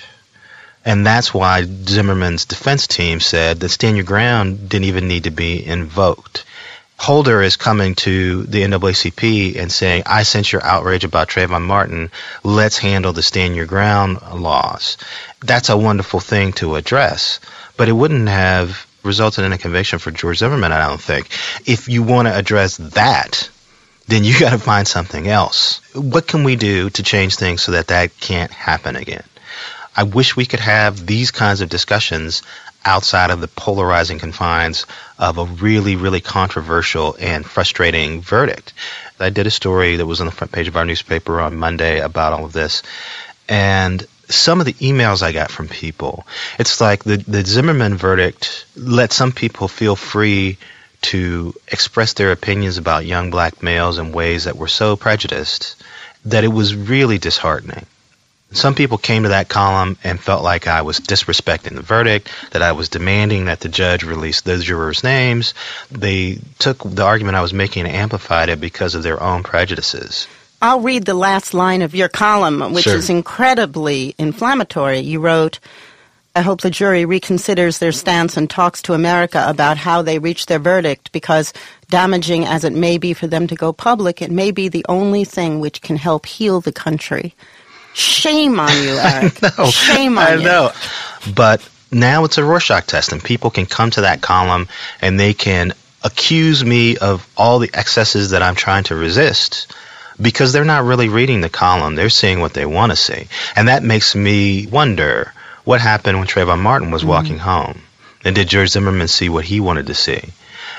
And 0.85 1.05
that's 1.05 1.33
why 1.33 1.63
Zimmerman's 1.63 2.45
defense 2.45 2.87
team 2.87 3.19
said 3.19 3.59
that 3.59 3.69
stand 3.69 3.97
your 3.97 4.05
ground 4.05 4.69
didn't 4.69 4.85
even 4.85 5.07
need 5.07 5.25
to 5.25 5.31
be 5.31 5.65
invoked. 5.65 6.45
Holder 6.97 7.41
is 7.41 7.55
coming 7.55 7.95
to 7.95 8.43
the 8.43 8.63
NAACP 8.63 9.55
and 9.57 9.71
saying, 9.71 10.03
I 10.05 10.23
sense 10.23 10.51
your 10.51 10.63
outrage 10.63 11.05
about 11.05 11.29
Trayvon 11.29 11.61
Martin. 11.61 12.11
Let's 12.43 12.77
handle 12.77 13.13
the 13.13 13.23
stand 13.23 13.55
your 13.55 13.65
ground 13.65 14.19
laws. 14.33 14.97
That's 15.39 15.69
a 15.69 15.77
wonderful 15.77 16.19
thing 16.19 16.51
to 16.53 16.75
address, 16.75 17.39
but 17.77 17.87
it 17.87 17.93
wouldn't 17.93 18.27
have 18.27 18.85
resulted 19.03 19.45
in 19.45 19.53
a 19.53 19.57
conviction 19.57 19.99
for 19.99 20.11
George 20.11 20.39
Zimmerman, 20.39 20.73
I 20.73 20.85
don't 20.87 20.99
think. 20.99 21.29
If 21.65 21.87
you 21.87 22.03
want 22.03 22.27
to 22.27 22.37
address 22.37 22.75
that, 22.77 23.49
then 24.07 24.25
you 24.25 24.37
got 24.37 24.49
to 24.49 24.59
find 24.59 24.87
something 24.87 25.27
else. 25.27 25.79
What 25.95 26.27
can 26.27 26.43
we 26.43 26.57
do 26.57 26.89
to 26.89 27.03
change 27.03 27.35
things 27.35 27.61
so 27.61 27.73
that 27.73 27.87
that 27.87 28.19
can't 28.19 28.51
happen 28.51 28.97
again? 28.97 29.23
I 29.99 30.03
wish 30.03 30.37
we 30.37 30.45
could 30.45 30.61
have 30.61 31.05
these 31.05 31.29
kinds 31.29 31.59
of 31.59 31.67
discussions 31.67 32.41
outside 32.85 33.31
of 33.31 33.41
the 33.41 33.49
polarizing 33.49 34.17
confines 34.17 34.85
of 35.17 35.37
a 35.37 35.43
really, 35.43 35.97
really 35.97 36.21
controversial 36.21 37.17
and 37.19 37.45
frustrating 37.45 38.21
verdict. 38.21 38.71
I 39.19 39.29
did 39.29 39.45
a 39.45 39.51
story 39.51 39.97
that 39.97 40.05
was 40.05 40.21
on 40.21 40.27
the 40.27 40.31
front 40.31 40.53
page 40.53 40.69
of 40.69 40.77
our 40.77 40.85
newspaper 40.85 41.41
on 41.41 41.57
Monday 41.57 41.99
about 41.99 42.31
all 42.31 42.45
of 42.45 42.53
this, 42.53 42.81
and 43.49 44.07
some 44.29 44.61
of 44.61 44.65
the 44.65 44.73
emails 44.75 45.21
I 45.21 45.33
got 45.33 45.51
from 45.51 45.67
people, 45.67 46.25
it's 46.57 46.79
like 46.79 47.03
the, 47.03 47.17
the 47.17 47.45
Zimmerman 47.45 47.97
verdict 47.97 48.67
let 48.77 49.11
some 49.11 49.33
people 49.33 49.67
feel 49.67 49.97
free 49.97 50.57
to 51.11 51.53
express 51.67 52.13
their 52.13 52.31
opinions 52.31 52.77
about 52.77 53.05
young 53.05 53.31
black 53.31 53.61
males 53.61 53.99
in 53.99 54.13
ways 54.13 54.45
that 54.45 54.55
were 54.55 54.69
so 54.69 54.95
prejudiced 54.95 55.75
that 56.23 56.45
it 56.45 56.53
was 56.53 56.73
really 56.73 57.17
disheartening. 57.17 57.85
Some 58.51 58.73
people 58.73 58.97
came 58.97 59.23
to 59.23 59.29
that 59.29 59.47
column 59.47 59.97
and 60.03 60.19
felt 60.19 60.43
like 60.43 60.67
I 60.67 60.81
was 60.81 60.99
disrespecting 60.99 61.75
the 61.75 61.83
verdict, 61.83 62.29
that 62.51 62.63
I 62.63 62.71
was 62.71 62.89
demanding 62.89 63.45
that 63.45 63.59
the 63.59 63.69
judge 63.69 64.03
release 64.03 64.41
those 64.41 64.65
jurors' 64.65 65.03
names. 65.03 65.53
They 65.91 66.39
took 66.57 66.81
the 66.83 67.03
argument 67.03 67.37
I 67.37 67.41
was 67.41 67.53
making 67.53 67.85
and 67.85 67.95
amplified 67.95 68.49
it 68.49 68.59
because 68.59 68.95
of 68.95 69.03
their 69.03 69.21
own 69.21 69.43
prejudices. 69.43 70.27
I'll 70.61 70.81
read 70.81 71.05
the 71.05 71.13
last 71.13 71.53
line 71.53 71.81
of 71.83 71.95
your 71.95 72.09
column, 72.09 72.73
which 72.73 72.83
Sure. 72.83 72.95
is 72.95 73.09
incredibly 73.09 74.15
inflammatory. 74.17 74.99
You 74.99 75.19
wrote, 75.19 75.59
I 76.35 76.41
hope 76.41 76.61
the 76.61 76.69
jury 76.69 77.05
reconsiders 77.05 77.79
their 77.79 77.91
stance 77.91 78.35
and 78.35 78.49
talks 78.49 78.81
to 78.83 78.93
America 78.93 79.43
about 79.47 79.77
how 79.77 80.01
they 80.01 80.19
reached 80.19 80.47
their 80.47 80.59
verdict 80.59 81.11
because, 81.11 81.53
damaging 81.89 82.45
as 82.45 82.63
it 82.63 82.73
may 82.73 82.97
be 82.97 83.13
for 83.13 83.27
them 83.27 83.47
to 83.47 83.55
go 83.55 83.71
public, 83.71 84.21
it 84.21 84.31
may 84.31 84.51
be 84.51 84.69
the 84.69 84.85
only 84.89 85.23
thing 85.23 85.59
which 85.59 85.81
can 85.81 85.97
help 85.97 86.25
heal 86.25 86.61
the 86.61 86.71
country. 86.71 87.35
Shame 87.93 88.59
on 88.59 88.71
you, 88.83 88.89
Eric. 88.99 89.41
No, 89.41 89.65
Shame 89.65 90.17
on 90.17 90.27
I 90.27 90.35
you. 90.35 90.43
know. 90.43 90.71
But 91.35 91.67
now 91.91 92.23
it's 92.25 92.37
a 92.37 92.43
Rorschach 92.43 92.87
test, 92.87 93.11
and 93.11 93.23
people 93.23 93.49
can 93.49 93.65
come 93.65 93.91
to 93.91 94.01
that 94.01 94.21
column 94.21 94.67
and 95.01 95.19
they 95.19 95.33
can 95.33 95.73
accuse 96.03 96.63
me 96.63 96.97
of 96.97 97.27
all 97.35 97.59
the 97.59 97.71
excesses 97.73 98.31
that 98.31 98.41
I'm 98.41 98.55
trying 98.55 98.85
to 98.85 98.95
resist 98.95 99.73
because 100.21 100.53
they're 100.53 100.65
not 100.65 100.83
really 100.83 101.09
reading 101.09 101.41
the 101.41 101.49
column. 101.49 101.95
They're 101.95 102.09
seeing 102.09 102.39
what 102.39 102.53
they 102.53 102.65
want 102.65 102.91
to 102.91 102.95
see. 102.95 103.27
And 103.55 103.67
that 103.67 103.83
makes 103.83 104.15
me 104.15 104.67
wonder 104.67 105.33
what 105.63 105.81
happened 105.81 106.17
when 106.17 106.27
Trayvon 106.27 106.59
Martin 106.59 106.91
was 106.91 107.01
mm-hmm. 107.01 107.09
walking 107.09 107.37
home. 107.37 107.81
And 108.23 108.35
did 108.35 108.49
George 108.49 108.69
Zimmerman 108.69 109.07
see 109.07 109.29
what 109.29 109.45
he 109.45 109.59
wanted 109.59 109.87
to 109.87 109.95
see? 109.95 110.21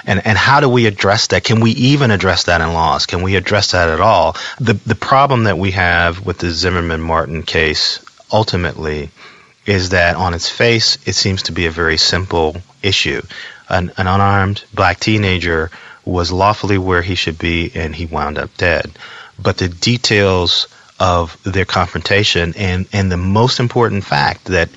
And 0.06 0.24
and 0.26 0.36
how 0.36 0.60
do 0.60 0.68
we 0.68 0.86
address 0.86 1.28
that? 1.28 1.44
Can 1.44 1.60
we 1.60 1.72
even 1.72 2.10
address 2.10 2.44
that 2.44 2.60
in 2.60 2.72
laws? 2.72 3.06
Can 3.06 3.22
we 3.22 3.36
address 3.36 3.72
that 3.72 3.88
at 3.88 4.00
all? 4.00 4.36
The 4.58 4.74
the 4.74 4.94
problem 4.94 5.44
that 5.44 5.58
we 5.58 5.72
have 5.72 6.24
with 6.24 6.38
the 6.38 6.50
Zimmerman 6.50 7.00
Martin 7.00 7.42
case 7.42 8.04
ultimately 8.32 9.10
is 9.66 9.90
that 9.90 10.16
on 10.16 10.34
its 10.34 10.48
face 10.48 10.98
it 11.06 11.14
seems 11.14 11.44
to 11.44 11.52
be 11.52 11.66
a 11.66 11.70
very 11.70 11.96
simple 11.96 12.56
issue. 12.82 13.22
An, 13.68 13.92
an 13.96 14.06
unarmed 14.06 14.64
black 14.74 14.98
teenager 14.98 15.70
was 16.04 16.32
lawfully 16.32 16.78
where 16.78 17.02
he 17.02 17.14
should 17.14 17.38
be 17.38 17.70
and 17.74 17.94
he 17.94 18.06
wound 18.06 18.38
up 18.38 18.56
dead. 18.56 18.90
But 19.38 19.58
the 19.58 19.68
details 19.68 20.66
of 20.98 21.40
their 21.44 21.64
confrontation 21.64 22.54
and, 22.56 22.86
and 22.92 23.10
the 23.10 23.16
most 23.16 23.60
important 23.60 24.04
fact 24.04 24.46
that 24.46 24.68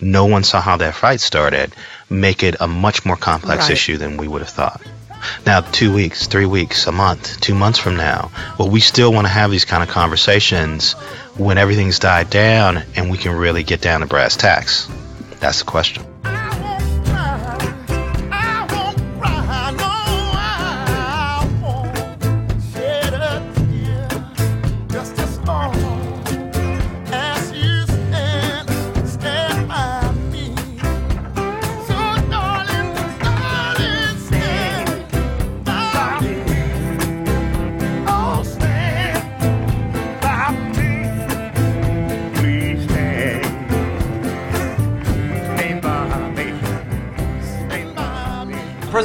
no 0.00 0.26
one 0.26 0.44
saw 0.44 0.60
how 0.60 0.76
that 0.78 0.94
fight 0.94 1.20
started 1.20 1.72
make 2.10 2.42
it 2.42 2.56
a 2.60 2.66
much 2.66 3.04
more 3.04 3.16
complex 3.16 3.64
Right. 3.64 3.72
issue 3.72 3.96
than 3.98 4.16
we 4.16 4.28
would 4.28 4.40
have 4.42 4.50
thought. 4.50 4.80
Now, 5.44 5.60
two 5.60 5.92
weeks, 5.92 6.26
three 6.28 6.46
weeks, 6.46 6.86
a 6.86 6.92
month, 6.92 7.40
two 7.40 7.54
months 7.54 7.78
from 7.78 7.96
now, 7.96 8.30
well, 8.56 8.70
we 8.70 8.80
still 8.80 9.12
want 9.12 9.26
to 9.26 9.32
have 9.32 9.50
these 9.50 9.64
kind 9.64 9.82
of 9.82 9.88
conversations 9.88 10.92
when 11.36 11.58
everything's 11.58 11.98
died 11.98 12.30
down 12.30 12.82
and 12.94 13.10
we 13.10 13.18
can 13.18 13.32
really 13.32 13.64
get 13.64 13.80
down 13.80 14.00
to 14.00 14.06
brass 14.06 14.36
tacks. 14.36 14.88
That's 15.40 15.58
the 15.58 15.64
question. 15.64 16.04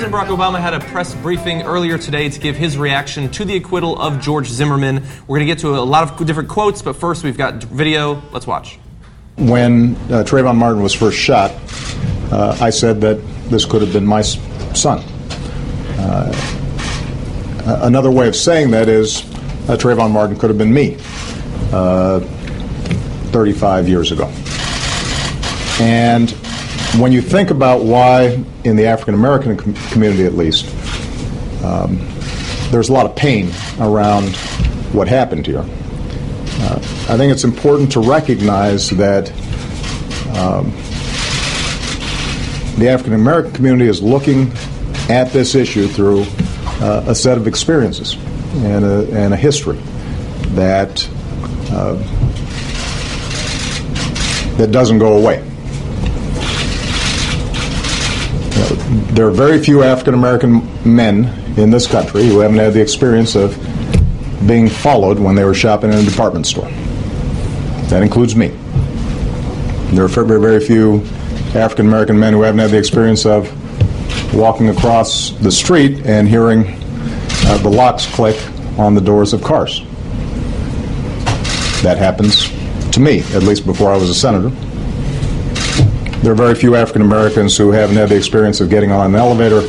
President 0.03 0.29
Barack 0.29 0.37
Obama 0.37 0.59
had 0.59 0.73
a 0.73 0.81
press 0.81 1.15
briefing 1.15 1.61
earlier 1.61 1.97
today 1.97 2.27
to 2.27 2.37
give 2.37 2.57
his 2.57 2.77
reaction 2.77 3.29
to 3.31 3.45
the 3.45 3.55
acquittal 3.55 3.97
of 4.01 4.19
George 4.19 4.49
Zimmerman. 4.49 5.01
We're 5.27 5.37
going 5.37 5.47
to 5.47 5.53
get 5.53 5.59
to 5.59 5.77
a 5.77 5.79
lot 5.79 6.19
of 6.19 6.27
different 6.27 6.49
quotes, 6.49 6.81
but 6.81 6.97
first 6.97 7.23
we've 7.23 7.37
got 7.37 7.63
video. 7.63 8.21
Let's 8.33 8.45
watch. 8.45 8.79
When 9.37 9.95
uh, 9.95 10.25
Trayvon 10.25 10.57
Martin 10.57 10.83
was 10.83 10.93
first 10.93 11.17
shot, 11.17 11.51
uh, 12.33 12.57
I 12.59 12.69
said 12.69 12.99
that 12.99 13.15
this 13.49 13.63
could 13.63 13.81
have 13.81 13.93
been 13.93 14.05
my 14.05 14.23
son. 14.23 14.99
Uh, 15.97 17.79
another 17.83 18.11
way 18.11 18.27
of 18.27 18.35
saying 18.35 18.71
that 18.71 18.89
is 18.89 19.21
uh, 19.69 19.77
Trayvon 19.77 20.11
Martin 20.11 20.37
could 20.37 20.49
have 20.49 20.57
been 20.57 20.73
me 20.73 20.97
uh, 21.71 22.19
35 23.31 23.87
years 23.87 24.11
ago. 24.11 24.25
And 25.79 26.35
when 26.99 27.11
you 27.11 27.21
think 27.21 27.49
about 27.49 27.83
why, 27.83 28.43
in 28.63 28.75
the 28.75 28.85
African 28.85 29.13
American 29.13 29.57
com- 29.57 29.73
community 29.91 30.25
at 30.25 30.33
least, 30.33 30.65
um, 31.63 31.97
there's 32.69 32.89
a 32.89 32.93
lot 32.93 33.05
of 33.05 33.15
pain 33.15 33.51
around 33.79 34.35
what 34.93 35.07
happened 35.07 35.45
here. 35.45 35.65
Uh, 35.65 36.75
I 37.09 37.17
think 37.17 37.31
it's 37.31 37.43
important 37.43 37.91
to 37.93 37.99
recognize 37.99 38.89
that 38.91 39.31
um, 40.37 40.71
the 42.77 42.89
African 42.89 43.13
American 43.13 43.51
community 43.53 43.89
is 43.89 44.01
looking 44.01 44.51
at 45.09 45.31
this 45.31 45.55
issue 45.55 45.87
through 45.87 46.25
uh, 46.81 47.05
a 47.07 47.15
set 47.15 47.37
of 47.37 47.47
experiences 47.47 48.15
and 48.63 48.85
a, 48.85 49.11
and 49.11 49.33
a 49.33 49.37
history 49.37 49.77
that 50.55 51.07
uh, 51.71 51.95
that 54.57 54.71
doesn't 54.71 54.99
go 54.99 55.17
away. 55.17 55.43
You 58.53 58.59
know, 58.59 59.02
there 59.13 59.27
are 59.27 59.31
very 59.31 59.61
few 59.63 59.83
African 59.83 60.15
American 60.15 60.67
men 60.83 61.25
in 61.55 61.69
this 61.69 61.85
country 61.85 62.25
who 62.25 62.39
haven't 62.39 62.57
had 62.57 62.73
the 62.73 62.81
experience 62.81 63.35
of 63.35 63.55
being 64.47 64.67
followed 64.67 65.19
when 65.19 65.35
they 65.35 65.45
were 65.45 65.53
shopping 65.53 65.93
in 65.93 65.99
a 65.99 66.03
department 66.03 66.47
store. 66.47 66.69
That 67.89 68.01
includes 68.01 68.35
me. 68.35 68.47
There 69.93 70.03
are 70.03 70.07
very, 70.07 70.41
very 70.41 70.59
few 70.59 71.01
African 71.53 71.85
American 71.85 72.17
men 72.17 72.33
who 72.33 72.41
haven't 72.41 72.59
had 72.59 72.71
the 72.71 72.79
experience 72.79 73.27
of 73.27 73.47
walking 74.33 74.69
across 74.69 75.29
the 75.29 75.51
street 75.51 76.07
and 76.07 76.27
hearing 76.27 76.65
uh, 77.45 77.59
the 77.61 77.69
locks 77.69 78.07
click 78.15 78.35
on 78.79 78.95
the 78.95 79.01
doors 79.01 79.31
of 79.33 79.43
cars. 79.43 79.81
That 81.83 81.97
happens 81.99 82.49
to 82.93 82.99
me, 82.99 83.19
at 83.35 83.43
least 83.43 83.67
before 83.67 83.93
I 83.93 83.97
was 83.97 84.09
a 84.09 84.15
senator. 84.15 84.49
There 86.23 86.31
are 86.31 86.35
very 86.35 86.55
few 86.55 86.77
African 86.77 87.01
Americans 87.01 87.57
who 87.57 87.71
haven't 87.71 87.97
had 87.97 88.07
the 88.07 88.15
experience 88.15 88.61
of 88.61 88.69
getting 88.69 88.93
on 88.93 89.05
an 89.07 89.15
elevator 89.15 89.59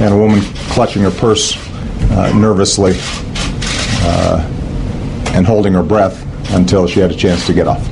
and 0.00 0.14
a 0.14 0.16
woman 0.16 0.40
clutching 0.70 1.02
her 1.02 1.10
purse 1.10 1.56
uh, 2.12 2.32
nervously 2.32 2.92
uh, 4.04 4.38
and 5.34 5.44
holding 5.44 5.72
her 5.72 5.82
breath 5.82 6.22
until 6.54 6.86
she 6.86 7.00
had 7.00 7.10
a 7.10 7.14
chance 7.14 7.44
to 7.46 7.52
get 7.52 7.66
off. 7.66 7.84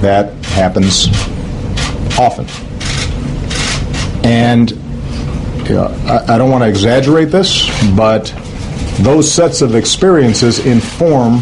That 0.00 0.32
happens 0.46 1.08
often. 2.18 2.46
And 4.24 4.72
know, 5.74 5.86
I, 6.06 6.34
I 6.34 6.38
don't 6.38 6.50
want 6.50 6.64
to 6.64 6.68
exaggerate 6.68 7.30
this, 7.30 7.68
but 7.94 8.34
those 9.00 9.30
sets 9.30 9.60
of 9.60 9.74
experiences 9.74 10.64
inform 10.64 11.40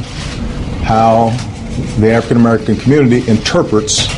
how 0.82 1.30
the 1.98 2.10
African 2.10 2.38
American 2.38 2.76
community 2.76 3.28
interprets 3.30 4.08
uh, 4.08 4.17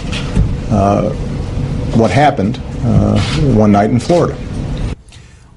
what 0.70 2.10
happened 2.10 2.60
uh, 2.82 3.20
one 3.54 3.72
night 3.72 3.90
in 3.90 4.00
Florida. 4.00 4.36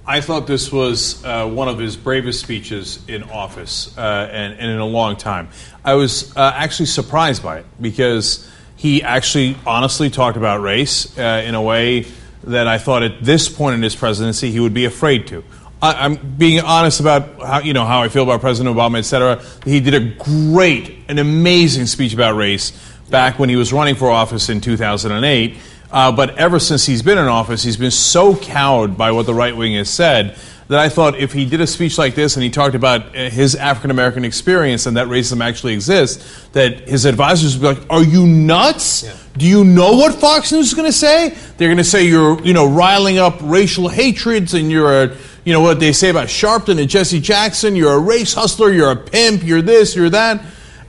I 0.06 0.20
thought 0.20 0.48
this 0.48 0.72
was 0.72 1.24
uh, 1.24 1.48
one 1.48 1.70
of 1.70 1.80
his 1.80 1.96
bravest 1.96 2.42
speeches 2.42 3.00
in 3.08 3.24
office 3.24 3.98
uh, 3.98 4.30
and, 4.32 4.54
and 4.60 4.70
in 4.70 4.80
a 4.80 4.86
long 4.86 5.16
time. 5.16 5.48
I 5.86 5.94
was 5.94 6.36
uh, 6.36 6.52
actually 6.54 6.88
surprised 6.88 7.42
by 7.42 7.60
it 7.60 7.66
because 7.80 8.50
he 8.76 9.02
actually 9.02 9.56
honestly 9.66 10.10
talked 10.10 10.36
about 10.36 10.62
race 10.62 11.18
uh, 11.18 11.44
in 11.46 11.56
a 11.56 11.62
way 11.62 12.06
that 12.44 12.68
I 12.68 12.78
thought 12.78 13.04
at 13.04 13.24
this 13.24 13.48
point 13.48 13.76
in 13.76 13.82
his 13.82 13.96
presidency 13.96 14.52
he 14.52 14.60
would 14.60 14.74
be 14.74 14.84
afraid 14.84 15.28
to. 15.28 15.42
I, 15.82 16.06
I'm 16.06 16.16
being 16.38 16.60
honest 16.60 17.00
about 17.00 17.42
how 17.42 17.60
you 17.60 17.72
know 17.72 17.86
how 17.86 18.02
I 18.02 18.10
feel 18.10 18.24
about 18.24 18.42
President 18.42 18.76
Obama, 18.76 18.98
et 18.98 19.04
cetera. 19.04 19.42
He 19.64 19.80
did 19.80 19.94
a 19.94 20.02
great, 20.02 20.98
an 21.08 21.20
amazing 21.20 21.86
speech 21.86 22.14
about 22.14 22.36
race 22.36 22.74
back 23.10 23.40
when 23.40 23.50
he 23.50 23.56
was 23.56 23.74
running 23.74 23.96
for 23.96 24.10
office 24.10 24.50
in 24.50 24.62
2008. 24.62 25.58
Uh, 25.92 26.12
but 26.12 26.36
ever 26.38 26.60
since 26.60 26.86
he's 26.86 27.04
been 27.04 27.18
in 27.18 27.26
office, 27.26 27.64
he's 27.64 27.78
been 27.78 27.92
so 27.92 28.36
cowed 28.36 28.98
by 28.98 29.12
what 29.12 29.26
the 29.26 29.34
right 29.34 29.56
wing 29.56 29.76
has 29.76 29.90
said 29.90 30.36
that 30.68 30.80
I 30.80 30.90
thought 30.90 31.18
if 31.18 31.34
he 31.34 31.46
did 31.46 31.62
a 31.62 31.68
speech 31.68 31.98
like 31.98 32.16
this 32.16 32.36
and 32.36 32.44
he 32.44 32.50
talked 32.50 32.76
about 32.76 33.16
uh, 33.16 33.30
his 33.30 33.56
African 33.56 33.92
American 33.92 34.26
experience 34.26 34.86
and 34.86 34.98
that 34.98 35.08
racism 35.08 35.44
actually 35.44 35.74
exists, 35.74 36.48
that 36.54 36.88
his 36.88 37.06
advisors 37.06 37.58
would 37.58 37.76
be 37.76 37.82
like, 37.82 37.92
"Are 37.92 38.04
you 38.04 38.26
nuts? 38.26 39.04
Do 39.38 39.46
you 39.46 39.64
know 39.64 39.94
what 39.94 40.16
Fox 40.16 40.52
News 40.52 40.68
is 40.68 40.74
going 40.74 40.88
to 40.88 40.98
say? 40.98 41.36
They're 41.58 41.68
going 41.68 41.78
to 41.78 41.84
say 41.84 42.08
you're, 42.08 42.42
you 42.44 42.54
know, 42.54 42.68
riling 42.68 43.18
up 43.18 43.38
racial 43.42 43.90
hatreds 43.90 44.54
and 44.54 44.72
you're 44.72 45.04
a, 45.04 45.18
you 45.44 45.54
know, 45.54 45.62
what 45.62 45.80
they 45.80 45.92
say 45.92 46.10
about 46.10 46.28
Sharpton 46.28 46.80
and 46.80 46.90
Jesse 46.90 47.20
Jackson. 47.20 47.76
You're 47.76 47.94
a 47.94 48.00
race 48.00 48.34
hustler. 48.34 48.72
You're 48.72 48.92
a 48.92 48.96
pimp. 48.96 49.44
You're 49.44 49.62
this. 49.62 49.96
You're 49.96 50.10
that." 50.12 50.44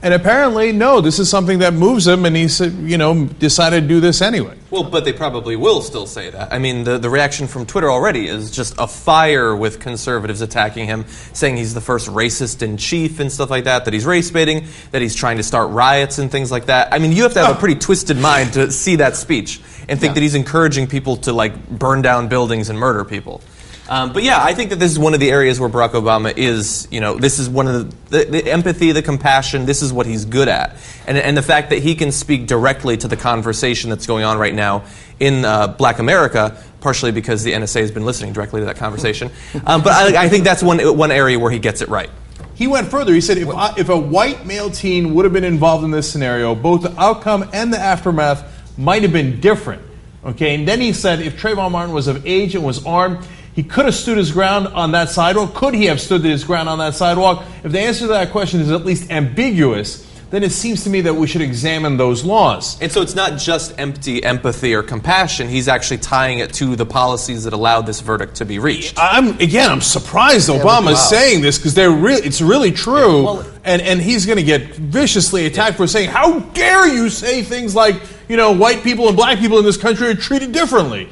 And 0.05 0.13
apparently, 0.13 0.71
no, 0.71 1.01
this 1.01 1.17
is 1.17 1.31
something 1.31 1.57
that 1.59 1.73
moves 1.73 2.05
him, 2.05 2.25
and 2.25 2.35
he's, 2.35 2.59
you 2.59 2.95
know, 2.95 3.25
decided 3.25 3.81
to 3.81 3.87
do 3.87 3.99
this 3.99 4.21
anyway. 4.21 4.55
Well, 4.69 4.83
but 4.83 5.03
they 5.03 5.13
probably 5.13 5.55
will 5.55 5.81
still 5.81 6.05
say 6.05 6.29
that. 6.29 6.53
I 6.53 6.59
mean, 6.59 6.83
the, 6.83 6.99
the 6.99 7.09
reaction 7.09 7.47
from 7.47 7.65
Twitter 7.65 7.89
already 7.89 8.27
is 8.27 8.51
just 8.51 8.75
a 8.77 8.85
fire 8.85 9.55
with 9.55 9.79
conservatives 9.79 10.41
attacking 10.41 10.85
him, 10.85 11.07
saying 11.33 11.57
he's 11.57 11.73
the 11.73 11.81
first 11.81 12.07
racist 12.07 12.61
in 12.61 12.77
chief 12.77 13.19
and 13.19 13.31
stuff 13.31 13.49
like 13.49 13.63
that, 13.63 13.85
that 13.85 13.95
he's 13.95 14.05
race 14.05 14.29
baiting, 14.29 14.67
that 14.91 15.01
he's 15.01 15.15
trying 15.15 15.37
to 15.37 15.43
start 15.43 15.71
riots 15.71 16.19
and 16.19 16.29
things 16.29 16.51
like 16.51 16.67
that. 16.67 16.93
I 16.93 16.99
mean, 16.99 17.11
you 17.11 17.23
have 17.23 17.33
to 17.33 17.39
have 17.39 17.55
a 17.55 17.57
ah. 17.57 17.59
pretty 17.59 17.79
twisted 17.79 18.17
mind 18.19 18.53
to 18.53 18.71
see 18.71 18.97
that 18.97 19.15
speech 19.15 19.59
and 19.89 19.99
think 19.99 20.13
that 20.13 20.21
he's 20.21 20.35
encouraging 20.35 20.85
people 20.85 21.17
to, 21.17 21.33
like, 21.33 21.67
burn 21.67 22.03
down 22.03 22.27
buildings 22.27 22.69
and 22.69 22.77
murder 22.77 23.05
people. 23.05 23.41
Um, 23.87 24.13
but 24.13 24.23
yeah, 24.23 24.43
I 24.43 24.53
think 24.53 24.71
that 24.71 24.79
this 24.79 24.91
is 24.91 24.97
one 24.97 25.13
of 25.13 25.19
the 25.19 25.29
areas 25.29 25.59
where 25.59 25.69
Barack 25.69 25.91
Obama 25.91 26.35
is, 26.35 26.87
you 26.89 26.99
know, 26.99 27.17
this 27.17 27.37
is 27.37 27.47
one 27.47 27.67
of 27.67 28.09
the, 28.09 28.17
the, 28.17 28.31
the 28.31 28.51
empathy, 28.51 28.91
the 28.91 29.03
compassion, 29.03 29.65
this 29.65 29.83
is 29.83 29.93
what 29.93 30.07
he's 30.07 30.25
good 30.25 30.47
at. 30.47 30.75
And, 31.05 31.17
and 31.17 31.37
the 31.37 31.43
fact 31.43 31.69
that 31.69 31.83
he 31.83 31.93
can 31.93 32.11
speak 32.11 32.47
directly 32.47 32.97
to 32.97 33.07
the 33.07 33.17
conversation 33.17 33.91
that's 33.91 34.07
going 34.07 34.23
on 34.23 34.39
right 34.39 34.55
now 34.55 34.85
in 35.19 35.45
uh, 35.45 35.67
black 35.67 35.99
America, 35.99 36.61
partially 36.81 37.11
because 37.11 37.43
the 37.43 37.53
NSA 37.53 37.81
has 37.81 37.91
been 37.91 38.05
listening 38.05 38.33
directly 38.33 38.61
to 38.61 38.65
that 38.65 38.77
conversation. 38.77 39.31
Um, 39.67 39.81
but 39.81 39.93
I, 39.93 40.25
I 40.25 40.29
think 40.29 40.43
that's 40.43 40.61
one, 40.61 40.79
one 40.97 41.11
area 41.11 41.39
where 41.39 41.49
he 41.49 41.59
gets 41.59 41.81
it 41.81 41.89
right. 41.89 42.09
He 42.55 42.67
went 42.67 42.87
further. 42.87 43.13
He 43.13 43.21
said 43.21 43.37
if, 43.37 43.49
I, 43.49 43.73
if 43.77 43.89
a 43.89 43.97
white 43.97 44.45
male 44.45 44.69
teen 44.69 45.13
would 45.13 45.25
have 45.25 45.33
been 45.33 45.43
involved 45.43 45.83
in 45.83 45.91
this 45.91 46.11
scenario, 46.11 46.53
both 46.55 46.83
the 46.83 46.99
outcome 46.99 47.49
and 47.53 47.73
the 47.73 47.79
aftermath 47.79 48.77
might 48.77 49.01
have 49.03 49.13
been 49.13 49.39
different. 49.39 49.81
Okay, 50.23 50.55
and 50.55 50.67
then 50.67 50.81
he 50.81 50.91
said 50.91 51.19
if 51.19 51.39
Trayvon 51.39 51.71
Martin 51.71 51.93
was 51.93 52.07
of 52.07 52.25
age 52.25 52.55
and 52.55 52.63
was 52.63 52.85
armed, 52.85 53.25
he 53.55 53.63
could 53.63 53.85
have 53.85 53.95
stood 53.95 54.17
his 54.17 54.31
ground 54.33 54.67
on 54.67 54.91
that 54.91 55.09
sidewalk. 55.09 55.53
Could 55.53 55.73
he 55.73 55.85
have 55.85 56.01
stood 56.01 56.23
his 56.25 56.43
ground 56.43 56.67
on 56.67 56.77
that 56.79 56.93
sidewalk? 56.93 57.45
If 57.63 57.71
the 57.71 57.79
answer 57.79 58.01
to 58.01 58.07
that 58.07 58.31
question 58.31 58.59
is 58.59 58.69
at 58.69 58.85
least 58.85 59.09
ambiguous, 59.09 60.05
then 60.29 60.43
it 60.43 60.51
seems 60.51 60.83
to 60.83 60.89
me 60.89 60.99
that 61.01 61.13
we 61.13 61.25
should 61.27 61.39
examine 61.41 61.95
those 61.95 62.25
laws. 62.25 62.81
And 62.81 62.91
so 62.91 63.01
it's 63.01 63.15
not 63.15 63.39
just 63.39 63.73
empty 63.79 64.21
empathy 64.21 64.73
or 64.73 64.83
compassion. 64.83 65.47
He's 65.47 65.69
actually 65.69 65.99
tying 65.99 66.39
it 66.39 66.51
to 66.55 66.75
the 66.75 66.85
policies 66.85 67.45
that 67.45 67.53
allowed 67.53 67.85
this 67.85 68.01
verdict 68.01 68.35
to 68.37 68.45
be 68.45 68.59
reached. 68.59 68.97
I'm 68.99 69.39
again. 69.39 69.69
I'm 69.69 69.79
surprised 69.79 70.49
Yeah, 70.49 70.55
Obama's 70.59 70.95
wow. 70.95 70.95
saying 70.95 71.41
this 71.41 71.57
because 71.57 71.75
they're 71.75 71.91
really. 71.91 72.23
It's 72.27 72.41
really 72.41 72.71
true, 72.71 73.39
and 73.63 73.81
and 73.81 74.01
he's 74.01 74.25
going 74.25 74.37
to 74.39 74.43
get 74.43 74.75
viciously 74.75 75.45
attacked 75.45 75.77
for 75.77 75.87
saying, 75.87 76.09
"How 76.09 76.39
dare 76.39 76.87
you 76.93 77.09
say 77.09 77.41
things 77.41 77.73
like 77.73 77.95
you 78.27 78.35
know 78.35 78.51
white 78.51 78.83
people 78.83 79.07
and 79.07 79.15
black 79.15 79.39
people 79.39 79.59
in 79.59 79.63
this 79.63 79.77
country 79.77 80.07
are 80.09 80.15
treated 80.15 80.51
differently." 80.51 81.07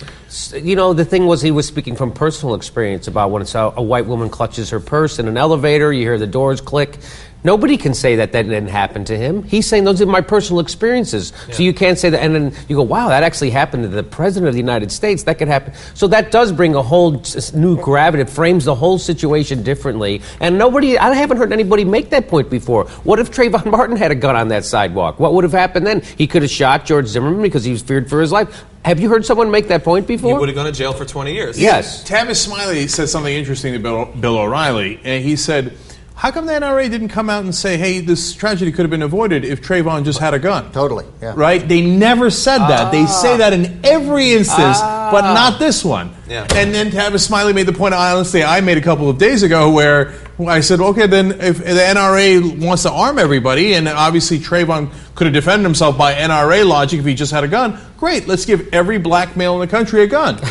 You 0.53 0.75
know, 0.75 0.93
the 0.93 1.05
thing 1.05 1.27
was 1.27 1.41
he 1.41 1.51
was 1.51 1.67
speaking 1.67 1.95
from 1.95 2.11
personal 2.11 2.55
experience 2.55 3.07
about 3.07 3.29
when 3.29 3.43
it's 3.43 3.53
a, 3.53 3.71
a 3.75 3.84
white 3.84 4.07
woman 4.07 4.29
clutches 4.29 4.71
her 4.71 4.79
purse 4.79 5.19
in 5.19 5.27
an 5.27 5.38
elevator, 5.38 5.93
you 5.93 6.01
hear 6.01 6.17
the 6.17 6.25
doors 6.25 6.59
click. 6.59 6.97
Nobody 7.44 7.76
can 7.76 7.94
say 7.94 8.16
that 8.16 8.32
that 8.32 8.44
didn't 8.44 8.70
happen 8.70 9.04
to 9.06 9.18
him. 9.18 9.44
He's 9.44 9.68
saying 9.68 9.84
those 9.84 10.02
are 10.02 10.06
my 10.06 10.22
personal 10.22 10.62
experiences. 10.62 11.34
So 11.52 11.62
you 11.62 11.74
can't 11.74 12.00
say 12.00 12.10
that. 12.10 12.22
And 12.22 12.34
then 12.34 12.54
you 12.70 12.76
go, 12.76 12.84
wow, 12.84 13.10
that 13.10 13.24
actually 13.24 13.50
happened 13.50 13.84
to 13.84 13.89
the 13.89 14.04
president 14.04 14.48
of 14.48 14.54
the 14.54 14.60
United 14.60 14.91
States. 14.91 15.24
That 15.24 15.38
could 15.38 15.50
happen. 15.50 15.74
So 15.94 16.08
that 16.08 16.32
does 16.32 16.52
bring 16.52 16.76
a 16.76 16.82
whole 16.82 17.22
new 17.54 17.80
gravity. 17.82 18.22
It 18.22 18.30
frames 18.30 18.66
the 18.66 18.76
whole 18.76 18.98
situation 18.98 19.62
differently. 19.62 20.22
And 20.39 20.58
nobody, 20.58 20.98
I 20.98 21.14
haven't 21.14 21.38
heard 21.38 21.52
anybody 21.52 21.84
make 21.84 22.12
that 22.12 22.30
point 22.30 22.50
before. 22.50 22.86
What 23.04 23.20
if 23.20 23.30
Trayvon 23.30 23.66
Martin 23.72 23.98
had 23.98 24.12
a 24.12 24.16
gun 24.16 24.36
on 24.36 24.48
that 24.50 24.64
sidewalk? 24.64 25.20
What 25.20 25.34
would 25.34 25.44
have 25.44 25.54
happened 25.54 25.86
then? 25.86 26.02
He 26.18 26.28
could 26.28 26.44
have 26.44 26.52
shot 26.52 26.86
George 26.86 27.08
Zimmerman 27.08 27.41
because 27.41 27.66
he 27.66 27.72
was 27.72 27.82
feared 27.82 28.10
for 28.10 28.22
his 28.22 28.32
life. 28.32 28.66
Have 28.86 29.00
you 29.00 29.10
heard 29.10 29.26
someone 29.26 29.50
make 29.50 29.68
that 29.70 29.84
point 29.84 30.08
before? 30.08 30.34
He 30.34 30.38
would 30.38 30.50
have 30.50 30.56
gone 30.56 30.66
to 30.66 30.72
jail 30.72 30.94
for 30.94 31.06
20 31.06 31.34
years. 31.34 31.60
Yes. 31.60 32.04
Tavis 32.04 32.36
Smiley 32.36 32.88
said 32.88 33.08
something 33.08 33.34
interesting 33.34 33.74
to 33.74 33.80
Bill, 33.80 34.06
Bill 34.06 34.38
O'Reilly, 34.38 35.00
and 35.04 35.24
he 35.24 35.38
said, 35.38 35.78
"How 36.16 36.32
come 36.32 36.45
the 36.45 36.53
NRA 36.53 36.89
didn't 36.89 37.09
come 37.09 37.30
out 37.30 37.43
and 37.43 37.53
say, 37.53 37.78
hey, 37.78 37.99
this 37.99 38.34
tragedy 38.34 38.72
could 38.72 38.84
have 38.84 38.91
been 38.91 39.01
avoided 39.01 39.43
if 39.43 39.61
Trayvon 39.61 40.05
just 40.05 40.20
had 40.20 40.34
a 40.34 40.39
gun?" 40.39 40.72
Totally. 40.72 41.05
Yeah. 41.22 41.34
Right? 41.36 41.68
They 41.68 41.82
never 41.82 42.30
said 42.30 42.59
that. 42.59 42.91
They 42.91 43.03
ah. 43.03 43.07
say 43.07 43.38
that 43.38 43.53
in 43.53 43.80
every 43.84 44.34
instance. 44.34 44.80
but 44.80 45.24
ah. 45.24 45.34
not 45.34 45.59
this 45.59 45.84
one. 45.84 46.14
Yeah. 46.28 46.47
And 46.55 46.74
then 46.74 46.89
Tavis 46.89 47.26
Smiley 47.26 47.53
made 47.53 47.68
the 47.68 47.74
point, 47.74 47.93
honestly, 47.93 48.43
I 48.43 48.61
made 48.61 48.78
a 48.78 48.82
couple 48.82 49.09
of 49.09 49.18
days 49.18 49.43
ago 49.43 49.72
where 49.72 50.14
I 50.39 50.61
said, 50.61 50.79
okay, 50.79 51.05
then 51.05 51.31
if 51.41 51.59
the 51.59 51.63
NRA 51.63 52.59
wants 52.59 52.84
to 52.84 52.91
arm 52.91 53.19
everybody, 53.19 53.75
and 53.75 53.88
obviously 53.88 54.39
Trayvon 54.39 54.91
could 55.13 55.27
have 55.27 55.34
defended 55.34 55.63
himself 55.63 55.97
by 55.97 56.15
NRA 56.15 56.65
logic 56.67 56.99
if 56.99 57.05
he 57.05 57.13
just 57.13 57.31
had 57.31 57.43
a 57.43 57.47
gun, 57.47 57.79
great, 57.97 58.27
let's 58.27 58.43
give 58.45 58.73
every 58.73 58.97
black 58.97 59.38
male 59.38 59.53
in 59.55 59.59
the 59.59 59.67
country 59.67 60.03
a 60.03 60.07
gun. 60.07 60.39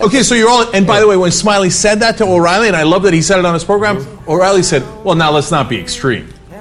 Okay, 0.00 0.22
so 0.22 0.34
you're 0.34 0.48
all, 0.48 0.74
and 0.74 0.86
by 0.86 0.98
the 0.98 1.06
way, 1.06 1.16
when 1.16 1.30
Smiley 1.30 1.68
said 1.68 2.00
that 2.00 2.16
to 2.18 2.24
O'Reilly, 2.24 2.68
and 2.68 2.76
I 2.76 2.84
love 2.84 3.02
that 3.02 3.12
he 3.12 3.20
said 3.20 3.38
it 3.38 3.44
on 3.44 3.52
his 3.52 3.64
program, 3.64 3.98
mm-hmm. 3.98 4.30
O'Reilly 4.30 4.62
said, 4.62 4.82
well, 5.04 5.14
now 5.14 5.30
let's 5.30 5.50
not 5.50 5.68
be 5.68 5.78
extreme. 5.78 6.26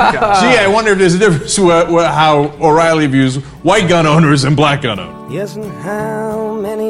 Gee, 0.00 0.56
I 0.56 0.66
wonder 0.72 0.92
if 0.92 0.98
there's 0.98 1.14
a 1.14 1.18
difference 1.18 1.58
with, 1.58 1.90
with 1.90 2.06
how 2.06 2.56
O'Reilly 2.60 3.06
views 3.08 3.36
white 3.62 3.88
gun 3.88 4.06
owners 4.06 4.44
and 4.44 4.56
black 4.56 4.82
gun 4.82 4.98
owners. 4.98 5.32
Yes, 5.32 5.56
and 5.56 5.70
how 5.82 6.54
many 6.54 6.84
years 6.84 6.89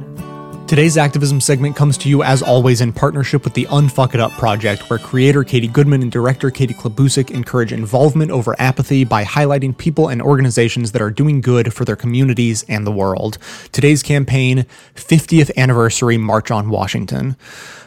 Today's 0.71 0.95
activism 0.95 1.41
segment 1.41 1.75
comes 1.75 1.97
to 1.97 2.07
you, 2.07 2.23
as 2.23 2.41
always, 2.41 2.79
in 2.79 2.93
partnership 2.93 3.43
with 3.43 3.55
the 3.55 3.65
Unfuck 3.65 4.13
It 4.13 4.21
Up 4.21 4.31
Project, 4.31 4.89
where 4.89 4.97
creator 4.97 5.43
Katie 5.43 5.67
Goodman 5.67 6.01
and 6.01 6.09
director 6.09 6.49
Katie 6.49 6.73
Klabusik 6.73 7.29
encourage 7.29 7.73
involvement 7.73 8.31
over 8.31 8.55
apathy 8.57 9.03
by 9.03 9.25
highlighting 9.25 9.77
people 9.77 10.07
and 10.07 10.21
organizations 10.21 10.93
that 10.93 11.01
are 11.01 11.11
doing 11.11 11.41
good 11.41 11.73
for 11.73 11.83
their 11.83 11.97
communities 11.97 12.63
and 12.69 12.87
the 12.87 12.91
world. 12.91 13.37
Today's 13.73 14.01
campaign, 14.01 14.65
50th 14.95 15.53
Anniversary 15.57 16.17
March 16.17 16.51
on 16.51 16.69
Washington. 16.69 17.35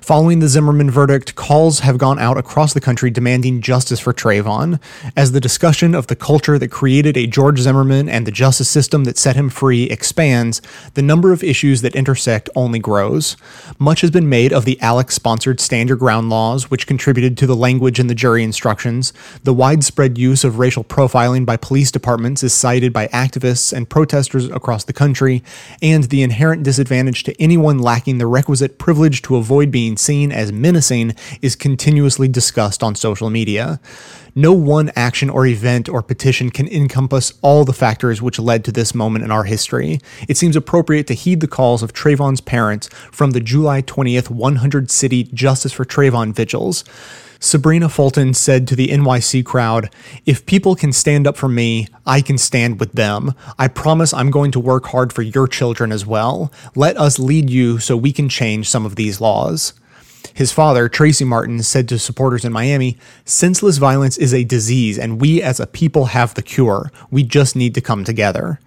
Following 0.04 0.40
the 0.40 0.48
Zimmerman 0.48 0.90
verdict, 0.90 1.34
calls 1.34 1.78
have 1.78 1.96
gone 1.96 2.18
out 2.18 2.36
across 2.36 2.74
the 2.74 2.80
country 2.82 3.10
demanding 3.10 3.62
justice 3.62 3.98
for 3.98 4.12
Trayvon. 4.12 4.78
As 5.16 5.32
the 5.32 5.40
discussion 5.40 5.94
of 5.94 6.08
the 6.08 6.14
culture 6.14 6.58
that 6.58 6.68
created 6.68 7.16
a 7.16 7.26
George 7.26 7.60
Zimmerman 7.60 8.10
and 8.10 8.26
the 8.26 8.30
justice 8.30 8.68
system 8.68 9.04
that 9.04 9.16
set 9.16 9.34
him 9.34 9.48
free 9.48 9.84
expands, 9.84 10.60
the 10.92 11.00
number 11.00 11.32
of 11.32 11.42
issues 11.42 11.80
that 11.80 11.96
intersect 11.96 12.50
only 12.54 12.73
grows. 12.78 13.36
Much 13.78 14.00
has 14.00 14.10
been 14.10 14.28
made 14.28 14.52
of 14.52 14.64
the 14.64 14.78
ALEC 14.82 15.10
sponsored 15.10 15.60
Stand 15.60 15.88
Your 15.88 15.98
Ground 15.98 16.30
laws, 16.30 16.70
which 16.70 16.86
contributed 16.86 17.36
to 17.38 17.46
the 17.46 17.56
language 17.56 17.98
in 17.98 18.06
the 18.06 18.14
jury 18.14 18.42
instructions. 18.42 19.12
The 19.42 19.54
widespread 19.54 20.18
use 20.18 20.44
of 20.44 20.58
racial 20.58 20.84
profiling 20.84 21.44
by 21.44 21.56
police 21.56 21.90
departments 21.90 22.42
is 22.42 22.52
cited 22.52 22.92
by 22.92 23.08
activists 23.08 23.72
and 23.72 23.88
protesters 23.88 24.48
across 24.50 24.84
the 24.84 24.92
country, 24.92 25.42
and 25.82 26.04
the 26.04 26.22
inherent 26.22 26.62
disadvantage 26.62 27.22
to 27.24 27.42
anyone 27.42 27.78
lacking 27.78 28.18
the 28.18 28.26
requisite 28.26 28.78
privilege 28.78 29.22
to 29.22 29.36
avoid 29.36 29.70
being 29.70 29.96
seen 29.96 30.32
as 30.32 30.52
menacing 30.52 31.14
is 31.42 31.56
continuously 31.56 32.28
discussed 32.28 32.82
on 32.82 32.94
social 32.94 33.30
media. 33.30 33.80
No 34.36 34.52
one 34.52 34.90
action 34.96 35.30
or 35.30 35.46
event 35.46 35.88
or 35.88 36.02
petition 36.02 36.50
can 36.50 36.66
encompass 36.66 37.32
all 37.40 37.64
the 37.64 37.72
factors 37.72 38.20
which 38.20 38.40
led 38.40 38.64
to 38.64 38.72
this 38.72 38.92
moment 38.92 39.24
in 39.24 39.30
our 39.30 39.44
history. 39.44 40.00
It 40.28 40.36
seems 40.36 40.56
appropriate 40.56 41.06
to 41.06 41.14
heed 41.14 41.38
the 41.38 41.46
calls 41.46 41.84
of 41.84 41.92
Trayvon's 41.92 42.40
parents 42.40 42.88
from 43.12 43.30
the 43.30 43.40
July 43.40 43.80
20th 43.82 44.30
100 44.30 44.90
city 44.90 45.24
Justice 45.24 45.72
for 45.72 45.84
Trayvon 45.84 46.34
vigils. 46.34 46.82
Sabrina 47.38 47.88
Fulton 47.88 48.34
said 48.34 48.66
to 48.66 48.74
the 48.74 48.88
NYC 48.88 49.44
crowd, 49.44 49.88
If 50.26 50.46
people 50.46 50.74
can 50.74 50.92
stand 50.92 51.26
up 51.26 51.36
for 51.36 51.48
me, 51.48 51.86
I 52.04 52.20
can 52.20 52.38
stand 52.38 52.80
with 52.80 52.92
them. 52.92 53.34
I 53.58 53.68
promise 53.68 54.12
I'm 54.12 54.30
going 54.30 54.50
to 54.52 54.60
work 54.60 54.86
hard 54.86 55.12
for 55.12 55.22
your 55.22 55.46
children 55.46 55.92
as 55.92 56.04
well. 56.04 56.50
Let 56.74 56.96
us 56.96 57.18
lead 57.18 57.50
you 57.50 57.78
so 57.78 57.96
we 57.96 58.12
can 58.12 58.28
change 58.28 58.68
some 58.68 58.86
of 58.86 58.96
these 58.96 59.20
laws. 59.20 59.74
His 60.34 60.50
father, 60.50 60.88
Tracy 60.88 61.24
Martin, 61.24 61.62
said 61.62 61.88
to 61.88 61.98
supporters 61.98 62.44
in 62.44 62.52
Miami, 62.52 62.98
Senseless 63.24 63.78
violence 63.78 64.18
is 64.18 64.34
a 64.34 64.42
disease, 64.42 64.98
and 64.98 65.20
we 65.20 65.40
as 65.40 65.60
a 65.60 65.66
people 65.66 66.06
have 66.06 66.34
the 66.34 66.42
cure. 66.42 66.90
We 67.08 67.22
just 67.22 67.54
need 67.54 67.72
to 67.76 67.80
come 67.80 68.02
together. 68.02 68.58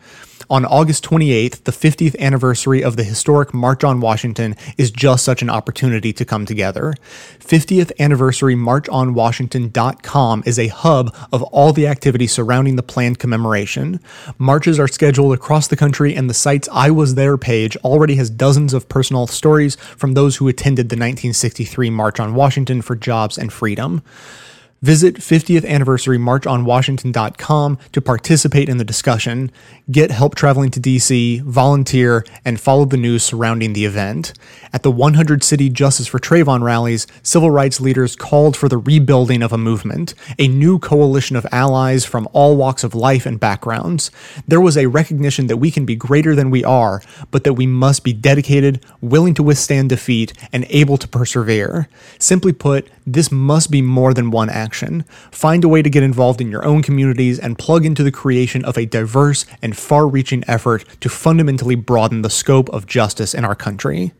On 0.49 0.63
August 0.65 1.03
28th, 1.03 1.63
the 1.63 1.71
50th 1.71 2.17
anniversary 2.19 2.83
of 2.83 2.95
the 2.95 3.03
historic 3.03 3.53
March 3.53 3.83
on 3.83 3.99
Washington 3.99 4.55
is 4.77 4.91
just 4.91 5.25
such 5.25 5.41
an 5.41 5.49
opportunity 5.49 6.13
to 6.13 6.23
come 6.23 6.45
together. 6.45 6.93
50th 7.39 7.91
anniversary 7.99 8.55
marchonwashington.com 8.55 10.43
is 10.45 10.57
a 10.57 10.67
hub 10.67 11.13
of 11.33 11.43
all 11.43 11.73
the 11.73 11.87
activities 11.87 12.31
surrounding 12.31 12.77
the 12.77 12.83
planned 12.83 13.19
commemoration. 13.19 13.99
Marches 14.37 14.79
are 14.79 14.87
scheduled 14.87 15.33
across 15.33 15.67
the 15.67 15.75
country, 15.75 16.15
and 16.15 16.29
the 16.29 16.33
site's 16.33 16.69
I 16.71 16.91
Was 16.91 17.15
There 17.15 17.37
page 17.37 17.75
already 17.77 18.15
has 18.15 18.29
dozens 18.29 18.73
of 18.73 18.87
personal 18.87 19.27
stories 19.27 19.75
from 19.75 20.13
those 20.13 20.37
who 20.37 20.47
attended 20.47 20.89
the 20.89 20.95
1963 20.95 21.89
March 21.89 22.19
on 22.19 22.35
Washington 22.35 22.81
for 22.81 22.95
Jobs 22.95 23.37
and 23.37 23.51
Freedom. 23.51 24.01
Visit 24.83 25.15
50th 25.15 25.67
anniversary 25.67 26.19
marchonwashington.com 26.19 27.79
to 27.93 28.01
participate 28.01 28.69
in 28.69 28.77
the 28.77 28.85
discussion, 28.85 29.51
get 29.89 30.11
help 30.11 30.35
traveling 30.35 30.69
to 30.69 30.79
DC, 30.79 31.41
volunteer, 31.41 32.23
and 32.45 32.59
follow 32.59 32.85
the 32.85 32.95
news 32.95 33.23
surrounding 33.23 33.73
the 33.73 33.85
event. 33.85 34.33
At 34.71 34.83
the 34.83 34.91
100 34.91 35.43
city 35.43 35.69
Justice 35.69 36.05
for 36.05 36.19
Trayvon 36.19 36.61
rallies, 36.61 37.07
civil 37.23 37.49
rights 37.49 37.81
leaders 37.81 38.15
called 38.15 38.55
for 38.55 38.69
the 38.69 38.77
rebuilding 38.77 39.41
of 39.41 39.51
a 39.51 39.57
movement, 39.57 40.13
a 40.37 40.47
new 40.47 40.77
coalition 40.77 41.35
of 41.35 41.47
allies 41.51 42.05
from 42.05 42.27
all 42.31 42.55
walks 42.55 42.83
of 42.83 42.93
life 42.93 43.25
and 43.25 43.39
backgrounds. 43.39 44.11
There 44.47 44.61
was 44.61 44.77
a 44.77 44.85
recognition 44.85 45.47
that 45.47 45.57
we 45.57 45.71
can 45.71 45.85
be 45.85 45.95
greater 45.95 46.35
than 46.35 46.51
we 46.51 46.63
are, 46.63 47.01
but 47.31 47.43
that 47.45 47.53
we 47.53 47.65
must 47.65 48.03
be 48.03 48.13
dedicated, 48.13 48.85
willing 49.01 49.33
to 49.33 49.43
withstand 49.43 49.89
defeat, 49.89 50.33
and 50.53 50.67
able 50.69 50.97
to 50.97 51.07
persevere. 51.07 51.89
Simply 52.19 52.53
put, 52.53 52.87
this 53.07 53.31
must 53.31 53.71
be 53.71 53.81
more 53.81 54.13
than 54.13 54.29
one 54.29 54.49
action. 54.67 55.05
Find 55.31 55.63
a 55.63 55.69
way 55.69 55.81
to 55.81 55.89
get 55.89 56.03
involved 56.03 56.41
in 56.41 56.51
your 56.51 56.65
own 56.65 56.81
communities 56.81 57.39
and 57.39 57.57
plug 57.57 57.85
into 57.85 58.03
the 58.03 58.11
creation 58.11 58.65
of 58.65 58.77
a 58.77 58.85
diverse 58.85 59.45
and 59.61 59.77
far 59.77 60.05
reaching 60.09 60.43
effort 60.45 60.83
to 60.99 61.07
fundamentally 61.07 61.75
broaden 61.75 62.21
the 62.21 62.29
scope 62.29 62.67
of 62.71 62.85
justice 62.85 63.33
in 63.33 63.45
our 63.45 63.55
country. 63.55 64.11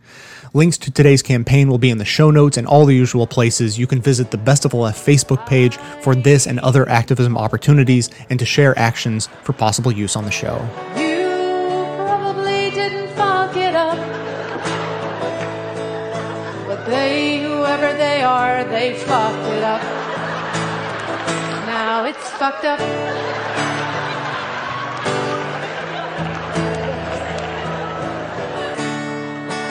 Links 0.54 0.78
to 0.78 0.90
today's 0.90 1.22
campaign 1.22 1.68
will 1.68 1.78
be 1.78 1.90
in 1.90 1.98
the 1.98 2.06
show 2.06 2.32
notes 2.32 2.56
and 2.56 2.66
all 2.66 2.86
the 2.86 2.96
usual 2.96 3.28
places. 3.28 3.78
You 3.78 3.88
can 3.88 4.02
visit 4.02 4.32
the 4.32 4.38
Best 4.38 4.64
of 4.64 4.72
the 4.72 4.78
Left 4.78 5.06
Facebook 5.06 5.46
page 5.46 5.76
for 6.02 6.16
this 6.16 6.48
and 6.48 6.62
other 6.62 6.88
activism 6.88 7.38
opportunities 7.38 8.10
and 8.30 8.40
to 8.40 8.46
share 8.46 8.74
actions 8.80 9.28
for 9.44 9.52
possible 9.52 9.92
use 9.92 10.16
on 10.16 10.24
the 10.24 10.32
show. 10.32 10.58
probably 12.08 12.72
didn't 12.72 13.10
fuck 13.18 13.54
it 13.58 13.76
up. 13.76 13.98
But 16.68 16.86
they, 16.86 17.44
whoever 17.44 17.92
they 17.98 18.22
are, 18.22 18.64
they 18.64 18.96
fucked 18.96 19.48
it 19.58 19.64
up. 19.64 20.07
Now 21.98 22.06
it's 22.06 22.30
fucked 22.30 22.64
up. 22.64 22.78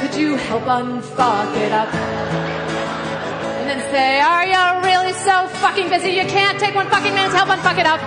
Could 0.01 0.19
you 0.20 0.35
help 0.35 0.65
unfuck 0.65 1.57
it 1.57 1.70
up? 1.70 1.94
And 1.94 3.70
then 3.70 3.78
say, 3.93 4.20
are 4.20 4.44
you 4.44 4.85
really 4.85 5.12
so 5.12 5.47
fucking 5.62 5.89
busy 5.89 6.11
you 6.11 6.27
can't 6.27 6.59
take 6.59 6.74
one 6.74 6.89
fucking 6.89 7.15
minute 7.15 7.31
to 7.31 7.36
help 7.36 7.48
unfuck 7.48 7.78
it 7.78 7.86
up? 7.86 8.01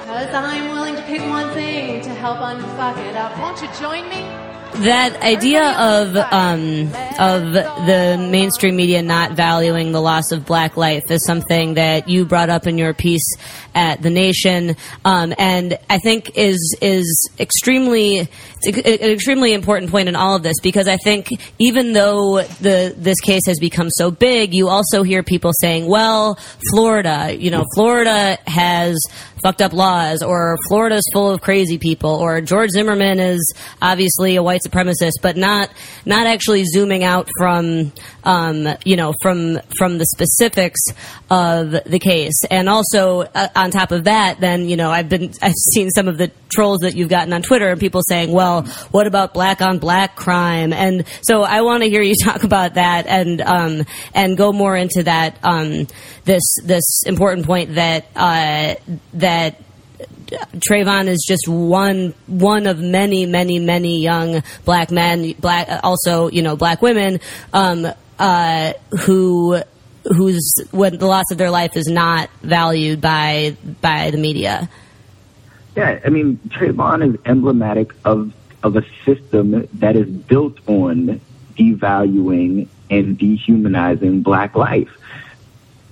Because 0.00 0.34
I'm 0.34 0.72
willing 0.72 0.96
to 0.96 1.02
pick 1.02 1.22
one 1.30 1.54
thing 1.54 2.02
to 2.02 2.10
help 2.10 2.38
unfuck 2.38 2.98
it 3.08 3.14
up. 3.14 3.38
Won't 3.38 3.62
you 3.62 3.68
join 3.78 4.08
me? 4.08 4.55
That 4.82 5.22
idea 5.22 5.72
of 5.78 6.16
um, 6.16 6.86
of 7.18 7.52
the 7.86 8.28
mainstream 8.30 8.76
media 8.76 9.02
not 9.02 9.32
valuing 9.32 9.92
the 9.92 10.00
loss 10.00 10.32
of 10.32 10.44
black 10.44 10.76
life 10.76 11.10
is 11.10 11.24
something 11.24 11.74
that 11.74 12.08
you 12.08 12.24
brought 12.24 12.50
up 12.50 12.66
in 12.66 12.76
your 12.78 12.92
piece 12.94 13.36
at 13.74 14.02
the 14.02 14.10
Nation, 14.10 14.76
um, 15.04 15.34
and 15.38 15.78
I 15.88 15.98
think 15.98 16.36
is 16.36 16.76
is 16.80 17.30
extremely 17.38 18.20
an 18.20 18.28
extremely 18.74 19.52
important 19.52 19.90
point 19.90 20.08
in 20.08 20.16
all 20.16 20.34
of 20.34 20.42
this 20.42 20.56
because 20.62 20.88
I 20.88 20.96
think 20.96 21.28
even 21.58 21.92
though 21.92 22.42
the 22.42 22.94
this 22.96 23.20
case 23.20 23.46
has 23.46 23.58
become 23.58 23.90
so 23.90 24.10
big, 24.10 24.54
you 24.54 24.68
also 24.68 25.02
hear 25.02 25.22
people 25.22 25.52
saying, 25.60 25.86
"Well, 25.86 26.38
Florida, 26.70 27.34
you 27.36 27.50
know, 27.50 27.64
Florida 27.74 28.38
has." 28.46 28.98
Fucked 29.42 29.62
up 29.62 29.72
laws, 29.72 30.22
or 30.22 30.56
Florida's 30.68 31.04
full 31.12 31.30
of 31.30 31.40
crazy 31.40 31.78
people, 31.78 32.10
or 32.10 32.40
George 32.40 32.70
Zimmerman 32.70 33.20
is 33.20 33.54
obviously 33.80 34.36
a 34.36 34.42
white 34.42 34.62
supremacist, 34.66 35.14
but 35.22 35.36
not 35.36 35.70
not 36.04 36.26
actually 36.26 36.64
zooming 36.64 37.04
out 37.04 37.28
from 37.38 37.92
um, 38.24 38.68
you 38.84 38.96
know 38.96 39.12
from 39.22 39.58
from 39.78 39.98
the 39.98 40.06
specifics 40.06 40.80
of 41.30 41.70
the 41.70 41.98
case, 41.98 42.44
and 42.50 42.68
also 42.68 43.22
uh, 43.22 43.48
on 43.54 43.70
top 43.70 43.92
of 43.92 44.04
that, 44.04 44.40
then 44.40 44.68
you 44.68 44.76
know 44.76 44.90
I've 44.90 45.08
been 45.08 45.32
I've 45.42 45.54
seen 45.54 45.90
some 45.90 46.08
of 46.08 46.18
the 46.18 46.30
trolls 46.48 46.80
that 46.80 46.96
you've 46.96 47.08
gotten 47.08 47.32
on 47.32 47.42
Twitter 47.42 47.68
and 47.68 47.78
people 47.78 48.00
saying, 48.06 48.32
well, 48.32 48.62
what 48.90 49.06
about 49.06 49.34
black 49.34 49.60
on 49.60 49.78
black 49.78 50.16
crime? 50.16 50.72
And 50.72 51.04
so 51.22 51.42
I 51.42 51.60
want 51.62 51.82
to 51.82 51.88
hear 51.88 52.02
you 52.02 52.14
talk 52.22 52.44
about 52.44 52.74
that 52.74 53.06
and 53.06 53.40
um, 53.42 53.84
and 54.14 54.36
go 54.36 54.52
more 54.52 54.76
into 54.76 55.02
that 55.02 55.38
um, 55.42 55.86
this 56.24 56.42
this 56.64 57.02
important 57.04 57.46
point 57.46 57.74
that 57.74 58.06
uh, 58.16 58.74
that 59.14 59.25
Trayvon 60.56 61.06
is 61.06 61.24
just 61.26 61.48
one 61.48 62.14
one 62.26 62.66
of 62.66 62.78
many, 62.80 63.26
many, 63.26 63.58
many 63.58 64.00
young 64.00 64.42
black 64.64 64.90
men, 64.90 65.32
black 65.32 65.68
also 65.84 66.28
you 66.30 66.42
know 66.42 66.56
black 66.56 66.82
women 66.82 67.20
um, 67.52 67.86
uh, 68.18 68.72
who 69.00 69.60
whose 70.04 70.52
when 70.70 70.98
the 70.98 71.06
loss 71.06 71.24
of 71.30 71.38
their 71.38 71.50
life 71.50 71.76
is 71.76 71.86
not 71.86 72.30
valued 72.42 73.00
by 73.00 73.56
by 73.80 74.10
the 74.10 74.18
media. 74.18 74.68
Yeah, 75.76 76.00
I 76.04 76.08
mean 76.08 76.38
Trayvon 76.48 77.14
is 77.14 77.20
emblematic 77.24 77.92
of 78.04 78.32
of 78.62 78.76
a 78.76 78.84
system 79.04 79.68
that 79.74 79.96
is 79.96 80.08
built 80.08 80.58
on 80.66 81.20
devaluing 81.56 82.68
and 82.90 83.18
dehumanizing 83.18 84.22
black 84.22 84.54
life. 84.56 84.90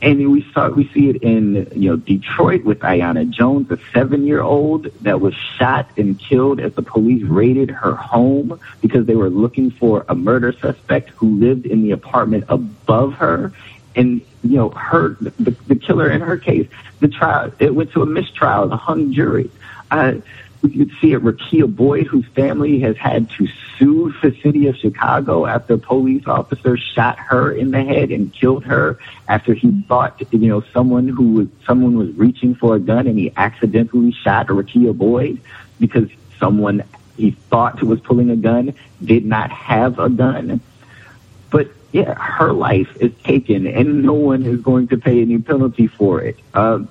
And 0.05 0.31
we 0.31 0.47
saw 0.52 0.68
we 0.68 0.86
see 0.89 1.09
it 1.09 1.22
in 1.22 1.66
you 1.74 1.89
know 1.89 1.97
Detroit 1.97 2.62
with 2.62 2.81
Aiyana 2.81 3.31
Jones, 3.31 3.70
a 3.70 3.78
seven-year-old 3.94 4.85
that 5.01 5.22
was 5.22 5.32
shot 5.35 5.89
and 5.97 6.18
killed 6.18 6.60
as 6.60 6.74
the 6.74 6.82
police 6.82 7.22
raided 7.22 7.70
her 7.70 7.94
home 7.94 8.60
because 8.82 9.06
they 9.06 9.16
were 9.16 9.31
looking 9.31 9.70
for 9.70 10.05
a 10.10 10.14
murder 10.14 10.52
suspect 10.52 11.09
who 11.16 11.39
lived 11.40 11.64
in 11.64 11.82
the 11.82 11.93
apartment 11.93 12.44
above 12.48 13.14
her. 13.14 13.55
And 13.97 14.20
you 14.43 14.56
know 14.56 14.68
her 14.70 15.16
the, 15.22 15.56
the 15.68 15.74
killer 15.74 16.10
in 16.10 16.20
her 16.20 16.36
case, 16.36 16.68
the 17.01 17.09
trial 17.09 17.51
it 17.59 17.74
went 17.74 17.93
to 17.93 18.02
a 18.02 18.06
mistrial, 18.06 18.70
a 18.70 18.76
hung 18.76 19.10
jury. 19.10 19.51
Uh, 19.90 20.16
we 20.65 20.70
could 20.70 20.91
see 20.99 21.12
it 21.12 21.23
Rekia 21.23 21.73
Boyd, 21.73 22.07
whose 22.07 22.24
family 22.28 22.81
has 22.81 22.97
had 22.97 23.28
to 23.32 23.47
sue 23.78 24.15
the 24.23 24.35
city 24.41 24.66
of 24.66 24.77
Chicago 24.77 25.45
after 25.45 25.74
a 25.74 25.78
police 25.78 26.27
officer 26.27 26.78
shot 26.78 27.19
her 27.19 27.53
in 27.53 27.70
the 27.70 27.85
head 27.85 28.11
and 28.11 28.32
killed 28.32 28.65
her 28.65 28.99
after 29.28 29.53
he 29.53 29.82
thought, 29.82 30.23
you 30.32 30.49
know, 30.49 30.62
someone 30.73 31.07
who 31.07 31.32
was 31.32 31.49
someone 31.66 31.99
was 31.99 32.11
reaching 32.15 32.55
for 32.55 32.77
a 32.77 32.81
gun 32.81 33.07
and 33.07 33.19
he 33.19 33.31
accidentally 33.36 34.11
shot 34.11 34.47
Rekia 34.47 34.97
Boyd 34.97 35.39
because 35.78 36.09
someone 36.39 36.82
he 37.19 37.32
thought 37.32 37.82
was 37.82 38.01
pulling 38.01 38.31
a 38.31 38.36
gun 38.36 38.74
did 39.05 39.27
not 39.27 39.51
have 39.51 39.99
a 39.99 40.09
gun. 40.09 40.62
But 41.51 41.69
yeah, 41.93 42.15
her 42.15 42.55
life 42.55 42.97
is 43.01 43.12
taken 43.23 43.66
and 43.66 44.03
no 44.03 44.15
one 44.15 44.45
is 44.45 44.62
going 44.62 44.89
to 44.89 44.97
pay 44.97 45.20
any 45.20 45.39
penalty 45.39 45.89
for 45.89 46.23
it. 46.23 46.39
Um, 46.55 46.89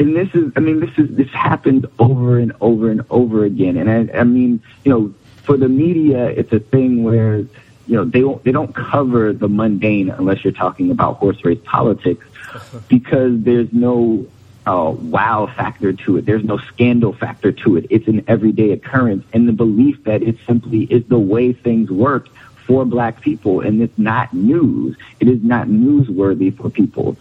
and 0.00 0.16
this 0.16 0.34
is, 0.34 0.50
I 0.56 0.60
mean, 0.60 0.80
this 0.80 0.96
is, 0.96 1.14
this 1.14 1.28
happens 1.28 1.84
over 1.98 2.38
and 2.38 2.54
over 2.62 2.90
and 2.90 3.04
over 3.10 3.44
again. 3.44 3.76
And 3.76 4.10
I, 4.10 4.20
I 4.20 4.24
mean, 4.24 4.62
you 4.82 4.90
know, 4.90 5.14
for 5.42 5.58
the 5.58 5.68
media, 5.68 6.28
it's 6.28 6.50
a 6.54 6.58
thing 6.58 7.04
where, 7.04 7.40
you 7.40 7.96
know, 7.96 8.06
they 8.06 8.20
don't, 8.22 8.42
they 8.42 8.50
don't 8.50 8.74
cover 8.74 9.34
the 9.34 9.46
mundane 9.46 10.08
unless 10.08 10.42
you're 10.42 10.54
talking 10.54 10.90
about 10.90 11.18
horse 11.18 11.44
race 11.44 11.60
politics 11.64 12.26
because 12.88 13.42
there's 13.42 13.70
no 13.74 14.26
uh, 14.66 14.90
wow 14.90 15.46
factor 15.54 15.92
to 15.92 16.16
it. 16.16 16.24
There's 16.24 16.44
no 16.44 16.56
scandal 16.56 17.12
factor 17.12 17.52
to 17.52 17.76
it. 17.76 17.86
It's 17.90 18.08
an 18.08 18.24
everyday 18.26 18.70
occurrence. 18.72 19.26
And 19.34 19.46
the 19.46 19.52
belief 19.52 20.02
that 20.04 20.22
it 20.22 20.38
simply 20.46 20.84
is 20.84 21.04
the 21.08 21.18
way 21.18 21.52
things 21.52 21.90
work 21.90 22.28
for 22.66 22.86
black 22.86 23.20
people. 23.20 23.60
And 23.60 23.82
it's 23.82 23.98
not 23.98 24.32
news. 24.32 24.96
It 25.20 25.28
is 25.28 25.42
not 25.42 25.66
newsworthy 25.66 26.56
for 26.56 26.70
people. 26.70 27.18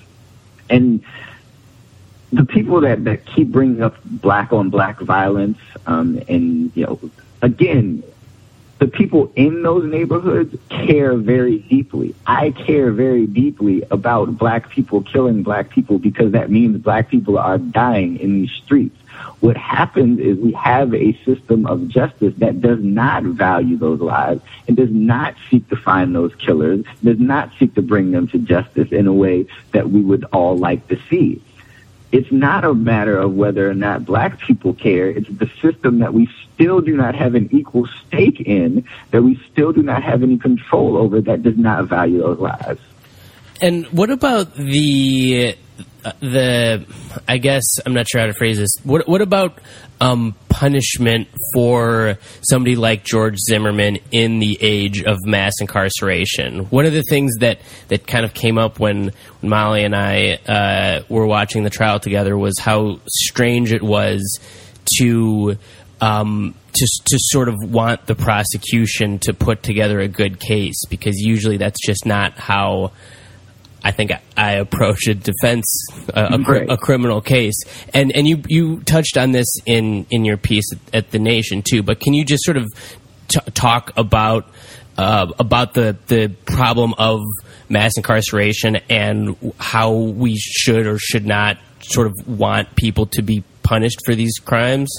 And 0.70 1.04
the 2.32 2.46
people 2.46 2.82
that, 2.82 3.04
that 3.06 3.26
keep 3.26 3.50
bringing 3.50 3.82
up 3.82 3.96
black 4.06 4.54
on 4.54 4.70
black 4.70 5.00
violence, 5.00 5.58
um, 5.88 6.22
and, 6.28 6.72
you 6.76 6.86
know, 6.86 7.00
again, 7.42 8.04
the 8.80 8.88
people 8.88 9.32
in 9.36 9.64
those 9.64 9.84
neighborhoods 9.84 10.56
care 10.70 11.16
very 11.16 11.58
deeply. 11.58 12.16
I 12.26 12.52
care 12.52 12.92
very 12.92 13.28
deeply 13.28 13.84
about 13.92 14.38
black 14.38 14.70
people 14.70 15.02
killing 15.02 15.44
black 15.44 15.70
people 15.70 16.00
because 16.00 16.32
that 16.32 16.50
means 16.50 16.78
black 16.78 17.10
people 17.10 17.38
are 17.38 17.58
dying 17.58 18.18
in 18.20 18.42
these 18.42 18.52
streets. 18.52 18.96
What 19.42 19.58
happens 19.58 20.20
is 20.20 20.38
we 20.38 20.54
have 20.54 20.94
a 20.94 21.14
system 21.26 21.66
of 21.66 21.90
justice 21.90 22.34
that 22.38 22.62
does 22.62 22.80
not 22.82 23.24
value 23.24 23.76
those 23.76 24.00
lives 24.00 24.42
and 24.68 24.78
does 24.78 24.92
not 24.92 25.36
seek 25.50 25.68
to 25.70 25.76
find 25.76 26.16
those 26.16 26.34
killers, 26.36 26.86
does 27.04 27.20
not 27.20 27.52
seek 27.60 27.76
to 27.76 27.82
bring 27.82 28.12
them 28.12 28.30
to 28.30 28.38
justice 28.38 28.94
in 28.94 29.08
a 29.08 29.14
way 29.14 29.46
that 29.74 29.90
we 29.90 30.00
would 30.02 30.24
all 30.32 30.58
like 30.58 30.88
to 30.88 30.98
see 31.10 31.42
it's 32.12 32.32
not 32.32 32.64
a 32.64 32.74
matter 32.74 33.18
of 33.18 33.34
whether 33.34 33.70
or 33.70 33.74
not 33.74 34.06
black 34.06 34.40
people 34.40 34.74
care. 34.74 35.10
It's 35.10 35.30
the 35.30 35.50
system 35.62 36.00
that 36.00 36.14
we 36.14 36.30
still 36.54 36.82
do 36.82 36.96
not 36.98 37.16
have 37.16 37.36
an 37.36 37.50
equal 37.52 37.88
stake 38.08 38.42
in, 38.42 38.86
that 39.12 39.22
we 39.22 39.40
still 39.52 39.72
do 39.72 39.84
not 39.84 40.04
have 40.04 40.24
any 40.24 40.38
control 40.38 40.98
over, 40.98 41.22
that 41.22 41.44
does 41.44 41.58
not 41.58 41.86
value 41.86 42.20
those 42.20 42.40
lives. 42.40 42.82
And 43.62 43.86
what 43.88 44.10
about 44.10 44.56
the 44.56 45.56
the? 46.20 46.86
I 47.28 47.38
guess 47.38 47.64
I'm 47.86 47.94
not 47.94 48.08
sure 48.08 48.22
how 48.22 48.28
to 48.28 48.34
phrase 48.34 48.58
this. 48.58 48.72
What 48.84 49.08
what 49.08 49.22
about 49.22 49.60
um, 50.02 50.36
punishment 50.50 51.28
for 51.54 52.18
somebody 52.42 52.76
like 52.76 53.04
George 53.04 53.38
Zimmerman 53.38 54.00
in 54.12 54.40
the 54.40 54.58
age 54.62 55.04
of 55.04 55.18
mass 55.26 55.54
incarceration? 55.60 56.66
One 56.66 56.86
of 56.86 56.94
the 56.94 57.04
things 57.04 57.36
that 57.40 57.60
that 57.90 58.08
kind 58.08 58.26
of 58.26 58.34
came 58.34 58.58
up 58.58 58.80
when, 58.80 59.12
when 59.42 59.50
Molly 59.50 59.84
and 59.84 59.96
I 59.96 60.40
uh, 60.48 61.04
were 61.10 61.26
watching 61.26 61.64
the 61.64 61.70
trial 61.70 62.00
together 62.00 62.38
was 62.38 62.58
how 62.60 63.00
strange 63.08 63.72
it 63.72 63.84
was 63.84 64.40
to. 64.98 65.58
Um, 66.02 66.56
to, 66.72 66.88
to 67.06 67.18
sort 67.20 67.50
of 67.50 67.56
want 67.60 68.06
the 68.06 68.16
prosecution 68.16 69.20
to 69.20 69.34
put 69.34 69.64
together 69.64 70.00
a 70.00 70.08
good 70.08 70.40
case 70.40 70.86
because 70.86 71.18
usually 71.18 71.58
that's 71.58 71.86
just 71.86 72.06
not 72.06 72.38
how 72.38 72.94
I 73.84 73.92
think 73.92 74.12
I, 74.36 74.52
approach 74.54 75.08
a 75.08 75.16
defense, 75.16 75.66
a, 76.10 76.34
a, 76.34 76.74
a, 76.74 76.78
criminal 76.78 77.22
case, 77.22 77.56
and 77.94 78.12
and 78.14 78.28
you 78.28 78.44
you 78.48 78.82
touched 78.82 79.18
on 79.18 79.32
this 79.32 79.48
in 79.66 80.06
in 80.10 80.26
your 80.26 80.38
piece 80.38 80.66
at, 80.74 80.96
at 80.96 81.12
the 81.12 81.20
Nation 81.20 81.62
too. 81.62 81.82
But 81.82 82.00
can 82.00 82.14
you 82.14 82.26
just 82.26 82.44
sort 82.44 82.58
of 82.58 82.68
t- 83.30 83.40
talk 83.54 83.92
about 83.96 84.50
uh, 84.98 85.32
about 85.40 85.74
the 85.74 85.98
the 86.08 86.30
problem 86.46 86.94
of 86.98 87.22
mass 87.70 87.94
incarceration 87.96 88.78
and 88.90 89.54
how 89.60 89.94
we 89.94 90.36
should 90.38 90.86
or 90.86 90.98
should 90.98 91.26
not 91.26 91.58
sort 91.82 92.08
of 92.08 92.28
want 92.28 92.76
people 92.76 93.06
to 93.06 93.22
be 93.22 93.44
punished 93.64 94.02
for 94.06 94.14
these 94.14 94.40
crimes? 94.40 94.90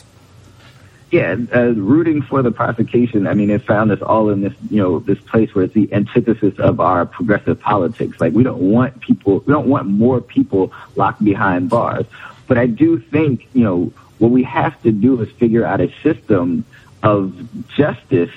Yeah, 1.11 1.35
uh, 1.55 1.73
rooting 1.73 2.23
for 2.23 2.41
the 2.41 2.53
prosecution. 2.53 3.27
I 3.27 3.35
mean, 3.35 3.51
it 3.51 3.63
found 3.63 3.91
us 3.91 4.01
all 4.01 4.31
in 4.31 4.43
this, 4.43 4.53
you 4.71 4.81
know, 4.81 5.01
this 5.01 5.19
place 5.19 5.53
where 5.55 5.65
it's 5.65 5.75
the 5.75 5.93
antithesis 5.93 6.59
of 6.59 6.79
our 6.79 7.05
progressive 7.05 7.61
politics. 7.61 8.21
Like, 8.21 8.33
we 8.33 8.45
don't 8.45 8.61
want 8.61 9.01
people, 9.01 9.41
we 9.41 9.53
don't 9.53 9.69
want 9.69 9.89
more 9.89 10.21
people 10.21 10.73
locked 10.95 11.23
behind 11.25 11.69
bars. 11.69 12.07
But 12.47 12.59
I 12.59 12.67
do 12.67 12.99
think, 12.99 13.49
you 13.55 13.65
know, 13.65 13.93
what 14.19 14.31
we 14.31 14.45
have 14.45 14.81
to 14.83 14.93
do 14.93 15.21
is 15.21 15.31
figure 15.33 15.65
out 15.65 15.81
a 15.81 15.93
system 16.03 16.65
of 17.03 17.35
justice 17.69 18.31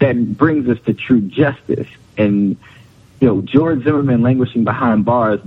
that 0.00 0.36
brings 0.36 0.68
us 0.68 0.78
to 0.86 0.92
true 0.92 1.20
justice. 1.20 1.88
And 2.18 2.56
you 3.20 3.28
know, 3.28 3.42
George 3.42 3.84
Zimmerman 3.84 4.22
languishing 4.22 4.64
behind 4.64 5.04
bars 5.04 5.40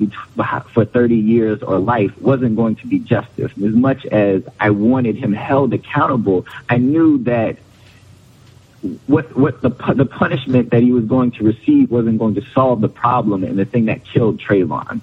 for 0.73 0.85
30 0.85 1.15
years 1.15 1.63
or 1.63 1.79
life 1.79 2.15
wasn't 2.21 2.55
going 2.55 2.75
to 2.77 2.87
be 2.87 2.99
justice. 2.99 3.51
As 3.51 3.73
much 3.73 4.05
as 4.05 4.43
I 4.59 4.69
wanted 4.69 5.15
him 5.15 5.33
held 5.33 5.73
accountable, 5.73 6.45
I 6.69 6.77
knew 6.77 7.17
that 7.23 7.57
what 9.07 9.35
what 9.35 9.61
the 9.61 9.69
the 9.69 10.05
punishment 10.05 10.69
that 10.71 10.83
he 10.83 10.91
was 10.91 11.05
going 11.05 11.31
to 11.31 11.43
receive 11.43 11.89
wasn't 11.89 12.19
going 12.19 12.35
to 12.35 12.45
solve 12.51 12.81
the 12.81 12.89
problem 12.89 13.43
and 13.43 13.57
the 13.57 13.65
thing 13.65 13.85
that 13.85 14.03
killed 14.03 14.39
Trayvon. 14.39 15.01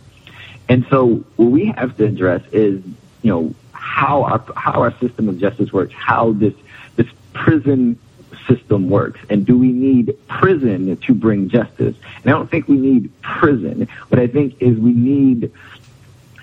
And 0.68 0.86
so, 0.90 1.24
what 1.36 1.50
we 1.50 1.66
have 1.66 1.96
to 1.96 2.04
address 2.04 2.42
is, 2.52 2.84
you 3.22 3.32
know, 3.32 3.54
how 3.72 4.22
our 4.22 4.44
how 4.54 4.82
our 4.82 4.96
system 4.98 5.28
of 5.28 5.38
justice 5.38 5.72
works, 5.72 5.92
how 5.94 6.32
this 6.32 6.54
this 6.96 7.08
prison 7.32 7.98
system 8.46 8.88
works 8.88 9.20
and 9.28 9.46
do 9.46 9.58
we 9.58 9.72
need 9.72 10.16
prison 10.28 10.96
to 10.96 11.14
bring 11.14 11.48
justice? 11.48 11.96
And 12.22 12.26
I 12.26 12.30
don't 12.30 12.50
think 12.50 12.68
we 12.68 12.76
need 12.76 13.10
prison. 13.22 13.88
What 14.08 14.20
I 14.20 14.26
think 14.26 14.60
is 14.60 14.78
we 14.78 14.92
need 14.92 15.52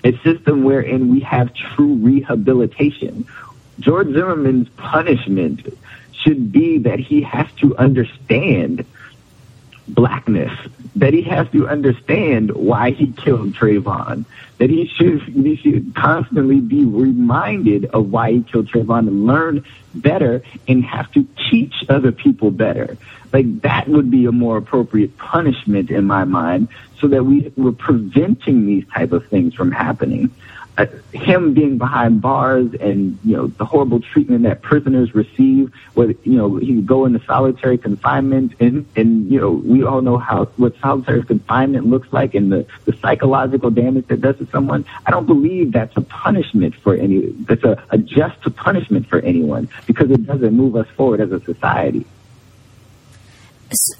a 0.04 0.16
system 0.18 0.64
wherein 0.64 1.08
we 1.08 1.20
have 1.20 1.52
true 1.54 1.94
rehabilitation. 1.94 3.26
George 3.80 4.08
Zimmerman's 4.08 4.68
punishment 4.70 5.66
should 6.12 6.50
be 6.52 6.78
that 6.78 6.98
he 6.98 7.22
has 7.22 7.50
to 7.60 7.76
understand 7.76 8.84
blackness, 9.88 10.52
that 10.96 11.12
he 11.12 11.22
has 11.22 11.48
to 11.50 11.68
understand 11.68 12.54
why 12.54 12.90
he 12.90 13.12
killed 13.12 13.54
Trayvon, 13.54 14.24
that 14.58 14.70
he 14.70 14.86
should 14.86 15.22
he 15.22 15.56
should 15.56 15.94
constantly 15.94 16.60
be 16.60 16.84
reminded 16.84 17.86
of 17.86 18.10
why 18.10 18.32
he 18.32 18.42
killed 18.42 18.68
Trayvon 18.68 19.08
and 19.08 19.26
learn 19.26 19.64
better 19.94 20.42
and 20.66 20.84
have 20.84 21.10
to 21.12 21.26
teach 21.50 21.74
other 21.88 22.12
people 22.12 22.50
better. 22.50 22.96
Like 23.32 23.62
that 23.62 23.88
would 23.88 24.10
be 24.10 24.26
a 24.26 24.32
more 24.32 24.56
appropriate 24.56 25.16
punishment 25.18 25.90
in 25.90 26.04
my 26.04 26.24
mind, 26.24 26.68
so 27.00 27.08
that 27.08 27.24
we 27.24 27.52
were 27.56 27.72
preventing 27.72 28.66
these 28.66 28.86
type 28.88 29.12
of 29.12 29.26
things 29.28 29.54
from 29.54 29.70
happening 29.70 30.30
uh, 30.78 30.86
him 31.12 31.54
being 31.54 31.76
behind 31.76 32.22
bars 32.22 32.72
and 32.80 33.18
you 33.24 33.36
know 33.36 33.48
the 33.48 33.64
horrible 33.64 34.00
treatment 34.00 34.44
that 34.44 34.62
prisoners 34.62 35.12
receive 35.14 35.72
where 35.94 36.10
you 36.22 36.36
know 36.38 36.56
he 36.56 36.76
would 36.76 36.86
go 36.86 37.04
into 37.04 37.20
solitary 37.24 37.76
confinement 37.76 38.52
and 38.60 38.86
and 38.94 39.30
you 39.30 39.40
know 39.40 39.50
we 39.50 39.82
all 39.82 40.00
know 40.00 40.16
how 40.16 40.44
what 40.56 40.78
solitary 40.78 41.24
confinement 41.24 41.86
looks 41.86 42.12
like 42.12 42.34
and 42.34 42.52
the 42.52 42.64
the 42.84 42.92
psychological 42.98 43.70
damage 43.70 44.06
that 44.06 44.20
does 44.20 44.38
to 44.38 44.46
someone. 44.46 44.84
I 45.04 45.10
don't 45.10 45.26
believe 45.26 45.72
that's 45.72 45.96
a 45.96 46.00
punishment 46.00 46.76
for 46.76 46.94
any 46.94 47.26
that's 47.48 47.64
a, 47.64 47.82
a 47.90 47.98
just 47.98 48.38
punishment 48.54 49.08
for 49.08 49.18
anyone 49.20 49.68
because 49.86 50.10
it 50.12 50.24
doesn't 50.26 50.54
move 50.54 50.76
us 50.76 50.86
forward 50.96 51.20
as 51.20 51.32
a 51.32 51.40
society 51.40 52.06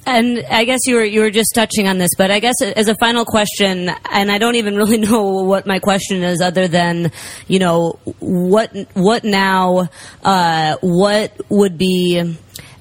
And 0.07 0.45
I 0.51 0.65
guess 0.65 0.81
you 0.87 0.95
were 0.97 1.05
you 1.05 1.21
were 1.21 1.31
just 1.31 1.55
touching 1.55 1.89
on 1.89 1.99
this, 1.99 2.11
but 2.17 2.31
I 2.31 2.41
guess 2.41 2.63
as 2.63 2.89
a 2.89 2.95
final 2.95 3.25
question, 3.25 3.91
and 4.11 4.33
I 4.33 4.39
don't 4.39 4.55
even 4.55 4.77
really 4.77 4.97
know 5.09 5.43
what 5.43 5.67
my 5.67 5.79
question 5.79 6.23
is, 6.23 6.41
other 6.41 6.69
than 6.69 7.13
you 7.49 7.59
know 7.59 7.99
what 8.19 8.75
what 8.95 9.25
now, 9.25 9.91
uh, 10.23 10.77
what 10.81 11.39
would 11.51 11.77
be, 11.77 12.37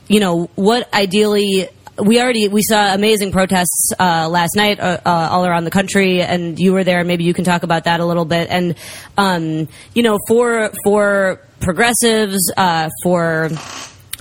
you 0.08 0.20
know, 0.20 0.50
what 0.56 0.92
ideally. 0.94 1.70
We 2.00 2.22
already 2.22 2.48
we 2.48 2.62
saw 2.62 2.94
amazing 2.94 3.32
protests 3.32 3.92
uh, 4.00 4.30
last 4.30 4.56
night 4.56 4.80
uh, 4.80 5.00
uh, 5.04 5.30
all 5.32 5.48
around 5.48 5.64
the 5.64 5.72
country, 5.72 6.22
and 6.22 6.60
you 6.60 6.72
were 6.72 6.84
there. 6.84 7.04
Maybe 7.04 7.24
you 7.24 7.34
can 7.34 7.44
talk 7.44 7.64
about 7.64 7.86
that 7.86 8.02
a 8.02 8.06
little 8.06 8.24
bit. 8.24 8.50
And 8.52 8.76
um, 9.18 9.68
you 9.96 10.04
know, 10.04 10.20
for 10.28 10.72
for 10.84 11.42
progressives, 11.60 12.52
uh, 12.56 12.92
for 13.02 13.50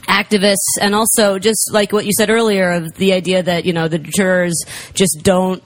activists 0.09 0.57
and 0.81 0.95
also 0.95 1.39
just 1.39 1.71
like 1.73 1.93
what 1.93 2.07
you 2.07 2.13
said 2.17 2.31
earlier 2.31 2.73
of 2.73 2.95
the 2.95 3.13
idea 3.13 3.43
that 3.43 3.65
you 3.65 3.73
know 3.73 3.89
the 3.89 3.99
jurors 3.99 4.65
just 4.95 5.21
don't 5.23 5.63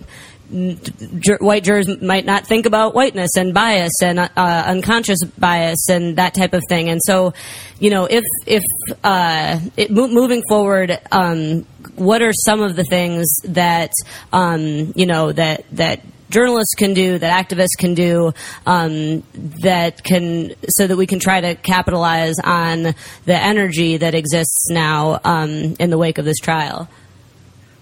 white 0.52 1.62
jurors 1.62 1.88
might 2.02 2.24
not 2.24 2.44
think 2.44 2.66
about 2.66 2.94
whiteness 2.94 3.36
and 3.36 3.54
bias 3.54 3.92
and 4.02 4.18
uh, 4.18 4.28
unconscious 4.36 5.22
bias 5.38 5.88
and 5.88 6.16
that 6.16 6.34
type 6.34 6.54
of 6.54 6.62
thing. 6.68 6.88
And 6.88 7.00
so 7.04 7.34
you 7.78 7.90
know 7.90 8.06
if 8.06 8.24
if 8.46 8.64
uh, 9.04 9.60
it, 9.76 9.90
moving 9.90 10.42
forward 10.48 10.98
um, 11.12 11.66
what 11.94 12.22
are 12.22 12.32
some 12.32 12.62
of 12.62 12.76
the 12.76 12.84
things 12.84 13.28
that 13.44 13.92
um, 14.32 14.92
you 14.96 15.06
know 15.06 15.32
that 15.32 15.64
that 15.72 16.00
journalists 16.30 16.74
can 16.74 16.94
do, 16.94 17.18
that 17.18 17.48
activists 17.48 17.76
can 17.78 17.94
do, 17.94 18.32
um, 18.66 19.22
that 19.62 20.02
can 20.02 20.54
so 20.68 20.86
that 20.86 20.96
we 20.96 21.06
can 21.06 21.18
try 21.18 21.40
to 21.40 21.54
capitalize 21.56 22.36
on 22.42 22.94
the 23.26 23.36
energy 23.36 23.96
that 23.98 24.14
exists 24.14 24.70
now 24.70 25.20
um, 25.24 25.76
in 25.78 25.90
the 25.90 25.98
wake 25.98 26.18
of 26.18 26.24
this 26.24 26.38
trial. 26.38 26.88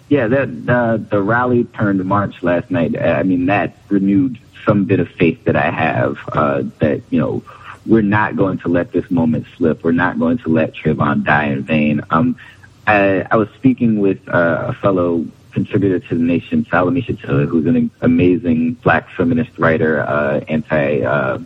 Yeah, 0.09 0.27
that 0.27 0.49
uh, 0.69 0.97
the 0.97 1.21
rally 1.21 1.65
turned 1.65 2.03
march 2.05 2.43
last 2.43 2.71
night. 2.71 2.97
uh, 2.97 3.01
I 3.01 3.23
mean, 3.23 3.47
that 3.47 3.77
renewed 3.89 4.39
some 4.65 4.85
bit 4.85 5.01
of 5.01 5.09
faith 5.11 5.45
that 5.45 5.57
I 5.57 5.71
have 5.71 6.19
uh, 6.33 6.63
that 6.79 7.03
you 7.11 7.21
know 7.21 7.43
we're 7.87 8.03
not 8.03 8.37
going 8.37 8.59
to 8.59 8.69
let 8.69 8.93
this 8.93 9.11
moment 9.11 9.47
slip. 9.57 9.85
We're 9.85 9.93
not 9.93 10.19
going 10.19 10.39
to 10.39 10.49
let 10.49 10.75
Trayvon 10.75 11.25
die 11.25 11.47
in 11.47 11.63
vain. 11.63 12.03
Um, 12.11 12.37
I, 12.87 13.27
I 13.31 13.37
was 13.37 13.49
speaking 13.51 13.99
with 13.99 14.27
uh, 14.29 14.67
a 14.69 14.73
fellow 14.75 15.27
contributor 15.59 15.99
to 15.99 16.15
the 16.15 16.23
Nation, 16.23 16.65
Salamishah 16.67 17.21
Tillet, 17.21 17.49
who's 17.49 17.67
an 17.67 17.91
amazing 18.01 18.75
Black 18.75 19.11
feminist 19.17 19.59
writer, 19.59 20.01
uh, 20.01 20.41
anti. 20.49 21.03
Uh, 21.03 21.39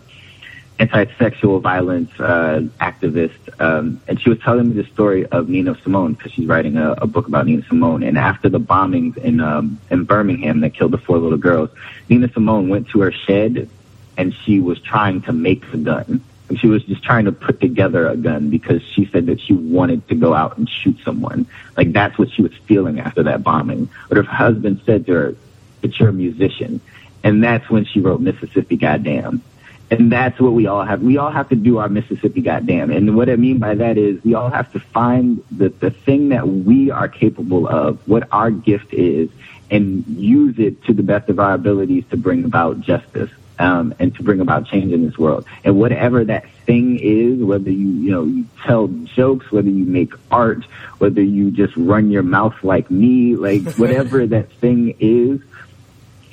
anti-sexual 0.79 1.61
violence 1.61 2.11
uh, 2.19 2.61
activist, 2.81 3.39
um, 3.61 4.01
and 4.09 4.21
she 4.21 4.29
was 4.29 4.39
telling 4.41 4.71
me 4.71 4.75
the 4.83 4.89
story 4.89 5.25
of 5.27 5.49
Nina 5.49 5.77
Simone 5.85 6.15
because 6.15 6.33
she's 6.33 6.47
writing 6.47 6.77
a, 6.77 6.93
a 6.93 7.07
book 7.07 7.29
about 7.29 7.47
Nina 7.47 7.63
Simone. 7.69 8.03
And 8.03 8.19
after 8.19 8.49
the 8.49 8.59
bombings 8.59 9.17
in 9.19 9.39
um, 9.41 9.79
in 9.91 10.03
Birmingham 10.05 10.59
that 10.63 10.75
killed 10.75 10.91
the 10.91 10.99
four 10.99 11.19
little 11.19 11.39
girls, 11.39 11.71
Nina 12.09 12.33
Simone 12.33 12.69
went 12.69 12.89
to 12.89 13.01
her 13.03 13.13
shed 13.13 13.69
and 14.17 14.35
she 14.35 14.59
was 14.59 14.81
trying 14.81 15.23
to 15.23 15.33
make 15.33 15.71
the 15.71 15.79
gun. 15.79 16.21
She 16.59 16.67
was 16.67 16.85
just 16.85 17.03
trying 17.03 17.25
to 17.27 17.33
put 17.33 17.61
together 17.61 18.09
a 18.09 18.17
gun 18.17 18.51
because 18.51 18.83
she 18.83 19.07
said 19.07 19.27
that 19.27 19.41
she 19.41 19.53
wanted 19.53 20.07
to 20.09 20.15
go 20.15 20.35
out 20.35 20.59
and 20.59 20.69
shoot 20.69 20.99
someone. 21.05 21.47
Like 21.77 21.93
that's 21.93 22.19
what 22.19 22.31
she 22.31 22.43
was 22.43 22.53
feeling 22.67 23.01
after 23.01 23.23
that 23.25 23.43
bombing. 23.43 23.89
But 24.09 24.19
her 24.19 24.23
husband 24.23 24.81
said 24.85 25.07
to 25.07 25.13
her, 25.13 25.37
"But 25.81 25.99
you're 25.99 26.11
a 26.11 26.13
musician," 26.13 26.81
and 27.25 27.43
that's 27.43 27.69
when 27.71 27.85
she 27.85 28.01
wrote 28.01 28.21
Mississippi 28.21 28.77
Goddamn. 28.77 29.43
And 29.93 30.11
that's 30.11 30.41
what 30.41 30.55
we 30.55 30.67
all 30.67 30.85
have. 30.85 31.03
We 31.03 31.19
all 31.19 31.31
have 31.31 31.51
to 31.51 31.55
do 31.55 31.77
our 31.77 31.89
Mississippi 31.91 32.41
goddamn. 32.41 32.91
And 32.91 33.15
what 33.15 33.29
I 33.29 33.37
mean 33.37 33.59
by 33.59 33.75
that 33.75 33.99
is 33.99 34.25
we 34.25 34.33
all 34.33 34.49
have 34.49 34.73
to 34.73 34.81
find 34.81 35.45
the, 35.51 35.69
the 35.69 35.91
thing 35.91 36.31
that 36.31 36.49
we 36.49 36.91
are 36.91 37.09
capable 37.09 37.69
of, 37.69 37.99
what 38.09 38.27
our 38.33 38.51
gift 38.51 38.95
is, 38.95 39.29
and 39.71 40.03
use 40.07 40.59
it 40.59 40.83
to 40.85 40.95
the 40.95 41.03
best 41.03 41.29
of 41.29 41.39
our 41.39 41.53
abilities 41.53 42.05
to 42.09 42.17
bring 42.17 42.45
about 42.45 42.81
justice. 42.81 43.31
Um, 43.63 43.95
and 44.01 44.13
to 44.17 44.25
bring 44.25 44.41
about 44.41 44.67
change 44.67 44.93
in 44.93 45.07
this 45.07 45.17
world. 45.17 45.47
And 45.63 45.79
whatever 45.79 46.25
that 46.25 46.51
thing 46.67 46.99
is, 47.01 47.39
whether 47.39 47.71
you, 47.71 47.91
you 47.91 48.11
know, 48.11 48.25
you 48.25 48.45
tell 48.67 48.89
jokes, 48.89 49.53
whether 49.53 49.71
you 49.71 49.85
make 49.85 50.13
art, 50.33 50.65
whether 50.99 51.23
you 51.23 51.53
just 51.53 51.77
run 51.77 52.11
your 52.11 52.25
mouth 52.25 52.57
like 52.65 52.91
me, 52.91 53.37
like 53.37 53.63
whatever 53.77 54.27
that 54.27 54.51
thing 54.55 54.97
is, 54.99 55.41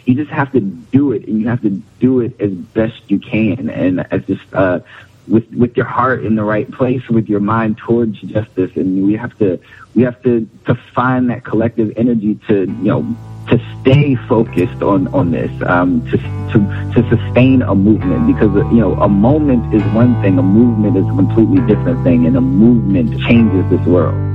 you 0.06 0.15
just 0.15 0.31
have 0.31 0.51
to 0.53 0.60
do 0.60 1.11
it 1.11 1.27
and 1.27 1.39
you 1.39 1.47
have 1.47 1.61
to 1.61 1.69
do 1.99 2.22
it 2.22 2.34
as 2.41 2.51
best 2.51 2.99
you 3.11 3.19
can 3.19 3.69
and 3.69 4.11
as 4.11 4.26
just 4.26 4.41
uh 4.56 4.80
with 5.27 5.47
with 5.51 5.77
your 5.77 5.85
heart 5.85 6.26
in 6.26 6.34
the 6.34 6.43
right 6.43 6.72
place 6.72 7.07
with 7.10 7.30
your 7.30 7.39
mind 7.39 7.77
towards 7.77 8.19
justice 8.22 8.72
and 8.76 9.06
we 9.06 9.15
have 9.15 9.38
to 9.38 9.60
we 9.93 10.01
have 10.01 10.19
to 10.23 10.49
to 10.65 10.73
find 10.73 11.30
that 11.30 11.43
collective 11.43 11.93
energy 11.95 12.39
to 12.47 12.61
you 12.61 12.91
know 12.91 13.15
to 13.49 13.59
stay 13.81 14.15
focused 14.27 14.81
on 14.84 15.07
on 15.13 15.31
this 15.31 15.51
um 15.65 16.01
to 16.09 16.17
to 16.51 16.59
to 16.93 17.01
sustain 17.09 17.61
a 17.61 17.73
movement 17.73 18.27
because 18.27 18.53
you 18.71 18.80
know 18.80 18.93
a 19.01 19.09
moment 19.09 19.73
is 19.73 19.84
one 19.93 20.19
thing 20.21 20.38
a 20.38 20.43
movement 20.43 20.97
is 20.97 21.03
a 21.03 21.15
completely 21.15 21.61
different 21.65 22.03
thing 22.03 22.26
and 22.26 22.38
a 22.38 22.41
movement 22.41 23.19
changes 23.21 23.67
this 23.69 23.85
world 23.88 24.28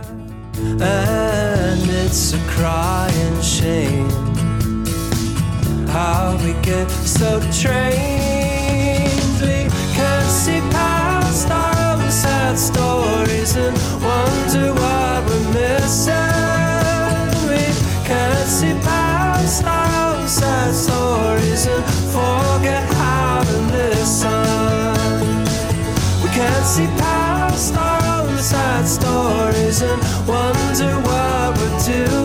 and 0.82 1.82
it's 1.90 2.34
a 2.34 2.40
crying 2.48 3.42
shame 3.42 4.30
how 5.90 6.38
we 6.44 6.54
get 6.62 6.90
so 6.90 7.40
trained. 7.52 9.20
We 9.42 9.68
can't 9.98 10.30
see 10.30 10.62
past 10.72 11.50
our 11.50 11.76
own 11.94 12.12
sad 12.12 12.58
stories 12.58 13.56
and 13.56 13.76
wonder 14.04 14.74
what 14.82 15.20
we're 15.28 15.48
missing. 15.54 16.14
We 17.50 17.64
can't 18.08 18.48
see 18.48 18.76
past 18.86 19.64
our 19.64 20.16
own 20.16 20.28
sad 20.28 20.74
stories 20.74 21.66
and 21.66 21.84
forget 22.14 22.86
how 22.94 23.44
to 23.44 23.58
listen. 23.78 25.44
We 26.24 26.30
can't 26.30 26.66
see 26.66 26.88
past 27.02 27.76
our 27.76 27.89
sad 28.50 28.88
stories 28.88 29.84
and 29.84 30.02
wonder 30.28 30.96
what 31.08 31.56
we 31.60 31.68
do. 31.86 32.19